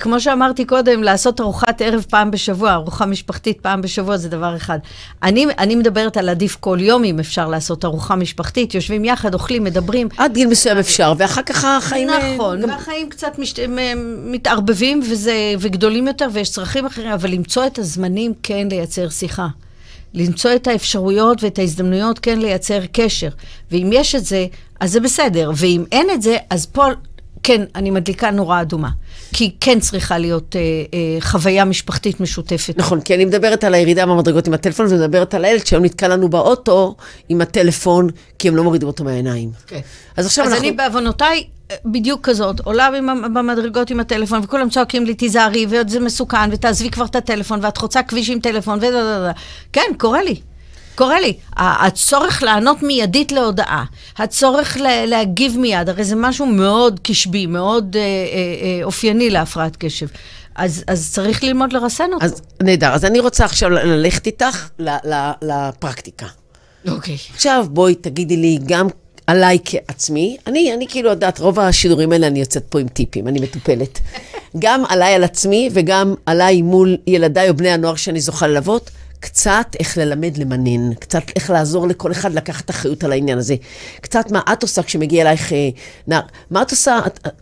כמו 0.00 0.20
שאמרתי 0.20 0.64
קודם, 0.64 1.02
לעשות 1.02 1.40
ארוחת 1.40 1.82
ערב 1.82 2.06
פעם 2.10 2.30
בשבוע, 2.30 2.72
ארוחה 2.72 3.06
משפחתית 3.06 3.60
פעם 3.60 3.82
בשבוע 3.82 4.16
זה 4.16 4.28
דבר 4.28 4.56
אחד. 4.56 4.78
אני, 5.22 5.46
אני 5.58 5.74
מדברת 5.74 6.16
על 6.16 6.28
עדיף 6.28 6.56
כל 6.60 6.78
יום, 6.80 7.04
אם 7.04 7.18
אפשר 7.18 7.48
לעשות 7.48 7.84
ארוחה 7.84 8.16
משפחתית, 8.16 8.74
יושבים 8.74 9.04
יחד, 9.04 9.34
אוכלים, 9.34 9.64
מדברים. 9.64 10.08
עד 10.18 10.34
גיל 10.34 10.48
מסוים 10.48 10.78
אפשר, 10.78 11.12
ואחר 11.18 11.42
כך 11.42 11.64
החיים... 11.64 12.10
אה, 12.10 12.34
נכון, 12.34 12.60
גם- 12.62 12.68
והחיים 12.68 13.08
קצת 13.08 13.38
מש... 13.38 13.54
מתערבבים 14.24 15.00
וזה, 15.10 15.34
וגדולים 15.58 16.06
יותר 16.06 16.28
ויש 16.32 16.50
צרכים 16.50 16.86
אחרים, 16.86 17.10
אבל 17.12 17.30
למצוא 17.30 17.66
את 17.66 17.78
הזמנים 17.78 18.32
כן 18.42 18.68
לייצר 18.70 19.08
שיחה. 19.08 19.46
למצוא 20.14 20.50
את 20.54 20.66
האפשרויות 20.66 21.42
ואת 21.44 21.58
ההזדמנויות 21.58 22.18
כן 22.18 22.38
לייצר 22.38 22.80
קשר. 22.92 23.28
ואם 23.70 23.90
יש 23.92 24.14
את 24.14 24.24
זה, 24.24 24.46
אז 24.80 24.92
זה 24.92 25.00
בסדר. 25.00 25.50
ואם 25.56 25.84
אין 25.92 26.06
את 26.14 26.22
זה, 26.22 26.36
אז 26.50 26.66
פה 26.66 26.84
כן, 27.44 27.62
אני 27.74 27.90
מדליקה 27.90 28.30
נורה 28.30 28.60
אדומה. 28.60 28.88
כי 29.32 29.54
כן 29.60 29.80
צריכה 29.80 30.18
להיות 30.18 30.56
אה, 30.56 30.60
אה, 30.94 31.20
חוויה 31.20 31.64
משפחתית 31.64 32.20
משותפת. 32.20 32.74
נכון, 32.76 33.00
כי 33.00 33.14
אני 33.14 33.24
מדברת 33.24 33.64
על 33.64 33.74
הירידה 33.74 34.06
במדרגות 34.06 34.46
עם 34.46 34.54
הטלפון, 34.54 34.86
ומדברת 34.90 35.34
על 35.34 35.44
הילד 35.44 35.66
שהיום 35.66 35.84
נתקע 35.84 36.08
לנו 36.08 36.28
באוטו 36.28 36.96
עם 37.28 37.40
הטלפון, 37.40 38.08
כי 38.38 38.48
הם 38.48 38.56
לא 38.56 38.64
מורידים 38.64 38.88
אותו 38.88 39.04
מהעיניים. 39.04 39.50
כן. 39.66 39.80
אז 40.16 40.26
עכשיו 40.26 40.44
אז 40.44 40.52
אנחנו... 40.52 40.68
אני 40.68 40.72
בעוונותיי 40.76 41.44
אה, 41.70 41.76
בדיוק 41.84 42.20
כזאת, 42.28 42.60
עולה 42.60 42.90
במ- 42.90 43.34
במדרגות 43.34 43.90
עם 43.90 44.00
הטלפון, 44.00 44.40
וכולם 44.44 44.68
צועקים 44.70 45.06
לי, 45.06 45.14
תיזהרי, 45.14 45.66
וזה 45.68 46.00
מסוכן, 46.00 46.50
ותעזבי 46.52 46.90
כבר 46.90 47.04
את 47.04 47.16
הטלפון, 47.16 47.58
ואת 47.62 47.76
חוצה 47.76 48.02
כביש 48.02 48.30
עם 48.30 48.40
טלפון, 48.40 48.80
דה. 48.80 48.86
כן, 49.72 49.90
קורה 49.98 50.22
לי. 50.22 50.36
קורה 50.94 51.20
לי. 51.20 51.34
הצורך 51.56 52.42
לענות 52.42 52.82
מיידית 52.82 53.32
להודעה, 53.32 53.84
הצורך 54.18 54.76
לה- 54.76 55.06
להגיב 55.06 55.58
מיד, 55.58 55.88
הרי 55.88 56.04
זה 56.04 56.16
משהו 56.16 56.46
מאוד 56.46 57.00
קשבי, 57.02 57.46
מאוד 57.46 57.96
אה, 57.96 58.00
אה, 58.02 58.06
אה, 58.80 58.84
אופייני 58.84 59.30
להפרעת 59.30 59.76
קשב. 59.76 60.06
אז, 60.54 60.84
אז 60.86 61.10
צריך 61.12 61.44
ללמוד 61.44 61.72
לרסן 61.72 62.08
אותו. 62.12 62.24
אז 62.24 62.42
נהדר. 62.62 62.92
אז 62.92 63.04
אני 63.04 63.20
רוצה 63.20 63.44
עכשיו 63.44 63.70
ללכת 63.70 64.26
איתך 64.26 64.68
ל- 64.78 64.88
ל- 65.14 65.32
לפרקטיקה. 65.42 66.26
אוקיי. 66.88 67.16
עכשיו 67.34 67.66
בואי 67.70 67.94
תגידי 67.94 68.36
לי 68.36 68.58
גם 68.66 68.86
עליי 69.26 69.58
כעצמי, 69.64 70.36
אני, 70.46 70.74
אני 70.74 70.86
כאילו 70.88 71.10
יודעת, 71.10 71.38
רוב 71.40 71.60
השידורים 71.60 72.12
האלה 72.12 72.26
אני 72.26 72.40
יוצאת 72.40 72.64
פה 72.68 72.80
עם 72.80 72.88
טיפים, 72.88 73.28
אני 73.28 73.40
מטופלת. 73.40 73.98
גם 74.58 74.82
עליי 74.88 75.14
על 75.14 75.24
עצמי 75.24 75.68
וגם 75.72 76.14
עליי 76.26 76.62
מול 76.62 76.96
ילדיי 77.06 77.48
או 77.48 77.54
בני 77.56 77.70
הנוער 77.70 77.94
שאני 77.96 78.20
זוכה 78.20 78.46
ללוות, 78.46 78.90
קצת 79.24 79.66
איך 79.80 79.98
ללמד 79.98 80.36
למנן, 80.36 80.94
קצת 80.94 81.22
איך 81.36 81.50
לעזור 81.50 81.86
לכל 81.86 82.12
אחד 82.12 82.34
לקחת 82.34 82.70
אחריות 82.70 83.04
על 83.04 83.12
העניין 83.12 83.38
הזה. 83.38 83.56
קצת 84.00 84.30
מה 84.30 84.40
את 84.52 84.62
עושה 84.62 84.82
כשמגיע 84.82 85.22
אלייך 85.22 85.52
אה, 85.52 85.68
נער. 86.06 86.20
מה 86.50 86.62
את 86.62 86.70
עושה 86.70 86.98
את, 87.06 87.18
את, 87.26 87.32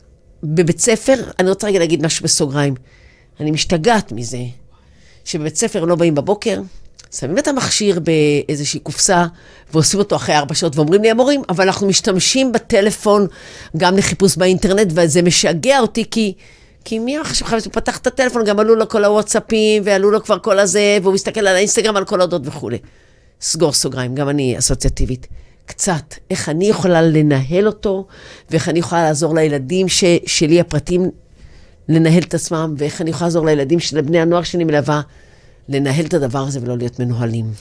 בבית 0.42 0.80
ספר? 0.80 1.14
אני 1.38 1.48
רוצה 1.48 1.66
רגע 1.66 1.78
להגיד 1.78 2.06
משהו 2.06 2.24
בסוגריים. 2.24 2.74
אני 3.40 3.50
משתגעת 3.50 4.12
מזה 4.12 4.38
שבבית 5.24 5.56
ספר 5.56 5.84
לא 5.84 5.94
באים 5.94 6.14
בבוקר, 6.14 6.60
שמים 7.12 7.38
את 7.38 7.48
המכשיר 7.48 8.00
באיזושהי 8.00 8.80
קופסה 8.80 9.26
ועושים 9.72 9.98
אותו 9.98 10.16
אחרי 10.16 10.36
ארבע 10.36 10.54
שעות 10.54 10.76
ואומרים 10.76 11.02
לי 11.02 11.10
המורים, 11.10 11.42
אבל 11.48 11.64
אנחנו 11.64 11.86
משתמשים 11.86 12.52
בטלפון 12.52 13.26
גם 13.76 13.96
לחיפוש 13.96 14.36
באינטרנט 14.36 14.92
וזה 14.94 15.22
משגע 15.22 15.80
אותי 15.80 16.04
כי... 16.10 16.32
כי 16.84 16.98
מי 16.98 17.18
עכשיו 17.18 17.48
חייב, 17.48 17.62
הוא 17.64 17.72
פתח 17.72 17.98
את 17.98 18.06
הטלפון, 18.06 18.44
גם 18.44 18.60
עלו 18.60 18.74
לו 18.74 18.88
כל 18.88 19.04
הוואטסאפים, 19.04 19.82
ועלו 19.86 20.10
לו 20.10 20.22
כבר 20.22 20.38
כל 20.38 20.58
הזה, 20.58 20.98
והוא 21.02 21.14
מסתכל 21.14 21.40
על 21.40 21.56
האינסטגרם, 21.56 21.96
על 21.96 22.04
כל 22.04 22.20
ההודות 22.20 22.42
וכולי. 22.44 22.78
סגור 23.40 23.72
סוגריים, 23.72 24.14
גם 24.14 24.28
אני 24.28 24.58
אסוציאטיבית. 24.58 25.26
קצת, 25.66 26.14
איך 26.30 26.48
אני 26.48 26.64
יכולה 26.64 27.02
לנהל 27.02 27.66
אותו, 27.66 28.06
ואיך 28.50 28.68
אני 28.68 28.78
יכולה 28.78 29.02
לעזור 29.02 29.34
לילדים 29.34 29.88
ש, 29.88 30.04
שלי 30.26 30.60
הפרטים 30.60 31.10
לנהל 31.88 32.22
את 32.22 32.34
עצמם, 32.34 32.74
ואיך 32.78 33.00
אני 33.00 33.10
יכולה 33.10 33.26
לעזור 33.26 33.46
לילדים 33.46 33.80
של 33.80 34.00
בני 34.00 34.20
הנוער 34.20 34.42
שאני 34.42 34.64
מלווה, 34.64 35.00
לנהל 35.68 36.04
את 36.04 36.14
הדבר 36.14 36.38
הזה 36.38 36.60
ולא 36.62 36.78
להיות 36.78 37.00
מנוהלים. 37.00 37.52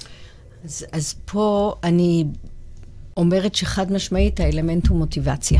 אז, 0.66 0.86
אז 0.92 1.16
פה 1.26 1.76
אני 1.84 2.26
אומרת 3.18 3.56
שחד 3.56 3.92
משמעית 3.92 4.40
האלמנט 4.40 4.88
הוא 4.88 4.98
מוטיבציה. 4.98 5.60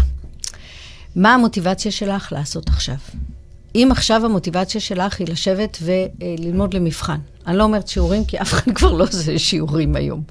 מה 1.16 1.34
המוטיבציה 1.34 1.92
שלך 1.92 2.32
לעשות 2.32 2.68
עכשיו? 2.68 2.96
אם 3.76 3.88
עכשיו 3.92 4.26
המוטיבציה 4.26 4.82
שלך 4.82 5.20
היא 5.20 5.28
לשבת 5.28 5.78
וללמוד 5.82 6.74
למבחן. 6.74 7.18
אני 7.48 7.58
לא 7.58 7.64
אומרת 7.64 7.88
שיעורים, 7.88 8.26
כי 8.26 8.42
אף 8.42 8.54
אחד 8.54 8.72
כבר 8.76 8.92
לא 8.92 9.04
עושה 9.04 9.40
שיעורים 9.40 9.96
היום. 9.96 10.24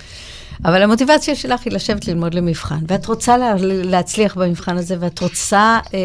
אבל 0.65 0.83
המוטיבציה 0.83 1.35
שלך 1.35 1.61
היא 1.65 1.73
לשבת 1.73 2.09
ללמוד 2.09 2.35
למבחן, 2.35 2.79
ואת 2.89 3.07
רוצה 3.07 3.37
לה, 3.37 3.55
להצליח 3.61 4.35
במבחן 4.35 4.77
הזה, 4.77 4.97
ואת 5.01 5.21
רוצה 5.21 5.79
אה, 5.95 5.99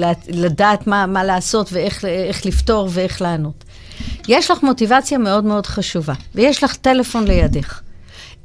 אה, 0.00 0.12
לדעת 0.28 0.86
מה, 0.86 1.06
מה 1.06 1.24
לעשות 1.24 1.72
ואיך 1.72 2.46
לפתור 2.46 2.88
ואיך 2.92 3.22
לענות. 3.22 3.64
יש 4.28 4.50
לך 4.50 4.62
מוטיבציה 4.62 5.18
מאוד 5.18 5.44
מאוד 5.44 5.66
חשובה, 5.66 6.14
ויש 6.34 6.64
לך 6.64 6.76
טלפון 6.76 7.24
לידך. 7.24 7.80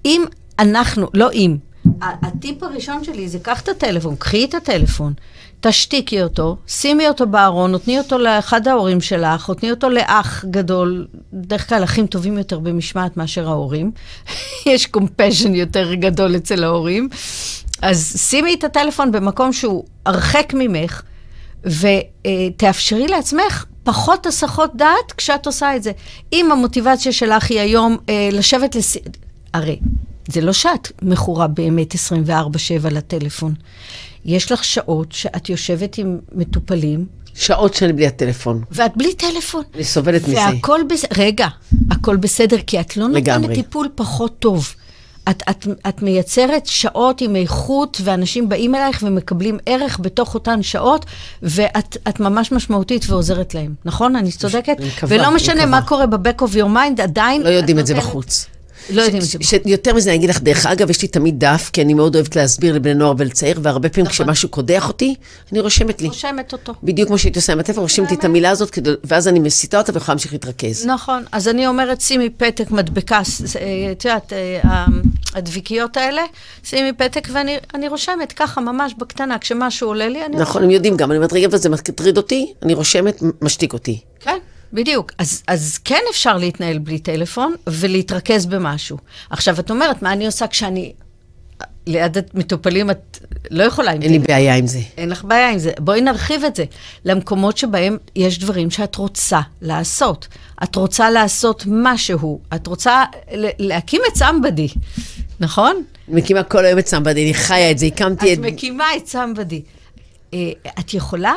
אם 0.06 0.26
אנחנו, 0.60 1.08
לא 1.14 1.32
אם, 1.32 1.58
הטיפ 2.02 2.64
הראשון 2.64 3.04
שלי 3.04 3.30
זה 3.30 3.40
קח 3.40 3.62
את 3.62 3.70
הטלפון, 3.70 4.16
קחי 4.16 4.46
את 4.46 4.54
הטלפון, 4.54 5.14
תשתיקי 5.62 6.24
אותו, 6.24 6.58
שימי 6.68 7.08
אותו 7.08 7.28
בארון, 7.28 7.72
נותני 7.72 7.98
אותו 7.98 8.18
לאחד 8.18 8.68
ההורים 8.68 9.02
שלך, 9.02 9.50
נותני 9.50 9.72
אותו 9.72 9.90
לאח 9.90 10.46
גדול, 10.50 11.08
בדרך 11.34 11.70
כלל 11.70 11.84
אחים 11.84 12.08
טובים 12.08 12.38
יותר 12.38 12.60
במשמעת 12.60 13.18
מאשר 13.18 13.50
ההורים. 13.50 13.92
יש 14.66 14.86
קומפשן 14.86 15.56
יותר 15.56 15.94
גדול 15.94 16.36
אצל 16.36 16.64
ההורים. 16.64 17.10
אז 17.82 18.16
שימי 18.30 18.54
את 18.54 18.64
הטלפון 18.64 19.12
במקום 19.12 19.54
שהוא 19.54 19.84
הרחק 20.06 20.54
ממך, 20.54 21.02
ותאפשרי 21.64 23.08
לעצמך 23.08 23.66
פחות 23.84 24.26
הסחות 24.26 24.72
דעת 24.76 25.12
כשאת 25.18 25.46
עושה 25.46 25.76
את 25.76 25.84
זה. 25.84 25.92
אם 26.34 26.52
המוטיבציה 26.52 27.12
שלך 27.12 27.50
היא 27.50 27.60
היום 27.60 27.98
אה, 28.10 28.30
לשבת 28.32 28.76
לס... 28.76 28.98
הרי 29.54 29.80
זה 30.28 30.42
לא 30.42 30.54
שאת 30.54 30.92
מכורה 31.02 31.48
באמת 31.48 31.94
24-7 31.94 31.98
לטלפון. 32.92 33.54
יש 34.26 34.52
לך 34.52 34.64
שעות 34.64 35.12
שאת 35.12 35.50
יושבת 35.50 35.98
עם 35.98 36.18
מטופלים. 36.32 37.06
שעות 37.36 37.74
שאני 37.74 37.94
בלי 37.94 38.08
הטלפון. 38.08 38.64
ואת 38.72 38.98
בלי 38.98 39.14
טלפון. 39.14 39.64
אני 39.76 39.84
סובלת 39.84 40.28
מזה. 40.28 40.38
והכל 40.38 40.82
בסדר, 40.90 41.24
רגע, 41.24 41.48
הכל 41.92 42.18
בסדר, 42.18 42.58
כי 42.68 42.80
את 42.80 42.98
לא 42.98 43.08
נותנת 43.08 43.52
טיפול 43.54 43.90
פחות 43.96 44.40
טוב. 44.40 44.74
את, 45.30 45.44
את, 45.50 45.68
את 45.90 46.02
מייצרת 46.02 46.66
שעות 46.66 47.22
עם 47.22 47.36
איכות, 47.36 48.02
ואנשים 48.04 48.50
באים 48.50 48.76
אלייך 48.76 49.04
ומקבלים 49.08 49.58
ערך 49.66 50.00
בתוך 50.02 50.34
אותן 50.34 50.64
שעות, 50.64 51.06
ואת 51.42 52.20
ממש 52.20 52.52
משמעותית 52.52 53.10
ועוזרת 53.10 53.56
להם. 53.56 53.74
נכון? 53.86 54.16
אני 54.16 54.32
צודקת? 54.32 54.76
אני 54.80 54.88
מקווה, 54.88 55.18
ולא 55.18 55.36
משנה 55.36 55.66
מה 55.66 55.82
קורה 55.82 56.06
ב-back 56.06 56.42
of 56.42 56.54
your 56.54 56.68
mind, 56.76 57.02
עדיין... 57.02 57.42
לא 57.42 57.50
יודעים 57.50 57.80
את 57.80 57.88
זה 57.88 57.96
בחוץ. 57.96 58.46
לא 58.90 59.02
יודעים 59.02 59.22
את 59.24 59.28
זה. 59.28 59.58
יותר 59.66 59.94
מזה, 59.94 60.10
אני 60.10 60.18
אגיד 60.18 60.30
לך, 60.30 60.42
דרך 60.42 60.66
אגב, 60.66 60.90
יש 60.90 61.02
לי 61.02 61.08
תמיד 61.08 61.40
דף, 61.40 61.70
כי 61.74 61.82
אני 61.82 61.94
מאוד 61.94 62.16
אוהבת 62.16 62.36
להסביר 62.36 62.76
לבני 62.76 62.94
נוער 62.94 63.14
ולצייר, 63.18 63.60
והרבה 63.64 63.90
פעמים 63.90 64.06
נכון. 64.06 64.26
כשמשהו 64.26 64.50
קודח 64.50 64.88
אותי, 64.88 65.16
אני 65.52 65.60
רושמת 65.60 66.02
לי. 66.02 66.08
רושמת 66.08 66.54
אותו. 66.54 66.74
בדיוק 66.84 67.08
כמו 67.08 67.18
שהייתי 67.18 67.40
עושה 67.40 67.54
עם 67.54 67.60
הטלפון, 67.60 67.84
רושמת 67.84 68.12
לי 68.12 68.18
את 68.18 68.26
המילה 68.26 68.50
הזאת, 68.50 68.80
ואז 69.04 69.28
אני 69.28 69.40
מסיטה 69.40 69.78
אותה 69.78 69.92
ויכולה 69.94 70.14
להמשיך 70.14 70.34
להתרכז. 70.34 70.86
נכון, 70.86 71.24
אז 71.32 71.48
אני 71.48 71.68
אומרת, 71.68 72.02
שימי 72.02 72.30
פתק, 72.30 72.72
מדבקה, 72.72 73.16
אה, 73.16 73.92
את 73.92 74.06
יודעת, 74.06 74.34
אה, 74.34 74.86
הדביקיות 75.34 75.98
האלה, 75.98 76.22
שימי 76.64 76.94
פתק 76.94 77.28
ואני 77.32 77.88
רושמת 77.88 78.32
ככה, 78.32 78.62
ממש 78.62 78.94
בקטנה, 78.98 79.40
כשמשהו 79.40 79.88
עולה 79.88 80.10
לי, 80.10 80.26
אני... 80.26 80.38
נכון, 80.38 80.64
הם 80.64 80.70
יודעים 80.70 80.98
גם, 80.98 81.12
אני 81.12 81.18
אומרת, 81.18 81.34
רגע, 81.34 81.48
וזה 81.52 81.70
מטריד 81.70 82.18
אותי, 82.18 82.54
אני 82.64 82.74
רושמת, 82.74 83.24
משתיק 83.42 83.74
אותי. 83.74 84.00
כן. 84.20 84.38
בדיוק. 84.74 85.12
אז, 85.18 85.44
אז 85.48 85.78
כן 85.86 86.02
אפשר 86.12 86.38
להתנהל 86.38 86.78
בלי 86.78 87.00
טלפון 87.00 87.56
ולהתרכז 87.68 88.46
במשהו. 88.46 88.98
עכשיו, 89.30 89.60
את 89.60 89.72
אומרת, 89.72 90.02
מה 90.02 90.14
אני 90.14 90.26
עושה 90.26 90.48
כשאני... 90.48 90.94
ליד 91.88 92.18
המטופלים 92.34 92.92
את 92.92 93.20
לא 93.52 93.64
יכולה 93.64 93.92
עם 93.92 93.98
זה. 93.98 94.04
אין 94.04 94.12
לי 94.12 94.20
בעיה 94.20 94.56
עם 94.56 94.68
זה. 94.68 94.80
אין 94.98 95.10
לך 95.10 95.24
בעיה 95.24 95.50
עם 95.50 95.58
זה. 95.60 95.72
בואי 95.80 96.02
נרחיב 96.02 96.44
את 96.44 96.56
זה 96.56 96.66
למקומות 97.06 97.58
שבהם 97.58 97.98
יש 98.16 98.40
דברים 98.40 98.72
שאת 98.72 98.96
רוצה 98.96 99.40
לעשות. 99.62 100.28
את 100.64 100.76
רוצה 100.76 101.10
לעשות 101.10 101.64
משהו. 101.68 102.40
את 102.56 102.68
רוצה 102.68 103.04
להקים 103.60 104.02
את 104.12 104.16
סמבדי, 104.16 104.68
נכון? 105.40 105.84
מקימה 106.08 106.44
כל 106.44 106.66
היום 106.66 106.80
את 106.80 106.88
סמבדי, 106.88 107.24
אני 107.24 107.34
חיה 107.34 107.72
את 107.72 107.78
זה, 107.78 107.86
הקמתי 107.86 108.34
את... 108.34 108.40
את 108.40 108.44
מקימה 108.44 108.86
את 108.98 109.08
סמבדי. 109.08 109.62
אה, 110.34 110.52
את 110.80 110.94
יכולה 110.94 111.34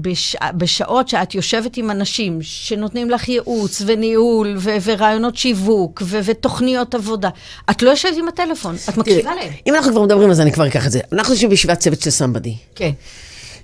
בש, 0.00 0.36
בשעות 0.56 1.08
שאת 1.08 1.34
יושבת 1.34 1.76
עם 1.76 1.90
אנשים 1.90 2.38
שנותנים 2.42 3.10
לך 3.10 3.28
ייעוץ 3.28 3.82
וניהול 3.86 4.54
ו, 4.58 4.70
ורעיונות 4.84 5.36
שיווק 5.36 6.02
ו, 6.04 6.18
ותוכניות 6.24 6.94
עבודה, 6.94 7.28
את 7.70 7.82
לא 7.82 7.90
יושבת 7.90 8.16
עם 8.16 8.28
הטלפון, 8.28 8.74
את 8.88 8.96
מקשיבה 8.96 9.34
להם. 9.34 9.52
אם 9.66 9.74
אנחנו 9.74 9.92
כבר 9.92 10.02
מדברים, 10.02 10.30
אז 10.30 10.40
אני 10.40 10.52
כבר 10.52 10.66
אקח 10.66 10.86
את 10.86 10.92
זה. 10.92 11.00
אנחנו 11.12 11.32
יושבים 11.32 11.50
בישיבת 11.50 11.78
צוות 11.78 12.00
של 12.00 12.10
סמבדי. 12.10 12.54
כן. 12.74 12.90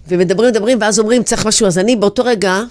ומדברים, 0.08 0.50
מדברים, 0.50 0.78
ואז 0.80 0.98
אומרים, 0.98 1.22
צריך 1.22 1.46
משהו, 1.46 1.66
אז 1.66 1.78
אני 1.78 1.96
באותו 1.96 2.24
רגע... 2.24 2.62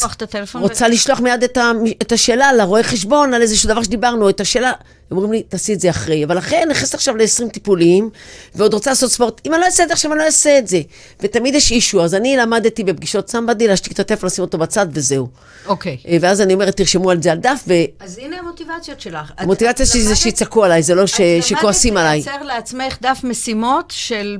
לקוח 0.00 0.14
את 0.14 0.22
הטלפון. 0.22 0.62
רוצה 0.62 0.84
ו... 0.84 0.88
לשלוח 0.88 1.20
מיד 1.20 1.42
את, 1.42 1.56
ה, 1.56 1.72
את 2.02 2.12
השאלה 2.12 2.52
לרואה 2.52 2.82
חשבון 2.82 3.34
על 3.34 3.42
איזשהו 3.42 3.68
דבר 3.68 3.82
שדיברנו, 3.82 4.28
את 4.28 4.40
השאלה. 4.40 4.72
הם 5.10 5.16
אומרים 5.16 5.32
לי, 5.32 5.42
תעשי 5.42 5.72
את 5.74 5.80
זה 5.80 5.90
אחרי. 5.90 6.24
אבל 6.24 6.38
אחרי, 6.38 6.62
אני 6.62 6.70
נכנסת 6.70 6.94
עכשיו 6.94 7.16
ל-20 7.16 7.48
טיפולים, 7.52 8.10
ועוד 8.54 8.74
רוצה 8.74 8.90
לעשות 8.90 9.10
ספורט. 9.10 9.40
אם 9.46 9.54
אני 9.54 9.60
לא 9.60 9.66
אעשה 9.66 9.82
את 9.82 9.88
זה 9.88 9.94
עכשיו, 9.94 10.12
אני 10.12 10.18
לא 10.18 10.24
אעשה 10.24 10.58
את 10.58 10.68
זה. 10.68 10.80
ותמיד 11.20 11.54
יש 11.54 11.70
אישו. 11.70 12.04
אז 12.04 12.14
אני 12.14 12.36
למדתי 12.36 12.84
בפגישות 12.84 13.28
סמבדי, 13.28 13.68
להשתיק 13.68 13.92
את 13.92 14.00
הטלפון, 14.00 14.26
לשים 14.26 14.44
אותו 14.44 14.58
בצד, 14.58 14.86
וזהו. 14.92 15.28
אוקיי. 15.66 15.96
Okay. 16.04 16.08
ואז 16.20 16.40
אני 16.40 16.54
אומרת, 16.54 16.76
תרשמו 16.76 17.10
על 17.10 17.22
זה 17.22 17.32
על 17.32 17.38
דף, 17.38 17.64
ו... 17.68 17.72
אז 18.00 18.18
הנה 18.18 18.38
המוטיבציות 18.38 19.00
שלך. 19.00 19.32
המוטיבציה 19.38 19.86
שלי 19.86 20.02
זה 20.02 20.16
שיצעקו 20.16 20.64
עליי, 20.64 20.82
זה 20.82 20.94
לא 20.94 21.06
ש... 21.06 21.20
שכועסים 21.40 21.96
עליי. 21.96 22.20
את 22.20 22.26
למדת 22.26 22.36
לייצר 22.38 22.54
לעצמך 22.54 22.98
דף 23.02 23.20
משימות 23.24 23.92
של 23.96 24.36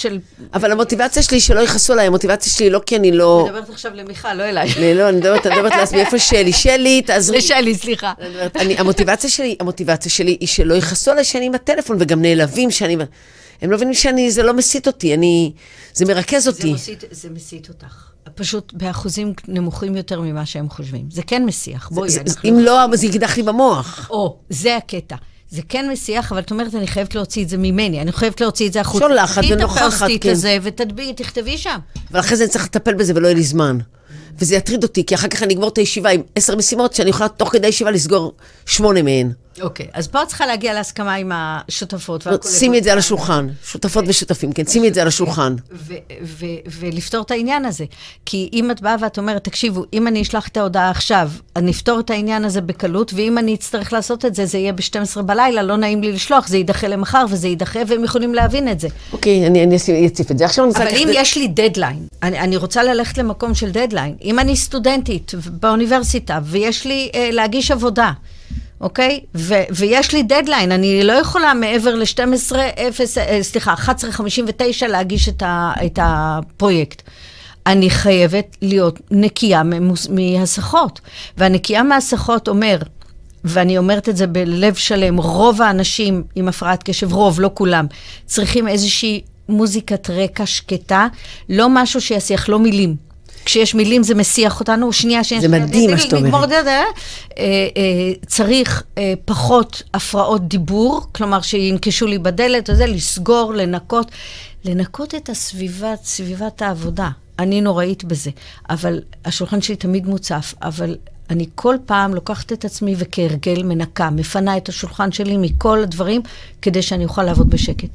של... 0.00 0.18
אבל 0.54 0.72
המוטיבציה 0.72 1.22
שלי 1.22 1.40
שלא 1.40 1.60
יכעסו 1.60 1.92
עליי, 1.92 2.06
המוטיבציה 2.06 2.52
שלי 2.52 2.70
לא 2.70 2.80
כי 2.86 2.96
אני 2.96 3.12
לא... 3.12 3.40
אני 3.40 3.58
מדברת 3.58 3.70
עכשיו 3.70 3.92
למיכל, 3.94 4.34
לא 4.34 4.42
אליי. 4.42 4.94
לא, 4.94 5.08
אני 5.08 5.16
מדברת, 5.16 5.46
אני 5.46 5.56
מדברת 5.56 5.72
לעצמי, 5.72 6.00
איפה 6.00 6.18
שלי? 6.18 6.52
שלי, 6.52 7.02
תעזרי. 7.02 7.38
לשלי, 7.38 7.74
סליחה. 7.74 8.12
המוטיבציה 8.78 9.30
שלי, 9.30 9.56
המוטיבציה 9.60 10.10
שלי 10.10 10.36
היא 10.40 10.48
שלא 10.48 10.74
יכעסו 10.74 11.10
עליי 11.10 11.24
שאני 11.24 11.46
עם 11.46 11.54
הטלפון, 11.54 11.96
וגם 12.00 12.22
נעלבים 12.22 12.70
שאני... 12.70 12.96
הם 13.62 13.70
לא 13.70 13.76
מבינים 13.76 13.94
שאני, 13.94 14.30
זה 14.30 14.42
לא 14.42 14.54
מסית 14.54 14.86
אותי, 14.86 15.14
אני... 15.14 15.52
זה 15.92 16.04
מרכז 16.04 16.48
אותי. 16.48 16.74
זה 17.10 17.30
מסית 17.30 17.68
אותך. 17.68 18.10
פשוט 18.34 18.72
באחוזים 18.72 19.32
נמוכים 19.48 19.96
יותר 19.96 20.20
ממה 20.20 20.46
שהם 20.46 20.68
חושבים. 20.70 21.04
זה 21.10 21.22
כן 21.22 21.44
מסיח, 21.44 21.88
בואי. 21.92 22.10
אם 22.44 22.58
לא, 22.58 22.86
זה 22.92 23.06
יקדח 23.06 23.36
לי 23.36 23.42
במוח. 23.42 24.08
או, 24.10 24.36
זה 24.50 24.76
הקטע. 24.76 25.16
זה 25.50 25.62
כן 25.68 25.88
מסיח, 25.92 26.32
אבל 26.32 26.40
את 26.40 26.50
אומרת, 26.50 26.74
אני 26.74 26.86
חייבת 26.86 27.14
להוציא 27.14 27.44
את 27.44 27.48
זה 27.48 27.56
ממני, 27.56 28.00
אני 28.00 28.12
חייבת 28.12 28.40
להוציא 28.40 28.68
את 28.68 28.72
זה 28.72 28.80
החוצה. 28.80 29.04
שולחת 29.08 29.42
ונוכחת, 29.50 30.08
כן. 30.20 30.30
הזה, 30.30 30.58
ותדבי, 30.62 31.12
תכתבי 31.12 31.58
שם. 31.58 31.78
אבל 32.10 32.20
אחרי 32.20 32.36
זה 32.36 32.44
אני 32.44 32.50
צריך 32.50 32.64
לטפל 32.64 32.94
בזה 32.94 33.12
ולא 33.16 33.26
יהיה 33.26 33.34
לי 33.34 33.42
זמן. 33.42 33.78
וזה 34.38 34.56
יטריד 34.56 34.82
אותי, 34.82 35.06
כי 35.06 35.14
אחר 35.14 35.28
כך 35.28 35.42
אני 35.42 35.54
אגמור 35.54 35.68
את 35.68 35.78
הישיבה 35.78 36.10
עם 36.10 36.22
עשר 36.34 36.56
משימות, 36.56 36.94
שאני 36.94 37.10
יכולה 37.10 37.28
תוך 37.28 37.52
כדי 37.52 37.66
הישיבה 37.66 37.90
לסגור 37.90 38.32
שמונה 38.66 39.02
מהן. 39.02 39.32
אוקיי, 39.60 39.86
אז 39.92 40.08
פה 40.08 40.22
את 40.22 40.28
צריכה 40.28 40.46
להגיע 40.46 40.74
להסכמה 40.74 41.14
עם 41.14 41.32
השותפות 41.34 42.26
והקולגות. 42.26 42.58
שימי 42.58 42.78
את 42.78 42.84
זה 42.84 42.92
על 42.92 42.98
השולחן, 42.98 43.48
שותפות 43.64 44.04
ושותפים, 44.08 44.52
כן, 44.52 44.66
שימי 44.66 44.88
את 44.88 44.94
זה 44.94 45.02
על 45.02 45.08
השולחן. 45.08 45.54
ולפתור 46.80 47.22
את 47.22 47.30
העניין 47.30 47.64
הזה. 47.64 47.84
כי 48.26 48.50
אם 48.52 48.70
את 48.70 48.80
באה 48.80 48.96
ואת 49.00 49.18
אומרת, 49.18 49.44
תקשיבו, 49.44 49.84
אם 49.92 50.06
אני 50.06 50.22
אשלח 50.22 50.48
את 50.48 50.56
ההודעה 50.56 50.90
עכשיו, 50.90 51.30
אני 51.56 51.70
אפתור 51.70 52.00
את 52.00 52.10
העניין 52.10 52.44
הזה 52.44 52.60
בקלות, 52.60 53.12
ואם 53.14 53.38
אני 53.38 53.54
אצטרך 53.54 53.92
לעשות 53.92 54.24
את 54.24 54.34
זה, 54.34 54.46
זה 54.46 54.58
יהיה 54.58 54.72
ב-12 54.72 55.22
בלילה, 55.22 55.62
לא 55.62 55.76
נעים 55.76 56.02
לי 56.02 56.12
לשלוח, 56.12 56.48
זה 56.48 56.56
יידחה 56.56 56.88
למחר 56.88 57.24
וזה 57.30 57.48
יידחה, 57.48 57.80
והם 57.86 58.04
יכולים 58.04 58.34
להבין 58.34 58.68
את 58.68 58.80
זה. 58.80 58.88
אוקיי, 59.12 59.46
אני 59.46 59.76
אציף 60.06 60.30
את 60.30 60.38
זה. 60.38 60.44
עכשיו 60.44 60.64
אני 60.64 60.72
רוצה... 60.72 60.82
אבל 60.82 60.96
אם 60.96 61.08
יש 61.12 61.36
לי 61.36 61.48
דדליין, 61.48 62.06
אני 62.22 62.56
רוצה 62.56 62.82
ללכת 62.82 63.18
למקום 63.18 63.54
של 63.54 63.70
דדליין. 63.70 64.14
אם 64.24 64.38
אני 64.38 64.56
סטודנטית 64.56 65.32
באוניברסיטה, 65.60 66.38
ויש 66.44 66.86
לי 66.86 67.10
אה, 67.14 67.30
להגיש 67.32 67.70
עבודה, 67.70 68.12
אוקיי? 68.80 69.20
ו- 69.34 69.54
ויש 69.70 70.12
לי 70.14 70.22
דדליין, 70.22 70.72
אני 70.72 71.04
לא 71.04 71.12
יכולה 71.12 71.54
מעבר 71.54 71.94
ל-12, 71.94 72.56
אה, 72.56 72.88
סליחה, 73.42 73.74
11.59 73.74 74.22
להגיש 74.88 75.28
את, 75.28 75.42
ה- 75.42 75.72
את 75.86 75.98
הפרויקט. 76.02 77.02
אני 77.66 77.90
חייבת 77.90 78.56
להיות 78.62 79.00
נקייה 79.10 79.62
ממוס- 79.62 80.08
מהסחות. 80.10 81.00
והנקייה 81.38 81.82
מהסחות 81.82 82.48
אומר, 82.48 82.78
ואני 83.44 83.78
אומרת 83.78 84.08
את 84.08 84.16
זה 84.16 84.26
בלב 84.26 84.74
שלם, 84.74 85.16
רוב 85.16 85.62
האנשים 85.62 86.22
עם 86.34 86.48
הפרעת 86.48 86.82
קשב, 86.82 87.12
רוב, 87.12 87.40
לא 87.40 87.50
כולם, 87.54 87.86
צריכים 88.26 88.68
איזושהי 88.68 89.20
מוזיקת 89.48 90.10
רקע 90.10 90.46
שקטה, 90.46 91.06
לא 91.48 91.66
משהו 91.70 92.00
שיסיח, 92.00 92.48
לא 92.48 92.58
מילים. 92.58 93.05
כשיש 93.46 93.74
מילים 93.74 94.02
זה 94.02 94.14
מסיח 94.14 94.60
אותנו, 94.60 94.92
שנייה, 94.92 95.24
שנייה. 95.24 95.40
זה 95.40 95.48
מדהים 95.48 95.90
מה 95.90 95.98
שאת 95.98 96.12
אומרת. 96.12 96.48
זה, 96.48 96.56
אה, 96.68 96.84
אה, 97.38 98.12
צריך 98.26 98.82
אה, 98.98 99.14
פחות 99.24 99.82
הפרעות 99.94 100.48
דיבור, 100.48 101.06
כלומר 101.12 101.40
שינקשו 101.40 102.06
לי 102.06 102.18
בדלת 102.18 102.70
וזה, 102.70 102.86
לסגור, 102.86 103.54
לנקות. 103.54 104.10
לנקות 104.64 105.14
את 105.14 105.28
הסביבה, 105.28 105.94
סביבת 106.04 106.62
העבודה. 106.62 107.08
אני 107.38 107.60
נוראית 107.60 108.04
בזה, 108.04 108.30
אבל 108.70 109.00
השולחן 109.24 109.60
שלי 109.60 109.76
תמיד 109.76 110.06
מוצף, 110.06 110.54
אבל 110.62 110.96
אני 111.30 111.46
כל 111.54 111.76
פעם 111.86 112.14
לוקחת 112.14 112.52
את 112.52 112.64
עצמי 112.64 112.94
וכהרגל 112.98 113.62
מנקה, 113.62 114.10
מפנה 114.10 114.56
את 114.56 114.68
השולחן 114.68 115.12
שלי 115.12 115.36
מכל 115.36 115.82
הדברים, 115.82 116.22
כדי 116.62 116.82
שאני 116.82 117.04
אוכל 117.04 117.22
לעבוד 117.22 117.50
בשקט. 117.50 117.88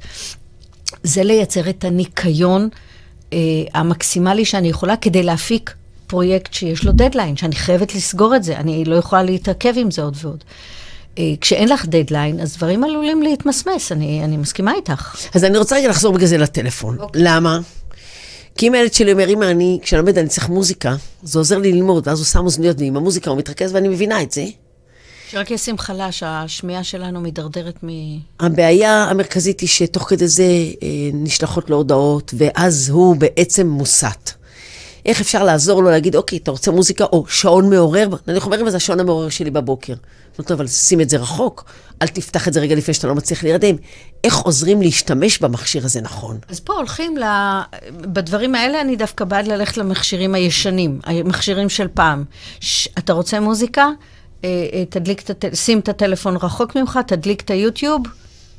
זה 1.04 1.24
לייצר 1.24 1.70
את 1.70 1.86
הניקיון 1.86 2.70
אה, 3.34 3.38
המקסימלי 3.74 4.46
שאני 4.46 4.70
יכולה 4.70 4.96
כדי 4.96 5.24
להפיק 5.24 5.74
פרויקט 6.08 6.54
שיש 6.54 6.84
לו 6.84 6.92
דדליין, 6.92 7.38
שאני 7.38 7.56
חייבת 7.56 7.96
לסגור 7.96 8.36
את 8.36 8.44
זה, 8.44 8.58
אני 8.58 8.86
לא 8.86 8.96
יכולה 8.96 9.24
להתעכב 9.24 9.74
עם 9.78 9.92
זה 9.92 10.02
עוד 10.02 10.18
ועוד. 10.22 10.44
אה, 11.18 11.34
כשאין 11.42 11.70
לך 11.70 11.86
דדליין, 11.86 12.40
אז 12.40 12.58
דברים 12.58 12.84
עלולים 12.84 13.22
להתמסמס, 13.22 13.92
אני, 13.92 14.24
אני 14.24 14.38
מסכימה 14.38 14.74
איתך. 14.74 15.16
אז 15.36 15.44
אני 15.44 15.58
רוצה 15.58 15.76
רגע 15.76 15.90
לחזור 15.90 16.14
בגלל 16.14 16.28
זה 16.28 16.38
לטלפון. 16.38 17.00
אוקיי. 17.00 17.22
למה? 17.26 17.60
כי 18.58 18.68
אם 18.68 18.74
הילד 18.74 18.94
שלי 18.94 19.12
אומר, 19.14 19.30
אמא, 19.30 19.46
אני, 19.46 19.80
כשאני 19.82 20.02
לומד 20.02 20.18
אני 20.18 20.28
צריך 20.28 20.50
מוזיקה, 20.50 20.96
זה 21.24 21.40
עוזר 21.40 21.58
לי 21.58 21.72
ללמוד, 21.72 22.08
ואז 22.08 22.20
הוא 22.20 22.26
שם 22.26 22.46
אוזניות 22.46 22.80
ועם 22.80 22.98
המוזיקה 22.98 23.30
הוא 23.30 23.38
מתרכז 23.38 23.74
ואני 23.74 23.88
מבינה 23.88 24.22
את 24.22 24.32
זה. 24.32 24.46
שרק 25.32 25.52
ישים 25.52 25.78
חלש, 25.78 26.24
השמיעה 26.26 26.84
שלנו 26.84 27.22
מידרדרת 27.22 27.84
מ... 27.84 27.90
הבעיה 28.40 29.04
המרכזית 29.04 29.60
היא 29.60 29.70
שתוך 29.70 30.10
כדי 30.10 30.28
זה 30.28 30.44
אה, 30.44 30.88
נשלחות 31.14 31.70
לו 31.70 31.78
הודעות, 31.78 32.34
ואז 32.38 32.90
הוא 32.90 33.16
בעצם 33.16 33.68
מוסת. 33.68 34.32
איך 35.06 35.22
אפשר 35.22 35.44
לעזור 35.44 35.84
לו 35.84 35.90
להגיד, 35.90 36.16
אוקיי, 36.16 36.38
אתה 36.38 36.52
רוצה 36.52 36.72
מוזיקה? 36.72 37.04
או 37.04 37.26
שעון 37.28 37.70
מעורר? 37.70 38.08
נניח 38.28 38.46
אומר, 38.46 38.70
זה 38.70 38.78
השעון 38.78 39.00
המעורר 39.00 39.30
שלי 39.30 39.52
בבוקר. 39.52 39.94
לא 40.40 40.44
טוב, 40.44 40.52
אבל 40.52 40.68
שים 40.68 41.02
את 41.02 41.10
זה 41.10 41.18
רחוק, 41.18 41.66
אל 42.02 42.08
תפתח 42.08 42.48
את 42.48 42.54
זה 42.54 42.60
רגע 42.60 42.76
לפני 42.76 42.94
שאתה 42.94 43.08
לא 43.08 43.16
מצליח 43.16 43.44
להירדם. 43.44 43.76
איך 44.24 44.38
עוזרים 44.38 44.82
להשתמש 44.82 45.40
במכשיר 45.40 45.86
הזה 45.86 46.02
נכון? 46.02 46.38
אז 46.50 46.60
פה 46.60 46.74
הולכים 46.74 47.18
ל... 47.18 47.24
בדברים 47.92 48.56
האלה 48.56 48.82
אני 48.82 48.96
דווקא 48.96 49.26
בעד 49.26 49.48
ללכת 49.48 49.78
למכשירים 49.78 50.36
הישנים, 50.36 51.00
המכשירים 51.04 51.70
של 51.70 51.88
פעם. 51.94 52.24
ש... 52.60 52.88
אתה 52.98 53.14
רוצה 53.14 53.40
מוזיקה? 53.40 53.90
אה, 54.44 54.68
אה, 54.74 54.84
תדליק. 54.90 55.24
שים 55.54 55.80
את 55.80 55.90
הטלפון 55.90 56.36
רחוק 56.36 56.76
ממך, 56.76 57.00
תדליק 57.08 57.42
את 57.42 57.52
היוטיוב 57.52 58.02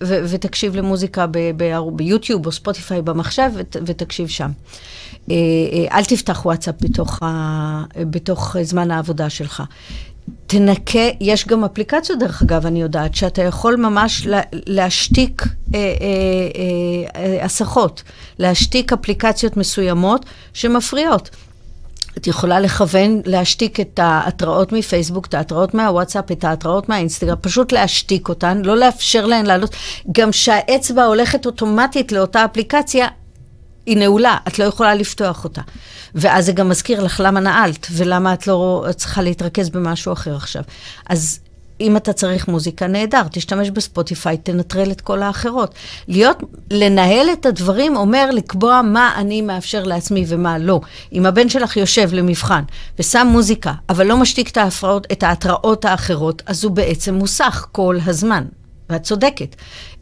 ו... 0.03 0.19
ותקשיב 0.29 0.77
למוזיקה 0.77 1.27
ב... 1.27 1.39
ב... 1.57 1.79
ביוטיוב 1.93 2.47
או 2.47 2.53
ספוטיפיי 2.53 3.03
במחשב 3.03 3.51
ות... 3.55 3.77
ותקשיב 3.87 4.29
שם. 4.29 4.51
אה, 5.31 5.35
אה, 5.73 5.99
אל 5.99 6.05
תפתח 6.05 6.47
וואטסאפ 6.47 6.75
בתוך, 6.81 7.23
ה... 7.23 7.85
בתוך 8.11 8.57
זמן 8.63 8.91
העבודה 8.91 9.31
שלך. 9.31 9.63
תנקה, 10.47 11.09
יש 11.21 11.47
גם 11.47 11.65
אפליקציות 11.65 12.19
דרך 12.19 12.43
אגב, 12.43 12.67
אני 12.67 12.83
יודעת, 12.83 13.15
שאתה 13.15 13.43
יכול 13.43 13.77
ממש 13.77 14.27
לה, 14.27 14.41
להשתיק 14.53 15.43
אה, 15.75 15.79
אה, 15.79 15.87
אה, 17.17 17.45
הסחות, 17.45 18.03
להשתיק 18.39 18.93
אפליקציות 18.93 19.57
מסוימות 19.57 20.27
שמפריעות. 20.53 21.31
את 22.17 22.27
יכולה 22.27 22.61
לכוון, 22.61 23.23
להשתיק 23.25 23.81
את 23.81 23.99
ההתראות 24.03 24.73
מפייסבוק, 24.73 25.27
את 25.27 25.35
ההתראות 25.35 25.75
מהוואטסאפ, 25.75 26.33
את 26.33 26.45
ההתראות 26.45 26.89
מהאינסטגרם, 26.89 27.37
פשוט 27.41 27.73
להשתיק 27.73 28.29
אותן, 28.29 28.63
לא 28.65 28.77
לאפשר 28.77 29.27
להן 29.27 29.47
לעלות. 29.47 29.77
גם 30.13 30.33
שהאצבע 30.33 31.05
הולכת 31.05 31.47
אוטומטית 31.47 32.13
לאותה 32.13 32.45
אפליקציה, 32.45 33.09
היא 33.87 33.97
נעולה, 33.97 34.37
את 34.49 34.59
לא 34.59 34.65
יכולה 34.65 34.95
לפתוח 34.95 35.45
אותה. 35.45 35.61
ואז 36.15 36.47
זה 36.47 36.53
גם 36.53 36.69
מזכיר 36.69 37.05
לך 37.05 37.21
למה 37.25 37.41
נעלת, 37.41 37.87
ולמה 37.91 38.35
את 38.35 38.47
לא 38.47 38.87
צריכה 38.97 39.23
להתרכז 39.23 39.71
במשהו 39.71 40.13
אחר 40.13 40.37
עכשיו. 40.37 40.63
אז 41.09 41.39
אם 41.83 41.97
אתה 41.97 42.13
צריך 42.13 42.49
מוזיקה, 42.49 42.87
נהדר, 42.87 43.23
תשתמש 43.31 43.71
בספוטיפיי, 43.71 44.37
תנטרל 44.37 44.91
את 44.91 45.01
כל 45.01 45.23
האחרות. 45.23 45.75
להיות, 46.09 46.43
לנהל 46.71 47.27
את 47.33 47.47
הדברים 47.47 47.97
אומר 47.97 48.31
לקבוע 48.31 48.83
מה 48.83 49.13
אני 49.17 49.43
מאפשר 49.43 49.83
לעצמי 49.85 50.25
ומה 50.29 50.59
לא. 50.59 50.81
אם 51.13 51.27
הבן 51.27 51.49
שלך 51.49 51.77
יושב 51.77 52.09
למבחן 52.13 52.63
ושם 52.99 53.27
מוזיקה, 53.31 53.73
אבל 53.89 54.07
לא 54.07 54.17
משתיק 54.17 54.49
את, 54.49 54.57
ההפרעות, 54.57 55.07
את 55.13 55.23
ההתראות 55.23 55.85
האחרות, 55.85 56.43
אז 56.47 56.65
הוא 56.65 56.73
בעצם 56.73 57.15
מוסך 57.15 57.67
כל 57.73 57.99
הזמן. 58.07 58.45
ואת 58.91 59.03
צודקת. 59.03 59.57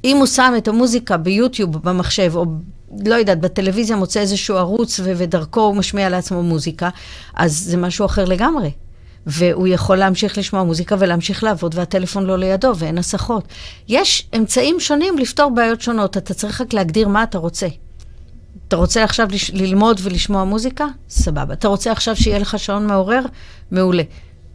אם 0.05 0.16
הוא 0.16 0.26
שם 0.26 0.55
את 0.59 0.68
המוזיקה 0.68 1.16
ביוטיוב, 1.16 1.89
במחשב, 1.89 2.33
או 2.35 2.45
לא 3.05 3.14
יודעת, 3.14 3.41
בטלוויזיה 3.41 3.97
מוצא 3.97 4.20
איזשהו 4.20 4.57
ערוץ 4.57 5.01
ודרכו 5.05 5.61
הוא 5.61 5.76
משמיע 5.76 6.09
לעצמו 6.09 6.43
מוזיקה, 6.43 6.89
אז 7.35 7.57
זה 7.57 7.76
משהו 7.76 8.07
אחר 8.07 8.24
לגמרי. 8.24 8.70
והוא 9.27 9.66
יכול 9.66 9.97
להמשיך 9.97 10.39
לשמוע 10.39 10.62
מוזיקה 10.62 10.97
ולהמשיך 10.99 11.45
לעבוד, 11.45 11.75
והטלפון 11.75 12.25
לא 12.27 12.39
לידו 12.39 12.73
ואין 12.77 12.99
הסחות. 12.99 13.45
יש 13.89 14.29
אמצעים 14.37 14.81
שונים 14.81 15.18
לפתור 15.18 15.51
בעיות 15.55 15.81
שונות, 15.81 16.16
אתה 16.16 16.35
צריך 16.35 16.61
רק 16.61 16.73
להגדיר 16.73 17.09
מה 17.09 17.23
אתה 17.23 17.39
רוצה. 17.39 17.66
אתה 18.68 18.77
רוצה 18.77 19.05
עכשיו 19.05 19.29
לש- 19.31 19.51
ללמוד 19.51 20.01
ולשמוע 20.03 20.45
מוזיקה? 20.45 20.87
סבבה. 21.09 21.53
אתה 21.55 21.68
רוצה 21.68 21.93
עכשיו 21.93 22.16
שיהיה 22.16 22.39
לך 22.39 22.59
שעון 22.59 22.87
מעורר? 22.87 23.21
מעולה. 23.71 24.03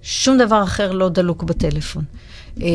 שום 0.01 0.37
דבר 0.37 0.63
אחר 0.63 0.91
לא 0.91 1.09
דלוק 1.09 1.43
בטלפון. 1.43 2.03
אה, 2.61 2.67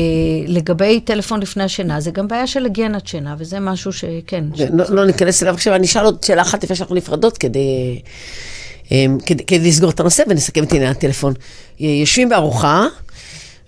לגבי 0.47 0.99
טלפון 0.99 1.39
לפני 1.39 1.63
השינה, 1.63 1.99
זה 1.99 2.11
גם 2.11 2.27
בעיה 2.27 2.47
של 2.47 2.63
היגיינת 2.63 3.07
שינה, 3.07 3.35
וזה 3.37 3.59
משהו 3.59 3.93
שכן. 3.93 4.43
ש... 4.55 4.61
לא, 4.61 4.85
לא 4.89 5.05
ניכנס 5.05 5.43
אליו 5.43 5.53
עכשיו, 5.53 5.75
אני 5.75 5.85
אשאל 5.87 6.05
עוד 6.05 6.23
שאלה 6.23 6.41
אחת 6.41 6.63
לפני 6.63 6.75
שאנחנו 6.75 6.95
נפרדות, 6.95 7.37
כדי, 7.37 8.01
כדי, 9.25 9.43
כדי 9.43 9.67
לסגור 9.67 9.89
את 9.89 9.99
הנושא 9.99 10.23
ונסכם 10.27 10.63
את 10.63 10.73
עניין 10.73 10.91
הטלפון. 10.91 11.33
יושבים 11.79 12.29
בארוחה, 12.29 12.87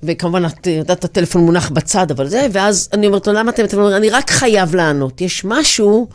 וכמובן, 0.03 0.45
את 0.45 0.67
יודעת, 0.67 1.03
הטלפון 1.03 1.41
מונח 1.41 1.69
בצד, 1.69 2.11
אבל 2.11 2.27
זה, 2.27 2.47
ואז 2.51 2.89
אני 2.93 3.07
אומרת 3.07 3.27
לו, 3.27 3.33
למה 3.33 3.51
אתם, 3.51 3.65
אתם 3.65 3.77
אומרים, 3.77 3.95
אני 3.95 4.09
רק 4.09 4.29
חייב 4.29 4.75
לענות. 4.75 5.21
יש 5.21 5.45
משהו 5.45 6.07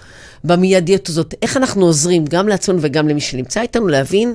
במיידיות 0.45 1.09
הזאת, 1.09 1.35
איך 1.43 1.57
אנחנו 1.57 1.87
עוזרים 1.87 2.25
גם 2.25 2.49
לעצמנו 2.49 2.79
וגם 2.83 3.09
למי 3.09 3.21
שנמצא 3.21 3.61
איתנו 3.61 3.89
להבין 3.89 4.35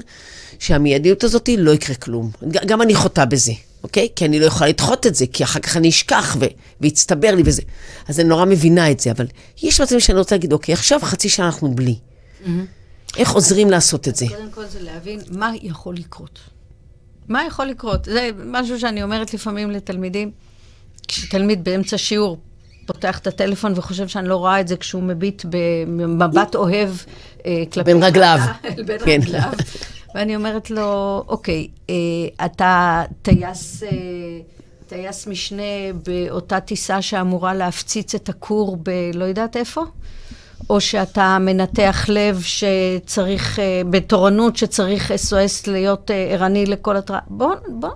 שהמיידיות 0.60 1.24
הזאת 1.24 1.50
לא 1.58 1.72
יקרה 1.72 1.96
כלום. 1.96 2.32
גם 2.66 2.82
אני 2.82 2.96
חוטאה 2.96 3.26
בזה, 3.26 3.52
אוקיי? 3.84 4.08
כי 4.16 4.26
אני 4.26 4.40
לא 4.40 4.46
יכולה 4.46 4.70
לדחות 4.70 5.08
את 5.08 5.16
זה, 5.16 5.26
כי 5.34 5.44
אחר 5.44 5.60
כך 5.60 5.78
אני 5.78 5.90
אשכח 5.90 6.38
ו- 6.40 6.46
ויצטבר 6.82 7.36
לי 7.36 7.44
וזה. 7.46 7.62
אז 8.08 8.20
אני 8.20 8.30
נורא 8.30 8.46
מבינה 8.46 8.92
את 8.92 9.00
זה, 9.00 9.12
אבל 9.12 9.26
יש 9.64 9.82
מצבים 9.82 10.00
שאני 10.00 10.18
רוצה 10.18 10.36
להגיד, 10.36 10.54
אוקיי, 10.54 10.74
עכשיו 10.74 11.00
חצי 11.04 11.30
שעה 11.30 11.46
אנחנו 11.46 11.76
בלי. 11.76 11.96
איך 13.18 13.32
עוזרים 13.32 13.70
לעשות 13.70 14.08
את 14.08 14.16
זה? 14.16 14.26
קודם 14.28 14.52
כל 14.52 14.66
זה 14.66 14.82
להבין 14.82 15.20
מה 15.32 15.52
יכול 15.62 15.96
לקרות. 15.96 16.40
מה 17.28 17.46
יכול 17.48 17.66
לקרות? 17.66 18.06
זה 18.06 18.30
משהו 18.46 18.80
שאני 18.80 19.04
אומרת 19.04 19.34
לפעמים 19.34 19.72
לתלמידים, 19.72 20.32
כשתלמיד 21.08 21.64
באמצע 21.64 21.98
שיעור 21.98 22.38
פותח 22.86 23.20
את 23.20 23.28
הטלפון 23.28 23.74
וחושב 23.76 24.08
שאני 24.08 24.28
לא 24.28 24.36
רואה 24.36 24.60
את 24.60 24.68
זה 24.68 24.78
כשהוא 24.78 25.04
מביט 25.04 25.46
במבט 25.50 26.56
אוהב 26.56 26.90
אה, 27.46 27.64
כלפי... 27.74 27.94
בין 27.94 28.04
רגליו. 28.04 28.40
בין 28.88 29.00
כן. 29.06 29.20
רגליו. 29.22 29.52
ואני 30.16 30.36
אומרת 30.36 30.72
לו, 30.72 31.24
אוקיי, 31.28 31.68
אה, 31.90 31.96
אתה 32.46 33.04
טייס... 33.22 33.84
אה, 33.84 33.90
טייס 34.88 35.28
משנה 35.28 35.64
באותה 36.06 36.60
טיסה 36.60 37.02
שאמורה 37.02 37.54
להפציץ 37.54 38.16
את 38.16 38.30
הכור 38.30 38.78
בלא 38.78 39.26
יודעת 39.26 39.58
איפה? 39.58 39.84
או 40.70 40.82
שאתה 40.82 41.38
מנתח 41.40 42.06
לב 42.10 42.42
שצריך, 42.42 43.60
אה, 43.60 43.82
בתורנות 43.90 44.58
שצריך 44.58 45.12
SOS 45.12 45.72
להיות 45.72 46.12
אה, 46.12 46.16
ערני 46.16 46.66
לכל 46.66 46.98
התראה. 46.98 47.20
בואו 47.28 47.56
בוא 47.68 47.90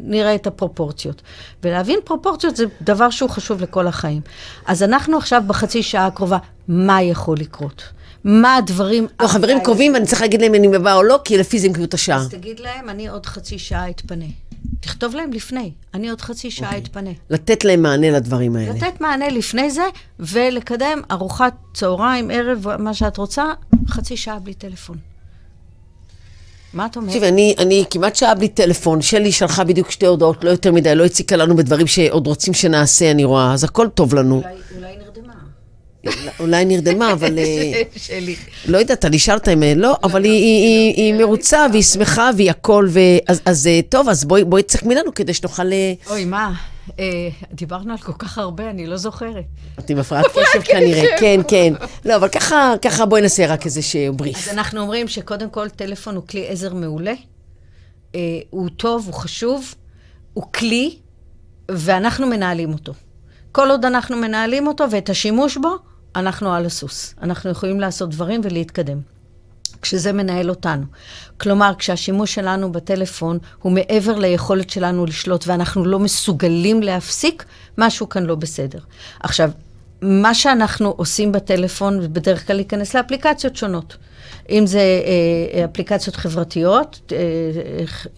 נראה 0.00 0.34
את 0.34 0.46
הפרופורציות. 0.46 1.22
ולהבין 1.62 1.98
פרופורציות 2.04 2.56
זה 2.56 2.64
דבר 2.82 3.10
שהוא 3.10 3.30
חשוב 3.30 3.62
לכל 3.62 3.86
החיים. 3.86 4.20
אז 4.66 4.82
אנחנו 4.82 5.16
עכשיו 5.16 5.42
בחצי 5.46 5.82
שעה 5.82 6.06
הקרובה, 6.06 6.38
מה 6.68 7.02
יכול 7.02 7.36
לקרות? 7.36 7.82
מה 8.24 8.56
הדברים... 8.56 9.06
לא, 9.20 9.26
חברים 9.26 9.60
קובעים, 9.64 9.94
ואני 9.94 10.06
צריך 10.06 10.22
להגיד 10.22 10.42
להם 10.42 10.54
אם 10.54 10.74
הם 10.74 10.84
באו 10.84 10.96
או 10.96 11.02
לא, 11.02 11.20
כי 11.24 11.38
לפי 11.38 11.58
זה 11.58 11.66
הם 11.66 11.72
קיבלו 11.72 11.88
את 11.88 11.94
השעה. 11.94 12.18
אז 12.18 12.28
תגיד 12.28 12.60
להם, 12.60 12.88
אני 12.88 13.08
עוד 13.08 13.26
חצי 13.26 13.58
שעה 13.58 13.90
אתפנה. 13.90 14.24
תכתוב 14.80 15.14
להם 15.14 15.32
לפני, 15.32 15.72
אני 15.94 16.10
עוד 16.10 16.20
חצי 16.20 16.50
שעה 16.50 16.78
אתפנה. 16.78 17.10
לתת 17.30 17.64
להם 17.64 17.82
מענה 17.82 18.10
לדברים 18.10 18.56
האלה. 18.56 18.74
לתת 18.74 19.00
מענה 19.00 19.28
לפני 19.28 19.70
זה, 19.70 19.82
ולקדם 20.18 21.02
ארוחת 21.10 21.54
צהריים, 21.74 22.30
ערב, 22.30 22.66
מה 22.78 22.94
שאת 22.94 23.16
רוצה, 23.16 23.44
חצי 23.88 24.16
שעה 24.16 24.38
בלי 24.38 24.54
טלפון. 24.54 24.96
מה 26.72 26.86
את 26.86 26.96
אומרת? 26.96 27.08
תקשיבי, 27.08 27.28
אני, 27.28 27.54
אני 27.58 27.84
כמעט 27.90 28.16
שעה 28.16 28.34
בלי 28.34 28.48
טלפון, 28.48 29.02
שלי 29.02 29.32
שלחה 29.32 29.64
בדיוק 29.64 29.90
שתי 29.90 30.06
הודעות, 30.06 30.44
לא 30.44 30.50
יותר 30.50 30.72
מדי, 30.72 30.94
לא 30.94 31.04
הציקה 31.04 31.36
לנו 31.36 31.56
בדברים 31.56 31.86
שעוד 31.86 32.26
רוצים 32.26 32.54
שנעשה, 32.54 33.10
אני 33.10 33.24
רואה, 33.24 33.52
אז 33.52 33.64
הכל 33.64 33.88
טוב 33.88 34.14
לנו. 34.14 34.34
אולי, 34.34 34.54
אולי. 34.76 35.01
אולי 36.40 36.64
נרדמה, 36.64 37.12
אבל... 37.12 37.38
אה, 37.38 37.82
שלי. 37.96 38.36
לא 38.68 38.78
יודעת, 38.78 39.04
אני 39.04 39.16
אשאל 39.16 39.34
אותה 39.34 39.52
אם... 39.52 39.62
לא, 39.76 39.96
אבל 40.04 40.24
היא- 40.24 41.14
מרוצה 41.14 41.66
והיא 41.72 41.82
שמחה 41.82 42.30
והיא 42.36 42.50
הכל, 42.50 42.86
ו- 42.90 42.98
אז- 43.44 43.66
אה, 43.66 43.80
טוב, 43.88 44.08
אז 44.08 44.24
בואי 44.24 44.62
תסכמי 44.62 44.94
לנו 44.94 45.14
כדי 45.14 45.34
שנוכל... 45.34 45.72
אה, 45.72 45.92
אוי, 46.10 46.24
מה? 46.24 46.52
אה, 47.00 47.04
דיברנו 47.52 47.92
על 47.92 47.98
כל 47.98 48.12
כך 48.18 48.38
הרבה, 48.38 48.70
אני 48.70 48.86
לא 48.86 48.96
זוכרת. 48.96 49.44
את 49.78 49.90
עם 49.90 49.98
הפרעת 49.98 50.26
קשב 50.34 50.62
כנראה, 50.64 51.18
כן, 51.20 51.40
כן. 51.48 51.72
לא, 52.04 52.16
אבל 52.16 52.28
ככה, 52.28 53.06
בואי 53.06 53.22
נעשה 53.22 53.46
רק 53.46 53.64
איזה 53.66 53.82
שהוא 53.82 54.16
בריף. 54.16 54.36
אז 54.36 54.48
אנחנו 54.48 54.80
אומרים 54.80 55.08
שקודם 55.08 55.50
כל 55.50 55.68
טלפון 55.68 56.16
הוא 56.16 56.22
כלי 56.30 56.48
עזר 56.48 56.74
מעולה. 56.74 57.14
אה, 58.14 58.20
הוא 58.50 58.68
טוב, 58.76 59.06
הוא 59.06 59.14
חשוב, 59.14 59.74
הוא 60.34 60.44
כלי, 60.54 60.94
ואנחנו 61.70 62.26
מנהלים 62.26 62.72
אותו. 62.72 62.92
כל 63.52 63.70
עוד 63.70 63.84
אנחנו 63.84 64.16
מנהלים 64.16 64.66
אותו 64.66 64.84
ואת 64.90 65.10
השימוש 65.10 65.56
בו, 65.56 65.76
אנחנו 66.16 66.52
על 66.54 66.66
הסוס. 66.66 67.14
אנחנו 67.22 67.50
יכולים 67.50 67.80
לעשות 67.80 68.10
דברים 68.10 68.40
ולהתקדם. 68.44 69.00
כשזה 69.82 70.12
מנהל 70.12 70.50
אותנו. 70.50 70.84
כלומר, 71.38 71.72
כשהשימוש 71.78 72.34
שלנו 72.34 72.72
בטלפון 72.72 73.38
הוא 73.62 73.72
מעבר 73.72 74.18
ליכולת 74.18 74.70
שלנו 74.70 75.06
לשלוט 75.06 75.44
ואנחנו 75.46 75.84
לא 75.84 75.98
מסוגלים 75.98 76.82
להפסיק, 76.82 77.44
משהו 77.78 78.08
כאן 78.08 78.22
לא 78.22 78.34
בסדר. 78.34 78.78
עכשיו, 79.20 79.50
מה 80.02 80.34
שאנחנו 80.34 80.94
עושים 80.96 81.32
בטלפון, 81.32 82.12
בדרך 82.12 82.46
כלל 82.46 82.56
להיכנס 82.56 82.94
לאפליקציות 82.94 83.56
שונות. 83.56 83.96
אם 84.50 84.66
זה 84.66 84.80
אה, 84.80 85.64
אפליקציות 85.64 86.16
חברתיות, 86.16 87.12
אה, 87.12 87.16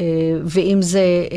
אה, 0.01 0.07
ואם 0.45 0.83
זה 0.83 0.99
אה, 0.99 1.37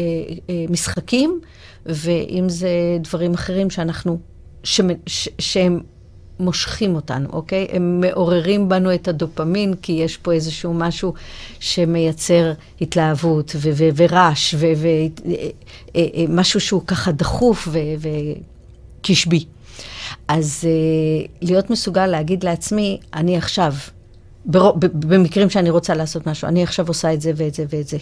אה, 0.50 0.66
משחקים, 0.70 1.40
ואם 1.86 2.50
זה 2.50 2.70
דברים 3.02 3.34
אחרים 3.34 3.70
שאנחנו, 3.70 4.20
ש, 4.64 4.82
ש, 5.06 5.30
שהם 5.40 5.80
מושכים 6.40 6.96
אותנו, 6.96 7.30
אוקיי? 7.34 7.68
הם 7.72 8.02
מעוררים 8.02 8.70
בנו 8.70 8.94
את 8.94 9.08
הדופמין, 9.08 9.74
כי 9.82 9.92
יש 9.92 10.18
פה 10.18 10.34
איזשהו 10.34 10.74
משהו 10.74 11.14
שמייצר 11.60 12.54
התלהבות 12.82 13.56
ו- 13.56 13.70
ו- 13.74 13.90
ורעש, 13.96 14.56
ומשהו 15.96 16.60
שהוא 16.60 16.82
ככה 16.88 17.12
דחוף 17.12 17.68
ו- 17.72 18.10
וקשבי. 19.02 19.46
אז 20.28 20.64
להיות 21.42 21.70
מסוגל 21.70 22.08
להגיד 22.08 22.44
לעצמי, 22.44 23.00
אני 23.14 23.38
עכשיו, 23.38 23.74
במקרים 24.46 25.50
שאני 25.50 25.70
רוצה 25.70 25.94
לעשות 25.94 26.28
משהו, 26.28 26.48
אני 26.48 26.64
עכשיו 26.64 26.88
עושה 26.88 27.14
את 27.14 27.22
זה 27.22 27.32
ואת 27.36 27.54
זה 27.54 27.66
ואת 27.70 27.88
זה. 27.88 27.98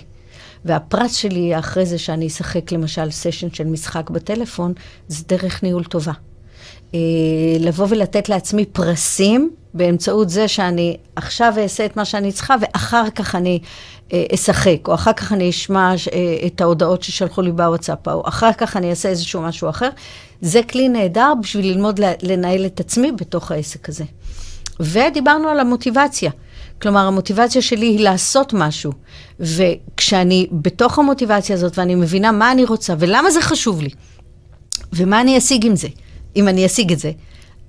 והפרס 0.66 1.16
שלי 1.16 1.60
אחרי 1.60 1.86
זה 1.86 1.98
שאני 1.98 2.28
אשחק 2.28 2.72
למשל 2.72 3.12
סשן 3.12 3.50
של 3.54 3.64
משחק 3.64 4.10
בטלפון, 4.10 4.74
זה 5.08 5.24
דרך 5.28 5.64
ניהול 5.64 5.84
טובה. 5.84 6.12
אה, 6.94 7.00
לבוא 7.60 7.86
ולתת 7.90 8.30
לעצמי 8.30 8.66
פרסים 8.66 9.50
באמצעות 9.74 10.30
זה 10.30 10.48
שאני 10.48 10.98
עכשיו 11.16 11.54
אעשה 11.58 11.86
את 11.86 11.98
מה 11.98 12.06
שאני 12.06 12.32
צריכה 12.32 12.56
ואחר 12.62 13.10
כך 13.10 13.36
אני 13.36 13.60
אה, 14.14 14.26
אשחק, 14.34 14.88
או 14.88 14.94
אחר 14.94 15.14
כך 15.14 15.34
אני 15.34 15.50
אשמע 15.50 15.94
אה, 16.14 16.48
את 16.48 16.62
ההודעות 16.62 17.04
ששלחו 17.04 17.42
לי 17.42 17.52
בוואטסאפ, 17.52 18.08
או 18.08 18.28
אחר 18.28 18.54
כך 18.54 18.78
אני 18.78 18.90
אעשה 18.90 19.10
איזשהו 19.10 19.42
משהו 19.42 19.70
אחר. 19.70 19.90
זה 20.42 20.64
כלי 20.64 20.90
נהדר 20.90 21.34
בשביל 21.42 21.66
ללמוד 21.66 22.00
לנהל 22.22 22.66
את 22.66 22.80
עצמי 22.80 23.12
בתוך 23.12 23.52
העסק 23.52 23.90
הזה. 23.90 24.04
ודיברנו 24.80 25.50
על 25.50 25.60
המוטיבציה. 25.60 26.32
כלומר, 26.82 27.08
המוטיבציה 27.08 27.62
שלי 27.62 27.86
היא 27.86 28.00
לעשות 28.00 28.54
משהו. 28.54 28.92
וכשאני 29.40 30.48
בתוך 30.52 31.00
המוטיבציה 31.00 31.56
הזאת 31.56 31.78
ואני 31.78 31.96
מבינה 31.96 32.32
מה 32.32 32.52
אני 32.52 32.66
רוצה 32.66 32.94
ולמה 33.00 33.32
זה 33.32 33.42
חשוב 33.42 33.82
לי, 33.82 33.90
ומה 34.94 35.22
אני 35.22 35.38
אשיג 35.38 35.66
עם 35.66 35.76
זה, 35.76 35.88
אם 36.36 36.48
אני 36.48 36.66
אשיג 36.66 36.92
את 36.92 37.00
זה, 37.00 37.12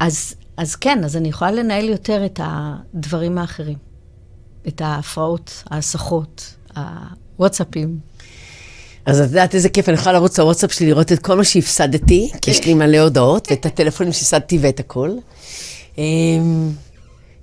אז, 0.00 0.34
אז 0.56 0.76
כן, 0.76 1.04
אז 1.04 1.16
אני 1.16 1.28
יכולה 1.28 1.50
לנהל 1.50 1.88
יותר 1.88 2.26
את 2.26 2.40
הדברים 2.42 3.38
האחרים. 3.38 3.86
את 4.68 4.80
ההפרעות, 4.80 5.62
ההסחות, 5.70 6.54
הוואטסאפים. 7.36 7.98
אז 9.06 9.20
את 9.20 9.26
יודעת 9.26 9.54
איזה 9.54 9.68
כיף, 9.68 9.88
אני 9.88 9.96
יכולה 9.96 10.12
לרוץ 10.12 10.38
לוואטסאפ 10.38 10.72
שלי 10.72 10.86
לראות 10.86 11.12
את 11.12 11.18
כל 11.18 11.36
מה 11.36 11.44
שהפסדתי, 11.44 12.30
כי 12.42 12.50
יש 12.50 12.64
לי 12.64 12.74
מלא 12.74 12.98
הודעות, 12.98 13.48
ואת 13.50 13.66
הטלפונים 13.66 14.12
שהפסדתי 14.12 14.58
ואת 14.60 14.80
הכל. 14.80 15.10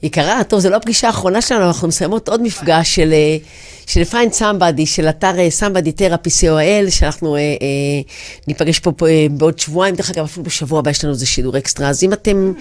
יקרה, 0.04 0.44
טוב, 0.44 0.60
זו 0.60 0.70
לא 0.70 0.76
הפגישה 0.76 1.08
האחרונה 1.08 1.42
שלנו, 1.42 1.68
אנחנו 1.68 1.88
מסיימות 1.88 2.30
עוד 2.30 2.42
מפגש 2.42 2.96
של, 2.96 3.14
אה, 3.14 3.38
של 3.86 4.02
find 4.02 4.34
somebody, 4.40 4.86
של 4.86 5.10
אתר 5.10 5.40
אה, 5.40 5.48
somebody 5.60 6.00
therapy 6.00 6.30
co.il, 6.30 6.92
שאנחנו 6.92 7.36
אה, 7.36 7.40
אה, 7.42 7.46
ניפגש 8.48 8.80
פה, 8.80 8.92
פה 8.92 9.08
אה, 9.08 9.26
בעוד 9.32 9.60
שבועיים, 9.60 9.96
דרך 9.96 10.10
אגב, 10.10 10.24
אפילו 10.24 10.44
בשבוע 10.44 10.80
הבא 10.80 10.90
יש 10.92 11.04
לנו 11.04 11.14
איזה 11.14 11.26
שידור 11.26 11.58
אקסטרה, 11.58 11.90
אז 11.90 12.04
אם 12.04 12.14
אתם 12.14 12.54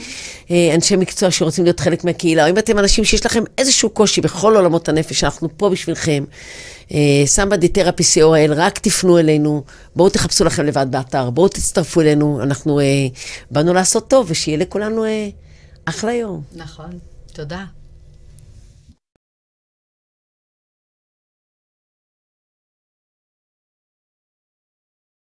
אה, 0.51 0.71
אנשי 0.75 0.97
מקצוע 0.97 1.31
שרוצים 1.31 1.65
להיות 1.65 1.81
חלק 1.81 2.05
מהקהילה, 2.05 2.45
או 2.45 2.51
אם 2.51 2.59
אתם 2.59 2.79
אנשים 2.79 3.05
שיש 3.05 3.27
לכם 3.27 3.45
איזשהו 3.59 3.91
קושי 3.91 4.21
בכל 4.21 4.57
עולמות 4.57 4.89
הנפש, 4.89 5.25
אנחנו 5.25 5.49
פה 5.57 5.71
בשבילכם. 5.71 6.25
אה, 6.93 7.25
somebody 7.37 7.79
therapy 7.79 8.03
co.il, 8.15 8.53
רק 8.57 8.79
תפנו 8.79 9.19
אלינו, 9.19 9.63
בואו 9.97 10.09
תחפשו 10.09 10.45
לכם 10.45 10.65
לבד 10.65 10.87
באתר, 10.91 11.31
בואו 11.31 11.49
תצטרפו 11.49 12.01
אלינו, 12.01 12.43
אנחנו 12.43 12.81
אה, 12.81 12.85
באנו 13.51 13.75
לעשות 13.75 14.09
טוב, 14.09 14.27
ושיהיה 14.31 14.59
לכולנו 14.59 15.05
אה, 15.05 15.29
אחלה 15.85 16.13
יום. 16.13 16.43
נכון. 16.57 17.12
תודה. 17.35 17.65